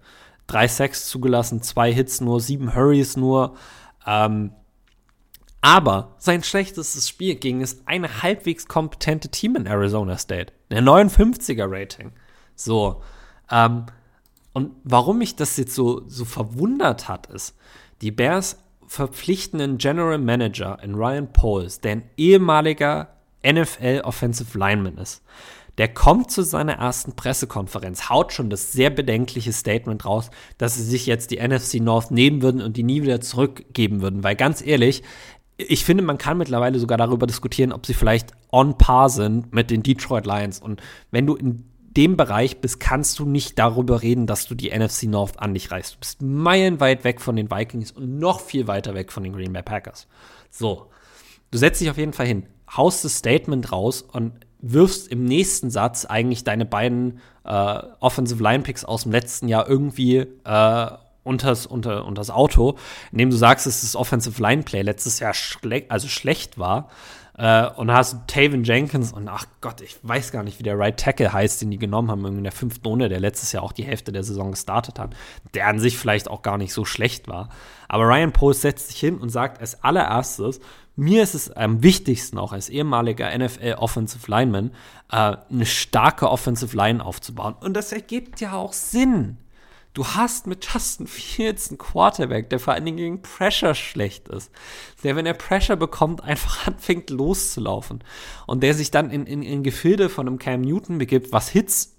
[0.47, 3.57] Drei Sacks zugelassen, zwei Hits nur, sieben Hurries nur.
[4.07, 4.53] Ähm,
[5.65, 10.53] aber sein schlechtestes Spiel gegen ist eine halbwegs kompetente Team in Arizona State.
[10.71, 12.13] Der 59er Rating.
[12.55, 13.01] So.
[13.51, 13.87] Ähm,
[14.53, 17.57] und warum mich das jetzt so, so verwundert hat, ist,
[18.03, 24.99] die Bears verpflichten einen General Manager in Ryan Poles, der ein ehemaliger NFL Offensive Lineman
[24.99, 25.23] ist.
[25.79, 30.85] Der kommt zu seiner ersten Pressekonferenz, haut schon das sehr bedenkliche Statement raus, dass sie
[30.85, 34.23] sich jetzt die NFC North nehmen würden und die nie wieder zurückgeben würden.
[34.23, 35.03] Weil ganz ehrlich,
[35.57, 39.71] ich finde, man kann mittlerweile sogar darüber diskutieren, ob sie vielleicht on par sind mit
[39.71, 40.61] den Detroit Lions.
[40.61, 41.65] Und wenn du in
[41.97, 45.71] dem Bereich bist, kannst du nicht darüber reden, dass du die NFC North an dich
[45.71, 45.95] reißt.
[45.95, 49.53] Du bist meilenweit weg von den Vikings und noch viel weiter weg von den Green
[49.53, 50.09] Bay Packers.
[50.51, 50.91] So,
[51.53, 55.71] du setzt dich auf jeden Fall hin, haust das Statement raus und wirfst im nächsten
[55.71, 60.91] Satz eigentlich deine beiden äh, Offensive Line Picks aus dem letzten Jahr irgendwie äh,
[61.25, 62.77] unters, unter, unters Auto,
[63.11, 66.89] indem du sagst, dass das Offensive Line Play letztes Jahr schle also schlecht war.
[67.37, 70.63] Äh, und da hast du Taven Jenkins und ach Gott, ich weiß gar nicht, wie
[70.63, 73.65] der Right Tackle heißt, den die genommen haben, in der fünften Runde, der letztes Jahr
[73.65, 75.17] auch die Hälfte der Saison gestartet hat,
[75.55, 77.49] der an sich vielleicht auch gar nicht so schlecht war.
[77.89, 80.61] Aber Ryan Post setzt sich hin und sagt als allererstes,
[80.97, 84.71] mir ist es am wichtigsten, auch als ehemaliger NFL Offensive Lineman,
[85.11, 87.57] äh, eine starke Offensive Line aufzubauen.
[87.61, 89.39] Und das ergibt ja auch Sinn.
[89.95, 94.51] Du hast mit Justin Fields einen Quarterback, der vor allen Dingen gegen Pressure schlecht ist.
[95.05, 98.03] Der, wenn er Pressure bekommt, einfach anfängt loszulaufen.
[98.49, 101.97] Und der sich dann in, in, in Gefilde von einem Cam Newton begibt, was Hits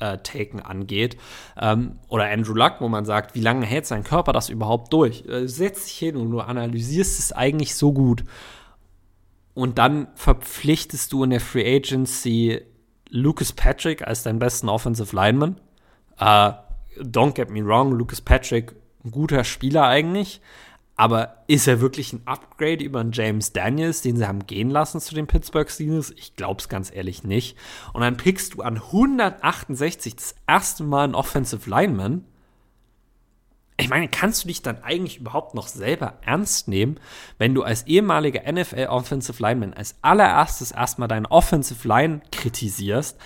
[0.00, 1.18] äh, taken angeht.
[1.60, 5.26] Ähm, oder Andrew Luck, wo man sagt, wie lange hält sein Körper das überhaupt durch?
[5.26, 8.24] Äh, setz dich hin und du analysierst es eigentlich so gut.
[9.52, 12.62] Und dann verpflichtest du in der Free Agency
[13.10, 15.60] Lucas Patrick als deinen besten Offensive Lineman.
[16.18, 16.52] Äh,
[17.02, 20.40] don't get me wrong, Lucas Patrick, ein guter Spieler eigentlich.
[20.98, 25.00] Aber ist er wirklich ein Upgrade über einen James Daniels, den sie haben gehen lassen
[25.00, 26.10] zu den Pittsburgh Steelers?
[26.16, 27.56] Ich glaube es ganz ehrlich nicht.
[27.92, 32.24] Und dann pickst du an 168 das erste Mal einen Offensive Lineman.
[33.76, 36.98] Ich meine, kannst du dich dann eigentlich überhaupt noch selber ernst nehmen,
[37.38, 43.16] wenn du als ehemaliger NFL Offensive Lineman als allererstes erstmal deine Offensive Line kritisierst,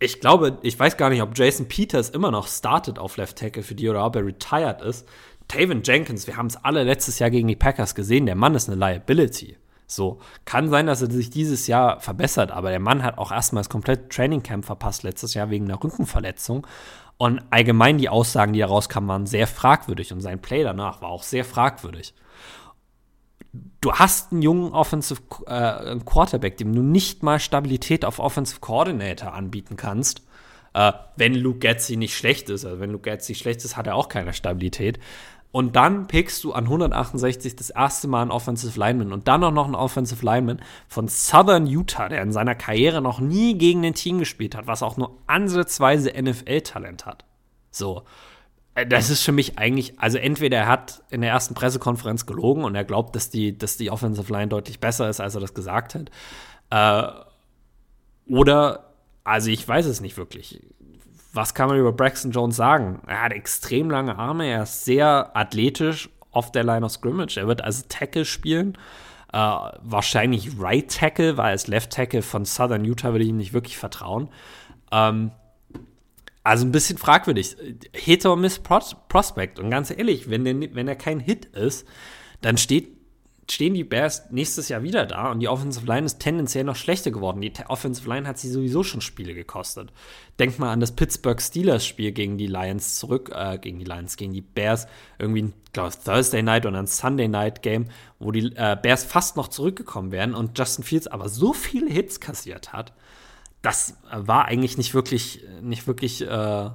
[0.00, 3.62] ich glaube, ich weiß gar nicht, ob Jason Peters immer noch startet auf Left Tackle
[3.62, 5.06] für die oder ob er retired ist.
[5.46, 8.68] Taven Jenkins, wir haben es alle letztes Jahr gegen die Packers gesehen, der Mann ist
[8.68, 9.58] eine Liability.
[9.86, 13.68] So, kann sein, dass er sich dieses Jahr verbessert, aber der Mann hat auch erstmals
[13.68, 16.66] komplett Training Camp verpasst letztes Jahr wegen einer Rückenverletzung.
[17.18, 21.10] Und allgemein die Aussagen, die da rauskamen, waren sehr fragwürdig und sein Play danach war
[21.10, 22.14] auch sehr fragwürdig
[23.52, 29.32] du hast einen jungen Offensive äh, Quarterback, dem du nicht mal Stabilität auf Offensive Coordinator
[29.32, 30.22] anbieten kannst.
[30.72, 33.96] Äh, wenn Luke Getzi nicht schlecht ist, also wenn Luke Getzi schlecht ist, hat er
[33.96, 34.98] auch keine Stabilität.
[35.52, 39.50] Und dann pickst du an 168 das erste Mal einen Offensive Lineman und dann auch
[39.50, 43.94] noch einen Offensive Lineman von Southern Utah, der in seiner Karriere noch nie gegen ein
[43.94, 47.24] Team gespielt hat, was auch nur ansatzweise NFL-Talent hat.
[47.72, 48.04] So.
[48.74, 52.64] Äh, das ist für mich eigentlich, also entweder er hat in der ersten Pressekonferenz gelogen
[52.64, 55.54] und er glaubt, dass die, dass die Offensive Line deutlich besser ist, als er das
[55.54, 56.10] gesagt hat.
[56.70, 58.92] Äh, oder,
[59.24, 60.60] also ich weiß es nicht wirklich.
[61.32, 63.02] Was kann man über Braxton Jones sagen?
[63.06, 67.36] Er hat extrem lange Arme, er ist sehr athletisch auf der Line of Scrimmage.
[67.36, 68.76] Er wird also Tackle spielen.
[69.32, 73.52] Äh, wahrscheinlich Right Tackle, weil als Left Tackle von Southern Utah würde ich ihm nicht
[73.52, 74.28] wirklich vertrauen.
[74.90, 75.30] Ähm,
[76.42, 77.56] also ein bisschen fragwürdig.
[77.92, 79.58] Hit or Miss Prospect.
[79.58, 81.86] Und ganz ehrlich, wenn, der, wenn er kein Hit ist,
[82.40, 82.96] dann steht,
[83.50, 87.10] stehen die Bears nächstes Jahr wieder da und die Offensive Line ist tendenziell noch schlechter
[87.10, 87.42] geworden.
[87.42, 89.92] Die Offensive Line hat sie sowieso schon Spiele gekostet.
[90.38, 94.16] Denk mal an das Pittsburgh Steelers Spiel gegen die Lions zurück, äh, gegen die Lions,
[94.16, 94.86] gegen die Bears.
[95.18, 99.48] Irgendwie, glaube Thursday Night oder ein Sunday Night Game, wo die äh, Bears fast noch
[99.48, 102.94] zurückgekommen wären und Justin Fields aber so viele Hits kassiert hat
[103.62, 106.70] das war eigentlich nicht wirklich, nicht wirklich äh,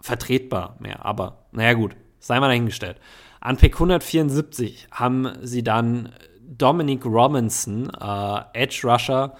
[0.00, 1.04] vertretbar mehr.
[1.04, 2.98] Aber naja, gut, sei mal dahingestellt.
[3.40, 9.34] An Pick 174 haben sie dann Dominic Robinson, äh, Edge Rusher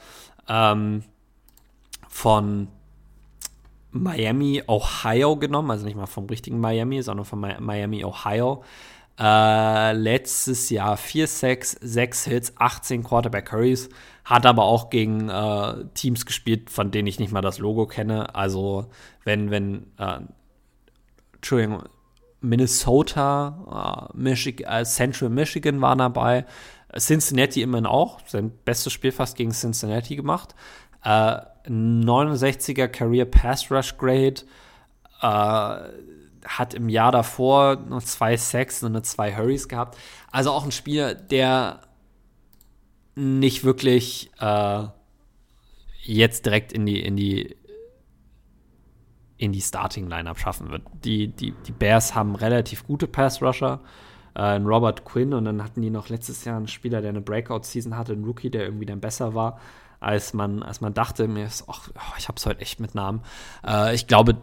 [0.49, 1.03] ähm,
[2.09, 2.69] von
[3.91, 8.65] Miami, Ohio genommen, also nicht mal vom richtigen Miami, sondern von Miami, Ohio.
[9.19, 13.89] Äh, letztes Jahr 4 Sacks, 6 Hits, 18 Quarterback Hurries.
[14.25, 18.35] Hat aber auch gegen äh, Teams gespielt, von denen ich nicht mal das Logo kenne.
[18.35, 18.87] Also,
[19.25, 20.21] wenn, wenn, äh,
[21.35, 21.85] Entschuldigung,
[22.41, 26.45] Minnesota, äh, äh, Central Michigan war dabei.
[26.97, 28.21] Cincinnati immerhin auch.
[28.27, 30.55] Sein bestes Spiel fast gegen Cincinnati gemacht.
[31.05, 34.43] Äh, 69er Career Pass Rush Grade.
[35.21, 35.89] Äh,
[36.45, 39.99] hat im Jahr davor noch zwei Sacks und zwei Hurries gehabt.
[40.31, 41.81] Also auch ein Spieler, der
[43.15, 44.85] nicht wirklich äh,
[46.03, 47.57] jetzt direkt in die, in die,
[49.37, 50.83] in die Starting-Lineup schaffen wird.
[51.05, 53.81] Die, die, die Bears haben relativ gute Pass-Rusher.
[54.35, 57.97] Äh, Robert Quinn und dann hatten die noch letztes Jahr einen Spieler, der eine Breakout-Season
[57.97, 59.61] hatte, einen Rookie, der irgendwie dann besser war,
[60.01, 61.29] als man, als man dachte.
[61.29, 63.23] Mir ist, ach, oh, ich hab's heute echt mit Namen.
[63.65, 64.37] Äh, ich glaube,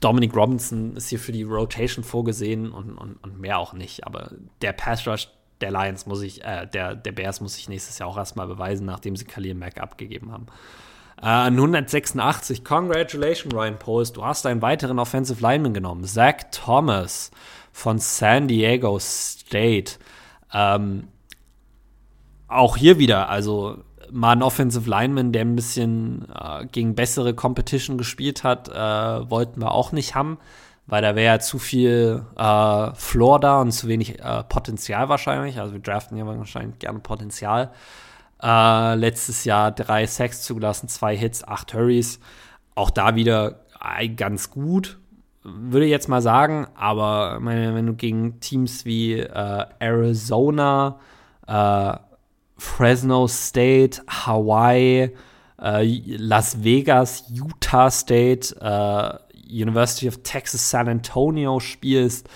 [0.00, 4.06] Dominic Robinson ist hier für die Rotation vorgesehen und, und, und mehr auch nicht.
[4.06, 4.30] Aber
[4.62, 5.28] der Pass Rush
[5.60, 8.86] der Lions muss ich, äh, der, der Bears muss sich nächstes Jahr auch erstmal beweisen,
[8.86, 10.46] nachdem sie Khalil Mack abgegeben haben.
[11.20, 17.30] Äh, 186, congratulations Ryan Post, du hast einen weiteren Offensive Lineman genommen, Zach Thomas
[17.72, 19.94] von San Diego State.
[20.52, 21.08] Ähm,
[22.46, 23.78] auch hier wieder, also
[24.12, 29.60] mal ein Offensive Lineman, der ein bisschen äh, gegen bessere Competition gespielt hat, äh, wollten
[29.60, 30.38] wir auch nicht haben,
[30.86, 35.60] weil da wäre ja zu viel äh, Floor da und zu wenig äh, Potenzial wahrscheinlich.
[35.60, 37.70] Also wir draften ja wahrscheinlich gerne Potenzial.
[38.42, 42.20] Äh, letztes Jahr drei Sacks zugelassen, zwei Hits, acht Hurries.
[42.74, 43.60] Auch da wieder
[44.16, 44.98] ganz gut,
[45.42, 46.66] würde ich jetzt mal sagen.
[46.74, 50.98] Aber meine, wenn du gegen Teams wie äh, Arizona,
[52.58, 55.14] Fresno State, Hawaii,
[55.60, 59.18] äh, Las Vegas, Utah State, äh,
[59.50, 62.28] University of Texas San Antonio spielst,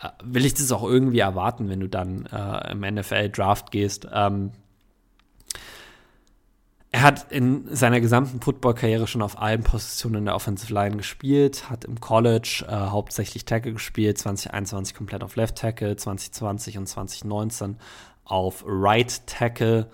[0.00, 4.08] äh, will ich das auch irgendwie erwarten, wenn du dann äh, im NFL-Draft gehst.
[4.12, 4.52] Ähm,
[6.94, 11.68] er hat in seiner gesamten Football-Karriere schon auf allen Positionen in der Offensive Line gespielt,
[11.68, 17.78] hat im College äh, hauptsächlich Tackle gespielt, 2021 komplett auf Left Tackle, 2020 und 2019
[18.24, 19.90] auf Right Tackle.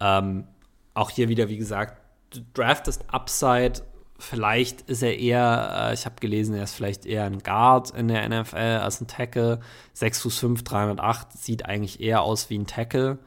[0.00, 0.46] Ähm,
[0.94, 3.82] auch hier wieder, wie gesagt, du draftest Upside.
[4.18, 8.08] Vielleicht ist er eher, äh, ich habe gelesen, er ist vielleicht eher ein Guard in
[8.08, 9.60] der NFL als ein Tackle.
[9.92, 13.18] 6 Fuß 5, 308, sieht eigentlich eher aus wie ein Tackle.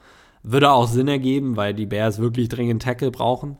[0.44, 3.58] Würde auch Sinn ergeben, weil die Bears wirklich dringend Tackle brauchen.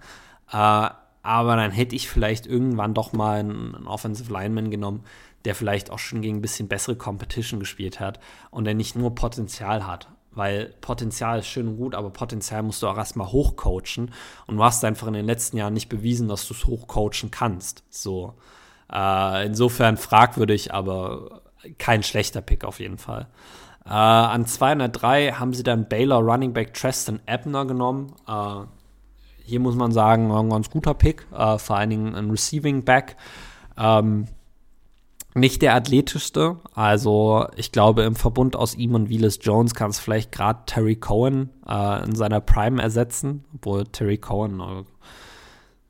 [0.52, 0.90] Äh,
[1.22, 5.04] aber dann hätte ich vielleicht irgendwann doch mal einen, einen Offensive Lineman genommen,
[5.44, 8.20] der vielleicht auch schon gegen ein bisschen bessere Competition gespielt hat
[8.50, 10.08] und der nicht nur Potenzial hat
[10.38, 14.12] weil Potenzial ist schön und gut, aber Potenzial musst du auch erstmal hochcoachen
[14.46, 17.84] und du hast einfach in den letzten Jahren nicht bewiesen, dass du es hochcoachen kannst.
[17.90, 18.36] So.
[18.92, 21.42] Äh, insofern fragwürdig, aber
[21.78, 23.28] kein schlechter Pick auf jeden Fall.
[23.86, 28.14] Äh, an 203 haben sie dann Baylor Running Back Tristan Ebner genommen.
[28.28, 28.66] Äh,
[29.44, 33.18] hier muss man sagen, ein ganz guter Pick, äh, vor allen Dingen ein Receiving Back.
[33.78, 34.28] Ähm,
[35.38, 36.58] nicht der athletischste.
[36.74, 40.96] Also ich glaube, im Verbund aus ihm und Willis Jones kann es vielleicht gerade Terry
[40.96, 44.84] Cohen äh, in seiner Prime ersetzen, obwohl Terry Cohen äh,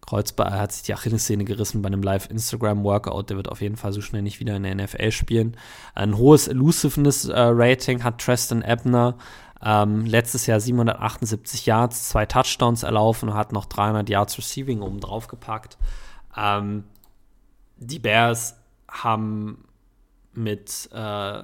[0.07, 3.29] Kreuzball hat sich die Achillessehne gerissen bei einem Live-Instagram-Workout.
[3.29, 5.57] Der wird auf jeden Fall so schnell nicht wieder in der NFL spielen.
[5.93, 9.17] Ein hohes Elusiveness-Rating hat Tristan Ebner.
[9.61, 14.99] Ähm, letztes Jahr 778 Yards, zwei Touchdowns erlaufen und hat noch 300 Yards Receiving oben
[14.99, 15.77] drauf gepackt.
[16.37, 16.85] Ähm,
[17.77, 18.55] die Bears
[19.03, 19.65] haben
[20.33, 21.43] mit äh,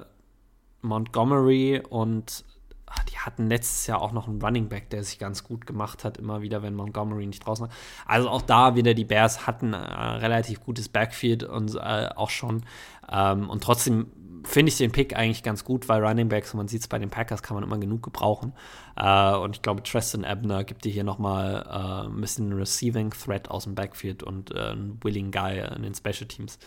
[0.82, 2.44] Montgomery und
[2.86, 6.04] ach, die hatten letztes Jahr auch noch einen Running Back, der sich ganz gut gemacht
[6.04, 7.74] hat, immer wieder, wenn Montgomery nicht draußen war.
[8.06, 12.30] Also auch da wieder die Bears hatten ein äh, relativ gutes Backfield und äh, auch
[12.30, 12.64] schon.
[13.10, 14.06] Ähm, und trotzdem
[14.44, 17.10] finde ich den Pick eigentlich ganz gut, weil Running Backs, man sieht es bei den
[17.10, 18.52] Packers, kann man immer genug gebrauchen.
[18.96, 23.50] Äh, und ich glaube, Tristan Ebner gibt dir hier nochmal äh, ein bisschen Receiving Threat
[23.50, 26.58] aus dem Backfield und äh, einen Willing Guy in den Special Teams.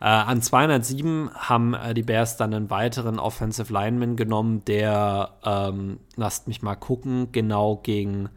[0.00, 6.00] Äh, an 207 haben äh, die Bears dann einen weiteren Offensive Lineman genommen, der, ähm,
[6.16, 8.28] lasst mich mal gucken, genau gegen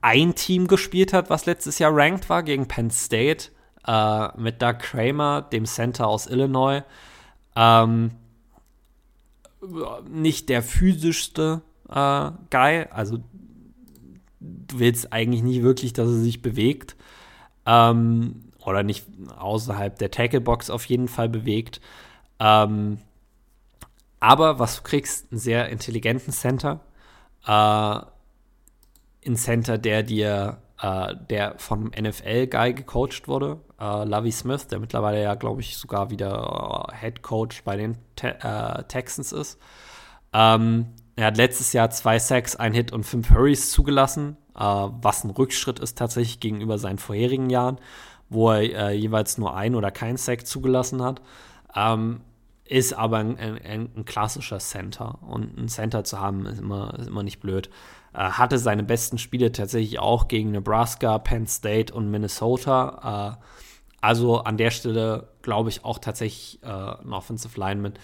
[0.00, 3.48] ein Team gespielt hat, was letztes Jahr ranked war, gegen Penn State,
[3.86, 6.82] äh, mit Doug Kramer, dem Center aus Illinois.
[7.56, 8.12] Ähm,
[10.08, 13.18] nicht der physischste äh, Guy, also
[14.38, 16.94] du willst eigentlich nicht wirklich, dass er sich bewegt.
[17.64, 19.06] Ähm, oder nicht
[19.38, 21.80] außerhalb der Tacklebox auf jeden Fall bewegt.
[22.38, 22.98] Ähm,
[24.20, 26.80] aber was du kriegst, einen sehr intelligenten Center.
[27.46, 28.00] Äh,
[29.26, 33.60] ein Center, der dir, äh, der vom NFL-Guy gecoacht wurde.
[33.80, 37.96] äh, Lovey Smith, der mittlerweile ja, glaube ich, sogar wieder äh, Head Coach bei den
[38.16, 39.60] Te äh, Texans ist.
[40.32, 40.86] Ähm,
[41.16, 45.30] er hat letztes Jahr zwei Sacks, ein Hit und fünf Hurries zugelassen, äh, was ein
[45.30, 47.78] Rückschritt ist tatsächlich gegenüber seinen vorherigen Jahren,
[48.28, 51.22] wo er äh, jeweils nur ein oder kein Sack zugelassen hat.
[51.74, 52.20] Ähm,
[52.64, 55.18] ist aber ein, ein, ein, klassischer Center.
[55.22, 57.70] Und ein Center zu haben, ist immer, ist immer nicht blöd.
[58.12, 63.38] Äh, hatte seine besten Spiele tatsächlich auch gegen Nebraska, Penn State und Minnesota.
[63.38, 63.44] Äh,
[64.00, 67.94] also an der Stelle glaube ich auch tatsächlich äh, ein Offensive Lineman,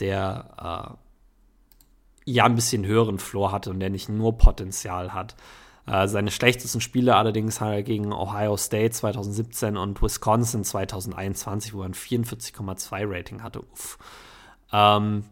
[0.00, 0.96] der
[2.26, 5.34] äh, ja ein bisschen höheren Floor hatte und der nicht nur Potenzial hat.
[5.86, 11.82] Äh, seine schlechtesten Spiele allerdings hat er gegen Ohio State 2017 und Wisconsin 2021, wo
[11.82, 13.62] er ein 44,2 Rating hatte.
[13.62, 13.98] Uff.
[14.72, 15.24] Ähm,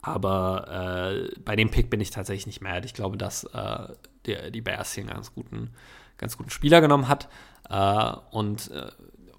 [0.00, 2.82] aber äh, bei dem Pick bin ich tatsächlich nicht mehr.
[2.84, 3.88] Ich glaube, dass äh,
[4.26, 5.70] die, die Bears hier einen ganz guten,
[6.18, 7.28] ganz guten Spieler genommen hat.
[7.70, 8.90] Äh, und äh,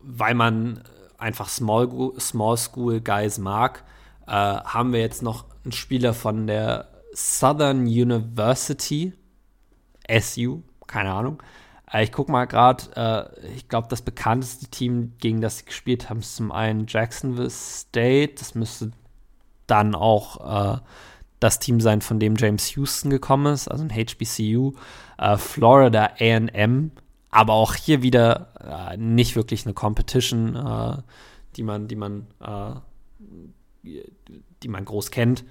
[0.01, 0.83] weil man
[1.17, 3.83] einfach Small, Small School Guys mag,
[4.25, 9.13] äh, haben wir jetzt noch einen Spieler von der Southern University,
[10.09, 11.41] SU, keine Ahnung.
[11.91, 16.19] Äh, ich gucke mal gerade, ich glaube, das bekannteste Team, gegen das sie gespielt haben,
[16.19, 18.35] ist zum einen Jacksonville State.
[18.37, 18.91] Das müsste
[19.67, 20.79] dann auch äh,
[21.39, 24.73] das Team sein, von dem James Houston gekommen ist, also ein HBCU,
[25.17, 26.91] äh, Florida AM,
[27.29, 30.97] aber auch hier wieder äh, nicht wirklich eine Competition, äh,
[31.55, 32.75] die man, die man, äh,
[34.63, 35.43] die man groß kennt.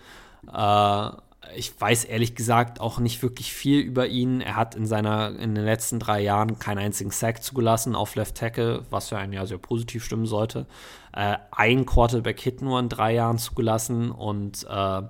[0.53, 1.11] Äh,
[1.55, 4.41] ich weiß ehrlich gesagt auch nicht wirklich viel über ihn.
[4.41, 8.37] Er hat in seiner in den letzten drei Jahren keinen einzigen Sack zugelassen auf Left
[8.37, 10.67] Tackle, was für einen ja sehr positiv stimmen sollte.
[11.13, 15.03] Äh, ein Quarterback-Hit nur in drei Jahren zugelassen und äh,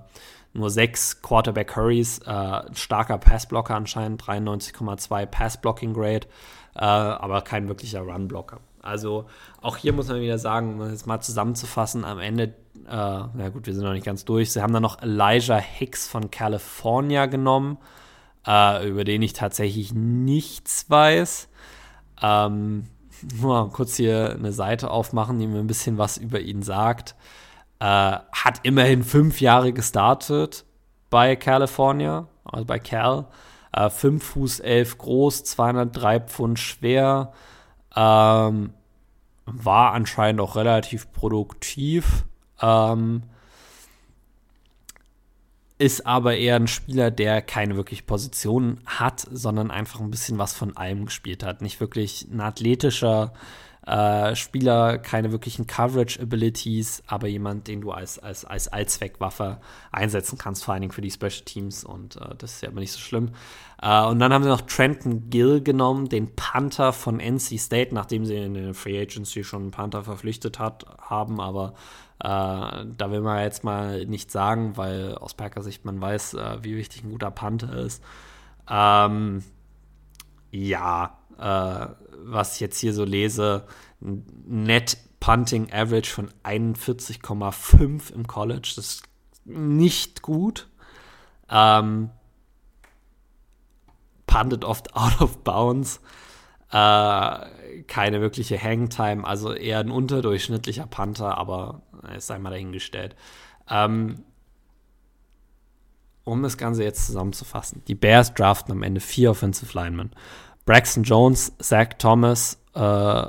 [0.53, 2.19] nur sechs Quarterback-Hurries.
[2.19, 6.27] Äh, starker Passblocker anscheinend, 93,2 Pass-Blocking-Grade,
[6.75, 8.59] äh, aber kein wirklicher Run-Blocker.
[8.81, 9.25] Also
[9.61, 12.53] auch hier muss man wieder sagen, um es mal zusammenzufassen, am Ende
[12.85, 14.51] äh, na gut, wir sind noch nicht ganz durch.
[14.51, 17.77] Sie haben dann noch Elijah Hicks von California genommen,
[18.47, 21.49] äh, über den ich tatsächlich nichts weiß.
[22.21, 22.87] Ähm,
[23.41, 27.15] nur kurz hier eine Seite aufmachen, die mir ein bisschen was über ihn sagt.
[27.79, 30.65] Äh, hat immerhin fünf Jahre gestartet
[31.09, 33.27] bei California, also bei Cal.
[33.73, 37.33] Äh, 5 Fuß 11 groß, 203 Pfund schwer.
[37.95, 38.73] Ähm,
[39.45, 42.25] war anscheinend auch relativ produktiv.
[42.63, 43.23] Ähm,
[45.79, 50.53] ist aber eher ein Spieler, der keine wirklich Position hat, sondern einfach ein bisschen was
[50.53, 51.61] von allem gespielt hat.
[51.61, 53.33] Nicht wirklich ein athletischer
[53.85, 59.59] äh, Spieler, keine wirklichen Coverage-Abilities, aber jemand, den du als, als, als Allzweckwaffe
[59.91, 62.79] einsetzen kannst, vor allen Dingen für die Special Teams und äh, das ist ja immer
[62.79, 63.31] nicht so schlimm.
[63.81, 68.25] Äh, und dann haben sie noch Trenton Gill genommen, den Panther von NC State, nachdem
[68.25, 71.73] sie in der Free Agency schon einen Panther verpflichtet hat, haben, aber
[72.23, 76.77] da will man jetzt mal nicht sagen, weil aus Packer Sicht man weiß, äh, wie
[76.77, 78.01] wichtig ein guter Panther ist.
[78.69, 79.43] Ähm,
[80.49, 81.87] ja, äh,
[82.25, 83.65] was ich jetzt hier so lese,
[83.99, 88.73] Net Punting Average von 41,5 im College.
[88.75, 89.03] Das ist
[89.45, 90.69] nicht gut.
[91.49, 92.09] Ähm,
[94.27, 95.99] puntet oft out of bounds.
[96.73, 101.83] Äh, keine wirkliche Hangtime, also eher ein unterdurchschnittlicher Panther, aber
[102.15, 103.15] es sei mal dahingestellt.
[103.69, 104.23] Ähm,
[106.23, 107.83] um das Ganze jetzt zusammenzufassen.
[107.87, 110.11] Die Bears draften am Ende vier Offensive Linemen.
[110.65, 113.25] Braxton Jones, Zach Thomas, äh,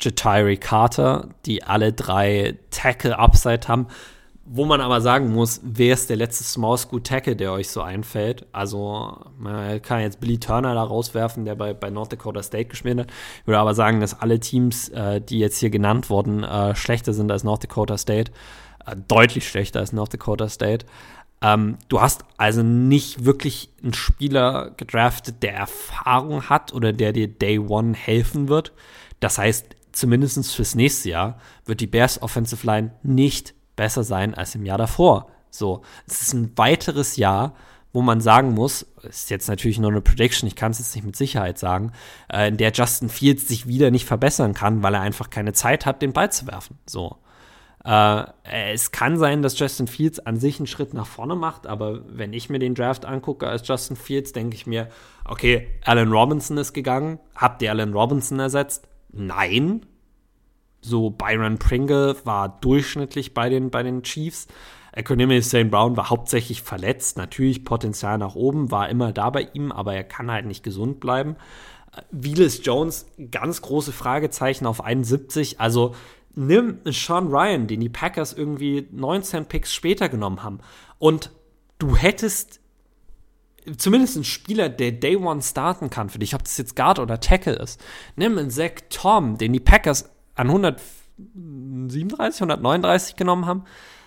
[0.00, 3.88] Jatiri Carter, die alle drei Tackle-Upside haben.
[4.48, 7.82] Wo man aber sagen muss, wer ist der letzte Small School Tackle, der euch so
[7.82, 8.46] einfällt?
[8.52, 13.00] Also, man kann jetzt Billy Turner da rauswerfen, der bei, bei North Dakota State gespielt
[13.00, 13.10] hat.
[13.40, 17.12] Ich würde aber sagen, dass alle Teams, äh, die jetzt hier genannt wurden, äh, schlechter
[17.12, 18.30] sind als North Dakota State.
[18.86, 20.86] Äh, deutlich schlechter als North Dakota State.
[21.42, 27.26] Ähm, du hast also nicht wirklich einen Spieler gedraftet, der Erfahrung hat oder der dir
[27.26, 28.72] Day One helfen wird.
[29.18, 34.54] Das heißt, zumindest fürs nächste Jahr wird die Bears Offensive Line nicht besser sein als
[34.54, 35.28] im Jahr davor.
[35.50, 37.54] So, es ist ein weiteres Jahr,
[37.92, 41.06] wo man sagen muss, ist jetzt natürlich nur eine Prediction, ich kann es jetzt nicht
[41.06, 41.92] mit Sicherheit sagen,
[42.30, 45.86] äh, in der Justin Fields sich wieder nicht verbessern kann, weil er einfach keine Zeit
[45.86, 46.78] hat, den Ball zu werfen.
[46.84, 47.16] So.
[47.86, 52.00] Äh, es kann sein, dass Justin Fields an sich einen Schritt nach vorne macht, aber
[52.06, 54.88] wenn ich mir den Draft angucke als Justin Fields, denke ich mir,
[55.24, 57.18] okay, Allen Robinson ist gegangen.
[57.34, 58.88] Habt ihr Allen Robinson ersetzt?
[59.10, 59.86] Nein.
[60.86, 64.46] So, Byron Pringle war durchschnittlich bei den, bei den Chiefs.
[64.92, 65.68] Economy St.
[65.68, 67.18] Brown war hauptsächlich verletzt.
[67.18, 71.00] Natürlich Potenzial nach oben, war immer da bei ihm, aber er kann halt nicht gesund
[71.00, 71.34] bleiben.
[72.12, 75.60] Willis Jones, ganz große Fragezeichen auf 71.
[75.60, 75.94] Also
[76.36, 80.60] nimm Sean Ryan, den die Packers irgendwie 19 Picks später genommen haben.
[80.98, 81.32] Und
[81.78, 82.60] du hättest
[83.76, 87.18] zumindest einen Spieler, der Day One starten kann für dich, ob das jetzt Guard oder
[87.18, 87.82] Tackle ist.
[88.14, 93.64] Nimm einen Zach Tom, den die Packers an 137, 139 genommen haben.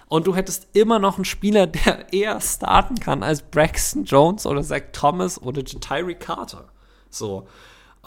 [0.07, 4.63] Und du hättest immer noch einen Spieler, der eher starten kann als Braxton Jones oder
[4.63, 6.69] Zach Thomas oder Tyree Carter.
[7.09, 7.47] So.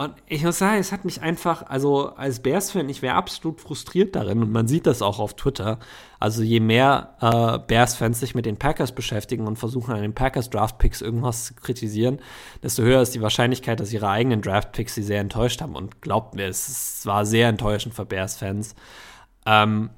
[0.05, 4.17] Und ich muss sagen, es hat mich einfach, also als Bears-Fan, ich wäre absolut frustriert
[4.17, 5.79] darin und man sieht das auch auf Twitter.
[6.19, 11.03] Also je mehr äh, Bears-Fans sich mit den Packers beschäftigen und versuchen an den Packers-Draft-Picks
[11.03, 12.21] irgendwas zu kritisieren,
[12.63, 15.77] desto höher ist die Wahrscheinlichkeit, dass ihre eigenen Draft-Picks sie sehr enttäuscht haben.
[15.77, 18.75] Und glaubt mir, es, war sehr enttäuschend für Bears-Fans.
[19.47, 19.91] Ähm,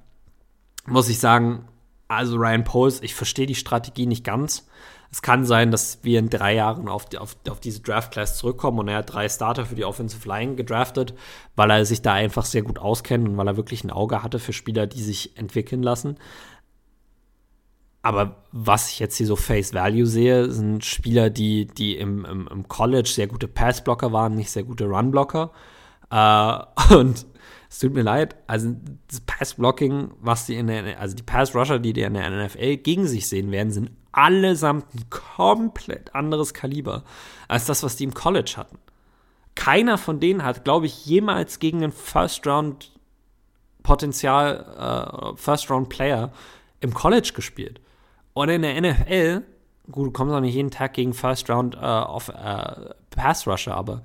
[0.87, 1.69] muss ich sagen,
[2.09, 4.67] also Ryan Poles, ich verstehe die Strategie nicht ganz.
[5.15, 8.81] Es kann sein, dass wir in drei Jahren auf, die, auf, auf diese Draft-Class zurückkommen
[8.81, 11.15] und er hat drei Starter für die Offensive Line gedraftet,
[11.55, 14.41] weil er sich da einfach sehr gut auskennt und weil er wirklich ein Auge hatte
[14.41, 16.17] für Spieler, die sich entwickeln lassen.
[18.03, 22.49] Aber was ich jetzt hier so Face Value sehe, sind Spieler, die, die im, im,
[22.49, 25.53] im College sehr gute Passblocker waren, nicht sehr gute Runblocker.
[26.11, 26.59] Äh,
[26.93, 27.25] und
[27.71, 28.75] es tut mir leid, also
[29.07, 33.07] das Pass-Blocking, was die in der, also die Pass-Rusher, die die in der NFL gegen
[33.07, 37.05] sich sehen werden, sind allesamt ein komplett anderes Kaliber
[37.49, 38.79] als das, was die im College hatten.
[39.55, 42.93] Keiner von denen hat, glaube ich, jemals gegen einen First-Round
[43.83, 46.33] Potenzial, äh, First-Round-Player
[46.81, 47.81] im College gespielt.
[48.33, 49.43] Und in der NFL,
[49.93, 54.03] gut, du kommst auch nicht jeden Tag gegen First-Round äh, auf äh, Pass-Rusher, aber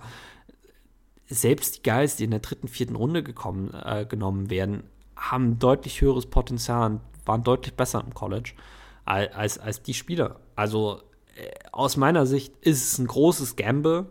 [1.28, 4.84] selbst die Guys, die in der dritten, vierten Runde gekommen, äh, genommen werden,
[5.16, 8.54] haben deutlich höheres Potenzial und waren deutlich besser im College
[9.10, 10.40] als, als die Spieler.
[10.56, 11.02] Also
[11.36, 14.08] äh, aus meiner Sicht ist es ein großes Gamble,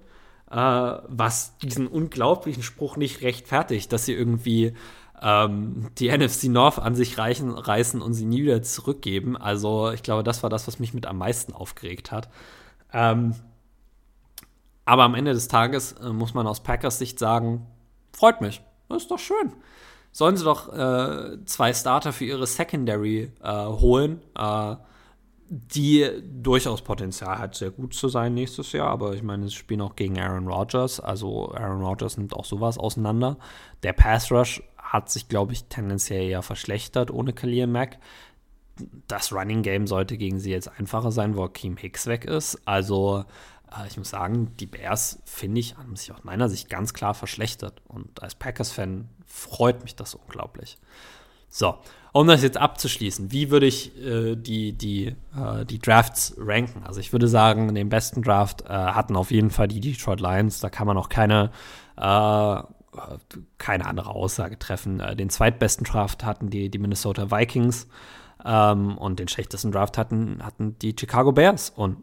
[0.50, 4.74] äh, was diesen unglaublichen Spruch nicht rechtfertigt, dass sie irgendwie
[5.22, 9.36] ähm, die NFC North an sich reichen, reißen und sie nie wieder zurückgeben.
[9.36, 12.28] Also ich glaube, das war das, was mich mit am meisten aufgeregt hat.
[12.92, 13.34] Ähm,
[14.84, 17.66] aber am Ende des Tages äh, muss man aus Packers Sicht sagen,
[18.12, 18.62] freut mich.
[18.88, 19.52] Das ist doch schön.
[20.12, 24.20] Sollen sie doch äh, zwei Starter für ihre Secondary äh, holen.
[24.36, 24.76] Äh,
[25.50, 26.06] die
[26.42, 28.88] durchaus Potenzial hat, sehr gut zu sein nächstes Jahr.
[28.88, 31.00] Aber ich meine, sie spielen auch gegen Aaron Rodgers.
[31.00, 33.38] Also Aaron Rodgers nimmt auch sowas auseinander.
[33.82, 37.98] Der Pass Rush hat sich, glaube ich, tendenziell eher verschlechtert ohne Khalil Mack.
[39.08, 42.60] Das Running Game sollte gegen sie jetzt einfacher sein, wo Akeem Hicks weg ist.
[42.66, 43.24] Also
[43.70, 47.14] äh, ich muss sagen, die Bears, finde ich, haben sich aus meiner Sicht ganz klar
[47.14, 47.82] verschlechtert.
[47.88, 50.78] Und als Packers-Fan freut mich das unglaublich.
[51.48, 51.76] So,
[52.12, 56.82] um das jetzt abzuschließen, wie würde ich äh, die, die, äh, die Drafts ranken?
[56.84, 60.60] Also ich würde sagen, den besten Draft äh, hatten auf jeden Fall die Detroit Lions.
[60.60, 61.50] Da kann man auch keine,
[61.96, 62.62] äh,
[63.58, 65.00] keine andere Aussage treffen.
[65.00, 67.88] Äh, den zweitbesten Draft hatten die, die Minnesota Vikings.
[68.44, 71.70] Ähm, und den schlechtesten Draft hatten, hatten die Chicago Bears.
[71.70, 71.98] Und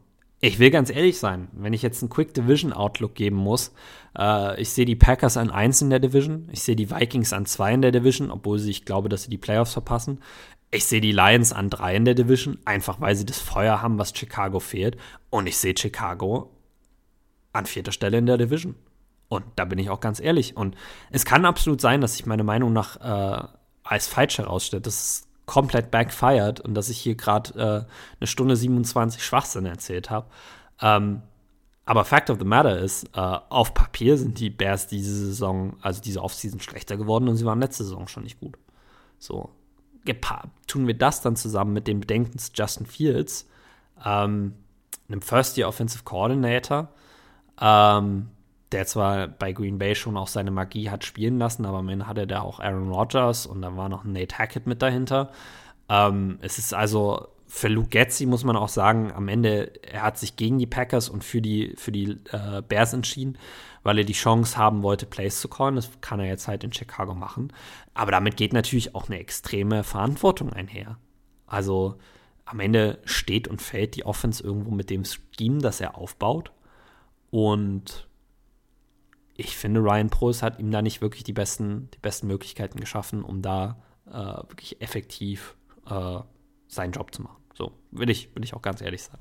[0.45, 3.73] ich will ganz ehrlich sein, wenn ich jetzt einen Quick Division Outlook geben muss,
[4.15, 7.47] äh, ich sehe die Packers an 1 in der Division, ich sehe die Vikings an
[7.47, 10.21] 2 in der Division, obwohl sie, ich glaube, dass sie die Playoffs verpassen.
[10.69, 13.97] Ich sehe die Lions an 3 in der Division, einfach weil sie das Feuer haben,
[13.97, 14.97] was Chicago fehlt.
[15.31, 16.51] Und ich sehe Chicago
[17.51, 18.75] an vierter Stelle in der Division.
[19.29, 20.55] Und da bin ich auch ganz ehrlich.
[20.55, 20.75] Und
[21.09, 23.47] es kann absolut sein, dass sich meine Meinung nach äh,
[23.83, 24.85] als falsch herausstellt.
[24.85, 27.53] Das komplett backfired und dass ich hier gerade
[27.87, 30.27] äh, eine Stunde 27 Schwachsinn erzählt habe.
[30.81, 31.21] Ähm,
[31.85, 36.01] aber Fact of the Matter ist, äh, auf Papier sind die Bears diese Saison, also
[36.01, 38.57] diese Offseason schlechter geworden und sie waren letzte Saison schon nicht gut.
[39.19, 39.51] So,
[40.67, 43.47] tun wir das dann zusammen mit den Bedenken Justin Fields,
[44.03, 44.55] ähm,
[45.07, 46.89] einem First-Year Offensive Coordinator,
[47.61, 48.29] ähm,
[48.71, 52.07] der zwar bei Green Bay schon auch seine Magie hat spielen lassen, aber am Ende
[52.07, 55.31] hatte der auch Aaron Rodgers und da war noch Nate Hackett mit dahinter.
[55.89, 60.17] Ähm, es ist also für Luke Getzi muss man auch sagen, am Ende, er hat
[60.17, 63.37] sich gegen die Packers und für die, für die äh, Bears entschieden,
[63.83, 65.75] weil er die Chance haben wollte, Plays zu callen.
[65.75, 67.53] Das kann er jetzt halt in Chicago machen.
[67.93, 70.97] Aber damit geht natürlich auch eine extreme Verantwortung einher.
[71.45, 71.97] Also
[72.45, 76.51] am Ende steht und fällt die Offense irgendwo mit dem Scheme, das er aufbaut.
[77.29, 78.04] Und
[79.37, 83.23] ich finde, Ryan Prost hat ihm da nicht wirklich die besten, die besten Möglichkeiten geschaffen,
[83.23, 84.13] um da äh,
[84.49, 85.55] wirklich effektiv
[85.89, 86.19] äh,
[86.67, 87.37] seinen Job zu machen.
[87.53, 89.17] So, will ich, will ich auch ganz ehrlich sein.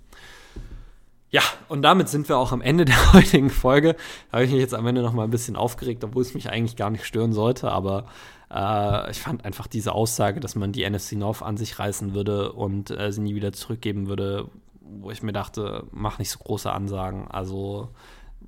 [1.31, 3.97] Ja, und damit sind wir auch am Ende der heutigen Folge.
[4.31, 6.49] Da habe ich mich jetzt am Ende noch mal ein bisschen aufgeregt, obwohl es mich
[6.49, 7.73] eigentlich gar nicht stören sollte.
[7.73, 8.07] Aber
[8.53, 12.53] äh, ich fand einfach diese Aussage, dass man die NFC North an sich reißen würde
[12.53, 14.49] und äh, sie nie wieder zurückgeben würde,
[14.81, 17.27] wo ich mir dachte, mach nicht so große Ansagen.
[17.29, 17.89] Also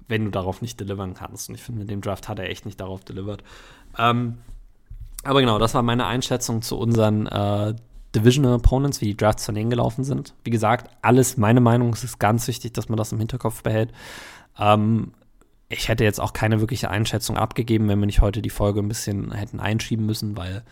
[0.08, 1.48] wenn du darauf nicht delivern kannst.
[1.48, 3.42] Und ich finde, mit dem Draft hat er echt nicht darauf delivered.
[3.98, 4.38] Ähm,
[5.24, 7.74] aber genau, das war meine Einschätzung zu unseren äh,
[8.14, 10.34] Divisional Opponents, wie die Drafts von denen gelaufen sind.
[10.44, 11.92] Wie gesagt, alles meine Meinung.
[11.92, 13.92] Es ist ganz wichtig, dass man das im Hinterkopf behält.
[14.58, 15.12] Ähm,
[15.68, 18.88] ich hätte jetzt auch keine wirkliche Einschätzung abgegeben, wenn wir nicht heute die Folge ein
[18.88, 20.62] bisschen hätten einschieben müssen, weil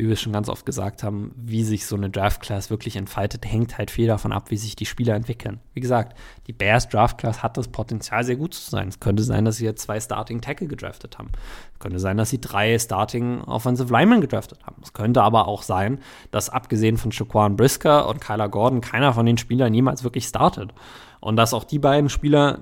[0.00, 3.44] wie wir schon ganz oft gesagt haben, wie sich so eine Draft Class wirklich entfaltet,
[3.44, 5.60] hängt halt viel davon ab, wie sich die Spieler entwickeln.
[5.74, 6.16] Wie gesagt,
[6.46, 8.88] die Bears Draft Class hat das Potenzial, sehr gut zu sein.
[8.88, 11.28] Es könnte sein, dass sie jetzt zwei Starting Tackle gedraftet haben.
[11.74, 14.80] Es könnte sein, dass sie drei Starting Offensive Linemen gedraftet haben.
[14.82, 15.98] Es könnte aber auch sein,
[16.30, 20.72] dass abgesehen von Shaquan Brisker und Kyler Gordon keiner von den Spielern jemals wirklich startet.
[21.20, 22.60] Und dass auch die beiden Spieler,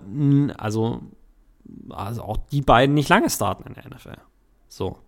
[0.56, 1.02] also,
[1.90, 4.16] also auch die beiden nicht lange starten in der NFL.
[4.68, 4.98] So.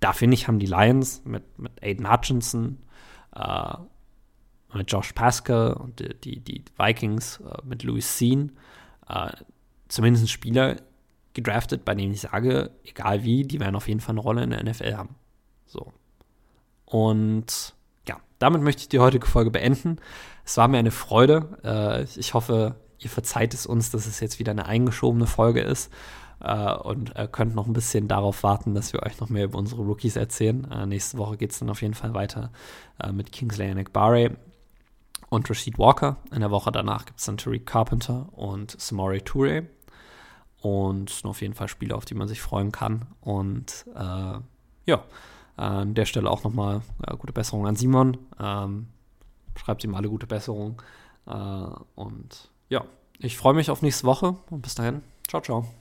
[0.00, 2.78] Da finde ich, haben die Lions mit, mit Aiden Hutchinson,
[3.34, 3.74] äh,
[4.72, 8.52] mit Josh Pascal und die, die, die Vikings äh, mit Louis Sean
[9.08, 9.32] äh,
[9.88, 10.76] zumindest Spieler
[11.34, 14.50] gedraftet, bei denen ich sage, egal wie, die werden auf jeden Fall eine Rolle in
[14.50, 15.16] der NFL haben.
[15.66, 15.92] So.
[16.86, 17.74] Und
[18.08, 19.98] ja, damit möchte ich die heutige Folge beenden.
[20.44, 21.58] Es war mir eine Freude.
[21.62, 25.92] Äh, ich hoffe, ihr verzeiht es uns, dass es jetzt wieder eine eingeschobene Folge ist
[26.40, 29.58] äh, und äh, könnt noch ein bisschen darauf warten, dass wir euch noch mehr über
[29.58, 30.70] unsere Rookies erzählen.
[30.70, 32.50] Äh, nächste Woche geht es dann auf jeden Fall weiter
[33.02, 34.36] äh, mit Kingsley Barre
[35.28, 36.16] und Rashid Walker.
[36.32, 39.66] In der Woche danach gibt es dann Tariq Carpenter und Samori Toure.
[40.62, 43.06] Und auf jeden Fall Spiele, auf die man sich freuen kann.
[43.22, 44.38] Und äh,
[44.86, 45.04] ja,
[45.56, 48.18] an der Stelle auch nochmal äh, gute Besserung an Simon.
[48.38, 48.88] Ähm,
[49.56, 50.80] schreibt ihm alle gute Besserung.
[51.26, 52.84] und ja,
[53.18, 55.02] ich freue mich auf nächste Woche und bis dahin.
[55.28, 55.79] Ciao, ciao.